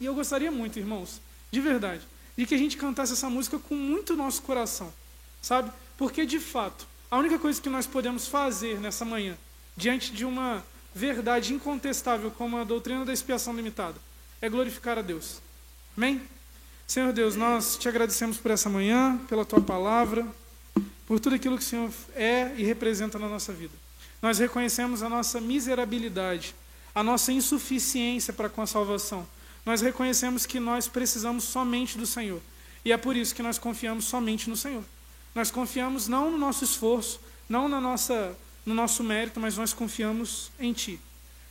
E 0.00 0.06
eu 0.06 0.14
gostaria 0.14 0.50
muito, 0.50 0.78
irmãos, 0.78 1.20
de 1.50 1.60
verdade, 1.60 2.02
de 2.36 2.46
que 2.46 2.54
a 2.54 2.58
gente 2.58 2.76
cantasse 2.76 3.12
essa 3.12 3.30
música 3.30 3.58
com 3.58 3.74
muito 3.74 4.16
nosso 4.16 4.42
coração, 4.42 4.92
sabe? 5.40 5.70
Porque, 5.96 6.26
de 6.26 6.40
fato, 6.40 6.86
a 7.10 7.18
única 7.18 7.38
coisa 7.38 7.60
que 7.60 7.68
nós 7.68 7.86
podemos 7.86 8.26
fazer 8.26 8.80
nessa 8.80 9.04
manhã, 9.04 9.36
diante 9.76 10.12
de 10.12 10.24
uma 10.24 10.64
verdade 10.94 11.52
incontestável 11.52 12.30
como 12.30 12.56
a 12.56 12.64
doutrina 12.64 13.04
da 13.04 13.12
expiação 13.12 13.54
limitada, 13.54 13.98
é 14.40 14.48
glorificar 14.48 14.98
a 14.98 15.02
Deus. 15.02 15.40
Amém? 15.96 16.20
Senhor 16.86 17.12
Deus, 17.12 17.34
nós 17.34 17.76
te 17.76 17.88
agradecemos 17.88 18.36
por 18.36 18.52
essa 18.52 18.70
manhã, 18.70 19.18
pela 19.28 19.44
tua 19.44 19.60
palavra, 19.60 20.24
por 21.04 21.18
tudo 21.18 21.34
aquilo 21.34 21.58
que 21.58 21.64
o 21.64 21.66
Senhor 21.66 21.90
é 22.14 22.52
e 22.56 22.64
representa 22.64 23.18
na 23.18 23.28
nossa 23.28 23.52
vida. 23.52 23.74
Nós 24.22 24.38
reconhecemos 24.38 25.02
a 25.02 25.08
nossa 25.08 25.40
miserabilidade, 25.40 26.54
a 26.94 27.02
nossa 27.02 27.32
insuficiência 27.32 28.32
para 28.32 28.48
com 28.48 28.62
a 28.62 28.66
salvação. 28.66 29.26
Nós 29.64 29.80
reconhecemos 29.80 30.46
que 30.46 30.60
nós 30.60 30.86
precisamos 30.86 31.42
somente 31.42 31.98
do 31.98 32.06
Senhor. 32.06 32.40
E 32.84 32.92
é 32.92 32.96
por 32.96 33.16
isso 33.16 33.34
que 33.34 33.42
nós 33.42 33.58
confiamos 33.58 34.04
somente 34.04 34.48
no 34.48 34.56
Senhor. 34.56 34.84
Nós 35.34 35.50
confiamos 35.50 36.06
não 36.06 36.30
no 36.30 36.38
nosso 36.38 36.62
esforço, 36.62 37.20
não 37.48 37.68
na 37.68 37.80
nossa, 37.80 38.36
no 38.64 38.74
nosso 38.74 39.02
mérito, 39.02 39.40
mas 39.40 39.56
nós 39.56 39.72
confiamos 39.72 40.52
em 40.58 40.72
Ti. 40.72 41.00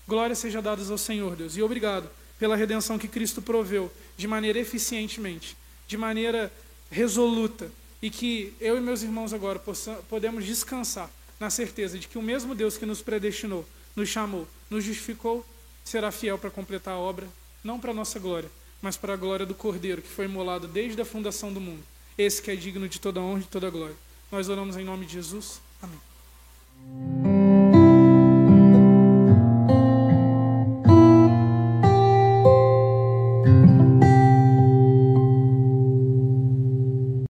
Glória 0.07 0.33
seja 0.33 0.61
dada 0.61 0.81
ao 0.81 0.97
Senhor, 0.97 1.35
Deus. 1.35 1.57
E 1.57 1.61
obrigado 1.61 2.09
pela 2.45 2.55
redenção 2.55 2.99
que 2.99 3.07
Cristo 3.07 3.41
proveu 3.41 3.91
de 4.15 4.27
maneira 4.27 4.59
eficientemente, 4.59 5.57
de 5.87 5.97
maneira 5.97 6.53
resoluta. 6.91 7.71
E 7.99 8.11
que 8.11 8.53
eu 8.61 8.77
e 8.77 8.79
meus 8.79 9.01
irmãos 9.01 9.33
agora 9.33 9.57
possamos, 9.57 10.05
podemos 10.05 10.45
descansar 10.45 11.09
na 11.39 11.49
certeza 11.49 11.97
de 11.97 12.07
que 12.07 12.19
o 12.19 12.21
mesmo 12.21 12.53
Deus 12.53 12.77
que 12.77 12.85
nos 12.85 13.01
predestinou, 13.01 13.65
nos 13.95 14.09
chamou, 14.09 14.47
nos 14.69 14.83
justificou, 14.83 15.43
será 15.83 16.11
fiel 16.11 16.37
para 16.37 16.51
completar 16.51 16.93
a 16.93 16.99
obra, 16.99 17.27
não 17.63 17.79
para 17.79 17.89
a 17.89 17.95
nossa 17.95 18.19
glória, 18.19 18.51
mas 18.79 18.95
para 18.95 19.13
a 19.13 19.17
glória 19.17 19.43
do 19.43 19.55
Cordeiro, 19.55 20.03
que 20.03 20.07
foi 20.07 20.25
imolado 20.25 20.67
desde 20.67 21.01
a 21.01 21.05
fundação 21.05 21.51
do 21.51 21.59
mundo. 21.59 21.83
Esse 22.15 22.43
que 22.43 22.51
é 22.51 22.55
digno 22.55 22.87
de 22.87 22.99
toda 22.99 23.19
honra 23.19 23.39
e 23.39 23.45
toda 23.45 23.71
glória. 23.71 23.95
Nós 24.31 24.49
oramos 24.49 24.77
em 24.77 24.85
nome 24.85 25.07
de 25.07 25.13
Jesus. 25.13 25.59
Amém. 25.81 27.34